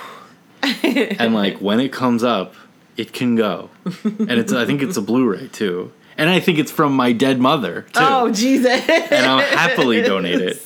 and 0.83 1.33
like 1.33 1.57
when 1.57 1.79
it 1.79 1.91
comes 1.91 2.23
up, 2.23 2.53
it 2.95 3.13
can 3.13 3.35
go, 3.35 3.69
and 4.03 4.31
it's 4.31 4.53
I 4.53 4.65
think 4.65 4.81
it's 4.81 4.97
a 4.97 5.01
Blu-ray 5.01 5.47
too, 5.49 5.91
and 6.17 6.29
I 6.29 6.39
think 6.39 6.59
it's 6.59 6.71
from 6.71 6.95
my 6.95 7.11
dead 7.11 7.39
mother 7.39 7.81
too. 7.93 7.99
Oh, 7.99 8.31
Jesus. 8.31 8.87
and 8.87 9.25
I'll 9.25 9.39
happily 9.39 10.01
donate 10.01 10.39
it. 10.39 10.61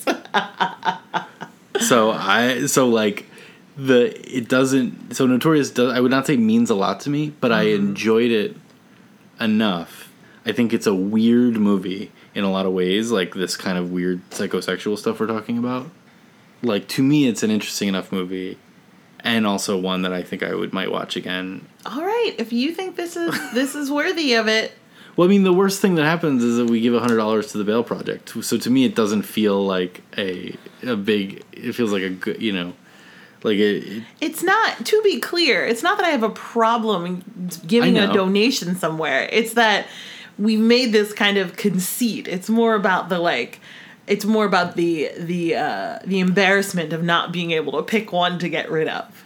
so 1.81 2.11
I 2.11 2.65
so 2.65 2.87
like 2.89 3.25
the 3.77 4.37
it 4.37 4.47
doesn't 4.47 5.15
so 5.15 5.25
notorious 5.25 5.69
does 5.71 5.93
I 5.93 5.99
would 5.99 6.11
not 6.11 6.27
say 6.27 6.37
means 6.37 6.69
a 6.69 6.75
lot 6.75 6.99
to 7.01 7.09
me, 7.09 7.33
but 7.39 7.51
I 7.53 7.65
mm-hmm. 7.65 7.87
enjoyed 7.87 8.31
it 8.31 8.57
enough. 9.39 10.11
I 10.45 10.51
think 10.51 10.73
it's 10.73 10.87
a 10.87 10.93
weird 10.93 11.55
movie 11.55 12.11
in 12.33 12.43
a 12.43 12.51
lot 12.51 12.65
of 12.65 12.73
ways, 12.73 13.11
like 13.11 13.33
this 13.33 13.57
kind 13.57 13.77
of 13.77 13.91
weird 13.91 14.27
psychosexual 14.29 14.97
stuff 14.97 15.19
we're 15.19 15.27
talking 15.27 15.57
about. 15.57 15.89
Like 16.61 16.87
to 16.89 17.03
me, 17.03 17.27
it's 17.27 17.43
an 17.43 17.51
interesting 17.51 17.87
enough 17.87 18.11
movie, 18.11 18.57
and 19.21 19.47
also 19.47 19.77
one 19.77 20.03
that 20.03 20.13
I 20.13 20.23
think 20.23 20.43
I 20.43 20.53
would 20.53 20.73
might 20.73 20.91
watch 20.91 21.15
again 21.15 21.67
All 21.85 22.03
right, 22.03 22.35
if 22.37 22.53
you 22.53 22.73
think 22.73 22.95
this 22.95 23.15
is 23.15 23.53
this 23.53 23.75
is 23.75 23.91
worthy 23.91 24.33
of 24.33 24.47
it, 24.47 24.71
Well, 25.15 25.27
I 25.27 25.29
mean, 25.29 25.43
the 25.43 25.53
worst 25.53 25.81
thing 25.81 25.95
that 25.95 26.03
happens 26.03 26.43
is 26.43 26.57
that 26.57 26.69
we 26.69 26.81
give 26.81 26.93
hundred 26.93 27.17
dollars 27.17 27.51
to 27.51 27.57
the 27.57 27.63
Bail 27.63 27.83
Project. 27.83 28.33
So 28.43 28.57
to 28.57 28.69
me, 28.69 28.83
it 28.83 28.95
doesn't 28.95 29.21
feel 29.23 29.65
like 29.65 30.01
a 30.17 30.57
a 30.83 30.95
big. 30.95 31.43
It 31.53 31.73
feels 31.73 31.91
like 31.93 32.03
a 32.03 32.09
good, 32.09 32.41
you 32.41 32.51
know, 32.51 32.73
like 33.45 33.57
it. 33.57 33.83
it 33.83 34.03
it's 34.19 34.43
not 34.43 34.85
to 34.85 35.01
be 35.03 35.19
clear, 35.19 35.65
it's 35.65 35.83
not 35.83 35.97
that 35.97 36.05
I 36.05 36.09
have 36.09 36.23
a 36.23 36.29
problem 36.29 37.23
giving 37.65 37.97
a 37.97 38.11
donation 38.11 38.75
somewhere. 38.75 39.29
It's 39.31 39.53
that 39.53 39.87
we 40.37 40.57
made 40.57 40.91
this 40.91 41.13
kind 41.13 41.37
of 41.37 41.55
conceit. 41.55 42.27
It's 42.27 42.49
more 42.49 42.75
about 42.75 43.09
the 43.09 43.19
like 43.19 43.59
it's 44.07 44.25
more 44.25 44.45
about 44.45 44.75
the 44.75 45.11
the 45.17 45.55
uh 45.55 45.99
the 46.05 46.19
embarrassment 46.19 46.93
of 46.93 47.03
not 47.03 47.31
being 47.31 47.51
able 47.51 47.73
to 47.73 47.83
pick 47.83 48.11
one 48.11 48.39
to 48.39 48.49
get 48.49 48.69
rid 48.69 48.87
of. 48.87 49.24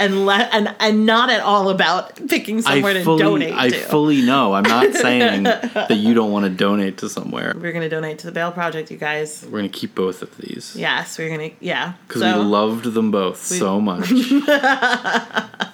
And 0.00 0.26
let 0.26 0.54
and 0.54 0.74
and 0.78 1.06
not 1.06 1.28
at 1.28 1.40
all 1.40 1.70
about 1.70 2.14
picking 2.28 2.62
somewhere 2.62 2.92
I 2.92 3.02
to 3.02 3.18
donate 3.18 3.52
I 3.54 3.68
to. 3.70 3.76
fully 3.76 4.22
know. 4.22 4.54
I'm 4.54 4.62
not 4.62 4.92
saying 5.06 5.42
that 5.42 5.90
you 5.96 6.14
don't 6.14 6.30
want 6.30 6.44
to 6.44 6.50
donate 6.50 6.98
to 6.98 7.08
somewhere. 7.08 7.54
we're 7.60 7.72
gonna 7.72 7.88
donate 7.88 8.20
to 8.20 8.26
the 8.26 8.32
Bail 8.32 8.52
Project, 8.52 8.90
you 8.92 8.96
guys. 8.96 9.44
We're 9.50 9.58
gonna 9.58 9.68
keep 9.70 9.94
both 9.96 10.22
of 10.22 10.36
these 10.36 10.76
Yes, 10.76 11.18
we're 11.18 11.30
gonna 11.30 11.50
yeah. 11.60 11.94
because 12.06 12.22
So- 12.22 12.38
we 12.38 12.44
loved 12.44 12.84
them 12.94 13.10
both 13.10 13.38
so 13.44 13.80
much. 13.80 14.08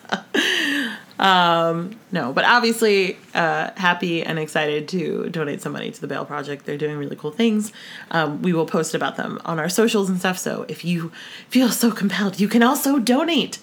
No, 1.25 2.33
but 2.33 2.45
obviously, 2.45 3.17
uh, 3.35 3.71
happy 3.77 4.23
and 4.23 4.39
excited 4.39 4.89
to 4.89 5.29
donate 5.31 5.63
some 5.63 5.73
money 5.73 5.91
to 5.91 6.01
the 6.01 6.07
Bail 6.07 6.25
Project. 6.25 6.67
They're 6.67 6.79
doing 6.79 6.97
really 6.97 7.17
cool 7.17 7.31
things. 7.31 7.73
Um, 8.11 8.43
we 8.43 8.53
will 8.53 8.67
post 8.67 8.95
about 8.95 9.17
them 9.17 9.41
on 9.45 9.59
our 9.59 9.69
socials 9.69 10.11
and 10.11 10.19
stuff. 10.19 10.39
So 10.39 10.65
if 10.69 10.85
you 10.85 11.11
feel 11.49 11.71
so 11.71 11.91
compelled, 11.91 12.39
you 12.39 12.49
can 12.49 12.63
also 12.63 12.99
donate. 12.99 13.59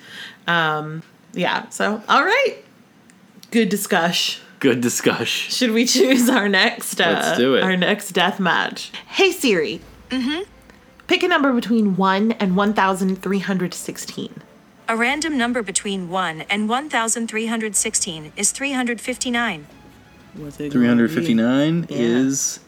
Um, 0.48 1.04
yeah. 1.34 1.70
So 1.70 2.02
all 2.10 2.24
right, 2.24 2.58
good 3.52 3.70
discussion. 3.70 4.44
Good 4.60 4.82
discussion. 4.82 5.52
Should 5.52 5.72
we 5.72 5.86
choose 5.86 6.30
our 6.30 6.50
next? 6.50 7.00
Uh, 7.00 7.06
Let's 7.06 7.38
do 7.38 7.56
it. 7.56 7.64
Our 7.64 7.78
next 7.78 8.12
death 8.12 8.40
match. 8.40 8.92
Hey 9.08 9.32
Siri. 9.32 9.82
Mm-hmm. 10.10 10.44
Pick 11.08 11.24
a 11.24 11.28
number 11.28 11.52
between 11.54 11.96
one 11.96 12.34
and 12.34 12.56
one 12.56 12.74
thousand 12.74 13.22
three 13.22 13.40
hundred 13.40 13.74
sixteen. 13.74 14.42
A 14.88 14.96
random 14.98 15.38
number 15.38 15.62
between 15.62 16.10
1 16.10 16.42
and 16.50 16.68
1316 16.68 18.34
is 18.36 18.52
359. 18.52 19.68
Was 20.38 20.60
it 20.60 20.72
Three 20.72 20.88
hundred 20.88 21.12
fifty 21.12 21.34
nine 21.34 21.86
Yeah. 21.90 21.98
is 21.98 22.60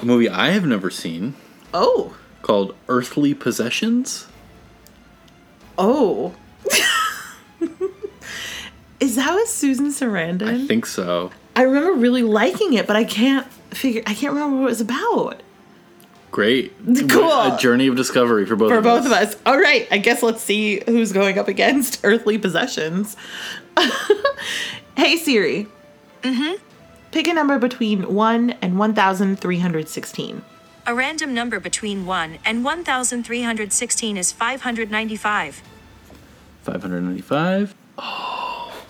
a 0.00 0.04
movie 0.04 0.28
I 0.30 0.50
have 0.50 0.64
never 0.66 0.88
seen 0.90 1.34
Oh. 1.74 2.14
called 2.42 2.74
Earthly 2.88 3.34
Possessions. 3.34 4.26
Oh. 5.78 6.34
Is 9.00 9.16
that 9.16 9.34
with 9.34 9.48
Susan 9.48 9.88
Sarandon? 9.88 10.62
I 10.64 10.66
think 10.66 10.86
so. 10.86 11.30
I 11.56 11.62
remember 11.62 11.92
really 11.92 12.22
liking 12.22 12.72
it, 12.74 12.86
but 12.86 12.94
I 12.96 13.04
can't 13.04 13.46
figure. 13.70 14.02
I 14.06 14.14
can't 14.14 14.32
remember 14.32 14.56
what 14.58 14.62
it 14.64 14.70
was 14.70 14.80
about. 14.80 15.42
Great. 16.32 16.72
Cool. 17.08 17.30
A 17.30 17.56
journey 17.60 17.86
of 17.86 17.94
discovery 17.94 18.44
for 18.46 18.56
both 18.56 18.70
For 18.70 18.78
of 18.78 18.84
both 18.84 19.00
us. 19.00 19.06
of 19.06 19.12
us. 19.12 19.36
All 19.46 19.58
right. 19.58 19.86
I 19.92 19.98
guess 19.98 20.22
let's 20.22 20.42
see 20.42 20.82
who's 20.86 21.12
going 21.12 21.38
up 21.38 21.46
against 21.46 22.00
Earthly 22.04 22.38
Possessions. 22.38 23.16
hey 24.96 25.16
Siri. 25.16 25.68
Mm-hmm. 26.22 26.54
Pick 27.12 27.28
a 27.28 27.34
number 27.34 27.58
between 27.58 28.14
one 28.14 28.50
and 28.62 28.78
one 28.78 28.94
thousand 28.94 29.38
three 29.40 29.58
hundred 29.60 29.88
sixteen. 29.88 30.42
A 30.84 30.94
random 30.96 31.32
number 31.32 31.60
between 31.60 32.06
1 32.06 32.38
and 32.44 32.64
1316 32.64 34.16
is 34.16 34.32
595. 34.32 35.62
595. 36.62 37.74
Oh. 37.98 38.72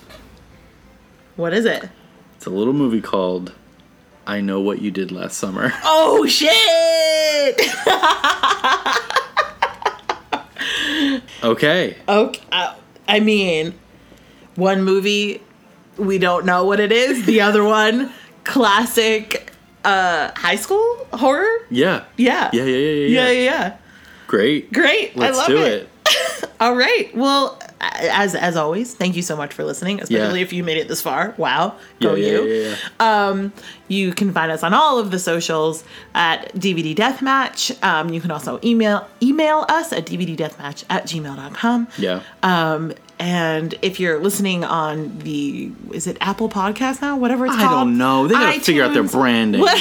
What 1.36 1.53
is 1.53 1.66
it? 1.66 1.90
It's 2.36 2.47
a 2.47 2.51
little 2.51 2.72
movie 2.72 3.03
called 3.03 3.53
I 4.26 4.40
Know 4.40 4.61
What 4.61 4.80
You 4.80 4.90
Did 4.90 5.11
Last 5.12 5.36
Summer. 5.36 5.72
Oh 5.84 6.24
shit! 6.26 6.51
Okay. 11.43 11.97
Okay. 12.09 12.40
uh, 12.53 12.74
I 13.09 13.20
mean, 13.20 13.74
one 14.55 14.82
movie, 14.84 15.43
we 15.99 16.18
don't 16.18 16.47
know 16.47 16.64
what 16.64 16.78
it 16.80 16.93
is. 16.93 17.26
The 17.26 17.40
other 17.40 17.64
one, 17.64 18.12
classic 18.45 19.51
uh 19.84 20.30
high 20.36 20.57
school 20.57 21.07
horror. 21.12 21.66
Yeah. 21.70 22.05
Yeah. 22.16 22.51
Yeah, 22.53 22.64
yeah, 22.64 22.76
yeah, 22.76 22.76
yeah. 22.76 23.07
Yeah, 23.07 23.07
yeah. 23.07 23.30
yeah, 23.30 23.43
yeah. 23.43 23.76
Great. 24.28 24.72
Great. 24.72 25.16
Let's 25.16 25.36
I 25.36 25.40
love 25.40 25.49
do 25.49 25.62
it. 25.62 25.88
it. 26.07 26.51
All 26.61 26.76
right. 26.76 27.11
Well, 27.14 27.59
as 27.83 28.35
as 28.35 28.57
always, 28.57 28.95
thank 28.95 29.16
you 29.16 29.22
so 29.22 29.37
much 29.37 29.53
for 29.53 29.64
listening, 29.64 30.01
especially 30.01 30.39
Yeah. 30.41 30.45
if 30.45 30.53
you 30.53 30.62
made 30.64 30.76
it 30.78 30.89
this 30.89 31.03
far. 31.03 31.35
Wow. 31.37 31.76
Go 32.01 32.14
yeah, 32.14 32.26
you. 32.41 32.45
yeah. 32.45 32.76
Um, 33.01 33.53
you 33.89 34.12
can 34.12 34.33
find 34.33 34.51
us 34.53 34.62
on 34.62 34.72
all 34.72 34.99
of 34.99 35.11
the 35.11 35.18
socials 35.18 35.85
at 36.14 36.55
DVD 36.55 36.95
Deathmatch. 36.95 37.83
Um, 37.85 38.11
you 38.11 38.20
can 38.20 38.30
also 38.30 38.61
email 38.64 39.09
email 39.20 39.64
us 39.68 39.93
at 39.93 40.07
dvddeathmatch 40.07 40.85
at 40.89 41.05
gmail.com. 41.07 41.89
yeah. 41.99 42.22
Um, 42.43 42.93
and 43.19 43.75
if 43.83 44.01
you're 44.01 44.19
listening 44.21 44.65
on 44.65 45.19
the, 45.21 45.71
is 45.93 46.07
it 46.07 46.17
Apple 46.21 46.49
Podcast 46.49 47.01
now? 47.03 47.17
Whatever 47.17 47.47
it's 47.47 47.55
I 47.55 47.61
called. 47.65 47.71
I 47.73 47.81
don't 47.85 47.99
know. 47.99 48.27
They 48.29 48.35
gotta 48.35 48.61
figure 48.61 48.85
out 48.85 48.93
their 48.95 49.03
branding. 49.05 49.65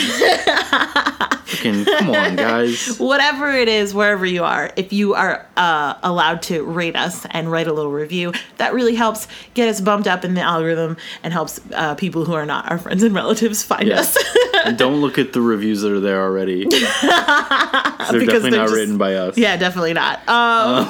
Fucking 1.52 1.84
come 1.86 2.10
on, 2.12 2.36
guys. 2.38 2.98
Whatever 2.98 3.52
it 3.52 3.68
is, 3.68 3.94
wherever 3.94 4.26
you 4.26 4.44
are, 4.44 4.72
if 4.78 4.94
you 4.94 5.14
are 5.16 5.46
uh, 5.58 5.96
allowed 6.02 6.42
to 6.44 6.64
rate 6.64 6.96
us 6.96 7.26
and 7.32 7.52
write 7.52 7.68
a 7.68 7.74
little 7.74 7.92
review, 7.92 8.32
that 8.58 8.74
really 8.74 8.96
helps 8.96 9.28
get 9.54 9.68
us 9.68 9.82
bumped 9.82 10.08
up 10.08 10.24
in 10.24 10.34
the 10.34 10.42
algorithm 10.42 10.96
and 11.24 11.34
helps 11.34 11.60
uh, 11.74 11.94
people 11.96 12.24
who 12.26 12.34
are 12.34 12.46
not 12.46 12.72
our 12.72 12.78
friends 12.78 13.04
and 13.04 13.14
relatives 13.14 13.64
find 13.64 13.88
Yeah. 13.90 14.00
us. 14.00 14.18
don't 14.78 15.02
look 15.02 15.18
at 15.18 15.34
the 15.34 15.42
reviews 15.42 15.82
that 15.82 15.92
are 15.92 16.00
there 16.00 16.22
already. 16.24 16.64
they're 16.66 16.70
Because 16.70 18.10
definitely 18.10 18.40
they're 18.42 18.52
not 18.52 18.64
just- 18.68 18.74
written 18.76 18.98
by 18.98 19.16
us. 19.16 19.38
yeah, 19.38 19.58
definitely 19.58 19.94
not. 19.94 20.28
Um, 20.30 20.88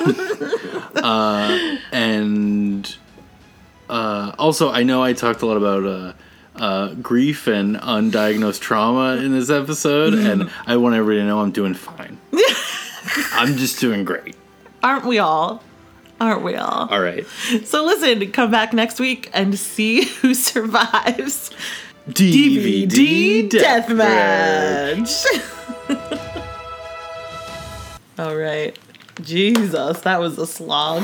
and 0.96 2.96
uh, 3.90 4.34
also 4.38 4.72
I 4.72 4.84
know 4.84 5.04
I 5.04 5.14
talked 5.14 5.42
a 5.42 5.46
lot 5.46 5.58
about 5.58 5.86
uh, 5.86 6.14
uh, 6.56 6.94
grief 6.96 7.48
and 7.48 7.76
undiagnosed 7.78 8.60
trauma 8.60 9.18
in 9.18 9.32
this 9.32 9.50
episode, 9.50 10.14
and 10.14 10.50
I 10.66 10.78
want 10.78 10.96
everybody 10.96 11.22
to 11.22 11.26
know 11.28 11.42
I'm 11.42 11.52
doing 11.52 11.74
fine. 11.74 12.18
I'm 13.34 13.58
just 13.58 13.80
doing 13.80 14.06
great. 14.06 14.36
aren't 14.84 15.06
we 15.06 15.20
all? 15.20 15.64
Aren't 16.20 16.44
we 16.44 16.56
all? 16.56 16.88
All 16.90 17.02
right, 17.02 17.26
So 17.66 17.84
listen, 17.84 18.32
come 18.32 18.52
back 18.52 18.74
next 18.74 19.00
week 19.00 19.30
and 19.34 19.58
see 19.58 20.06
who 20.22 20.36
survives 20.36 21.50
DVD, 22.08 22.88
DVD 22.88 23.50
deathmatch. 23.50 25.26
deathmatch. 25.26 26.48
All 28.20 28.36
right. 28.36 28.78
Jesus, 29.24 30.02
that 30.02 30.20
was 30.20 30.38
a 30.38 30.48
slog. 30.48 31.04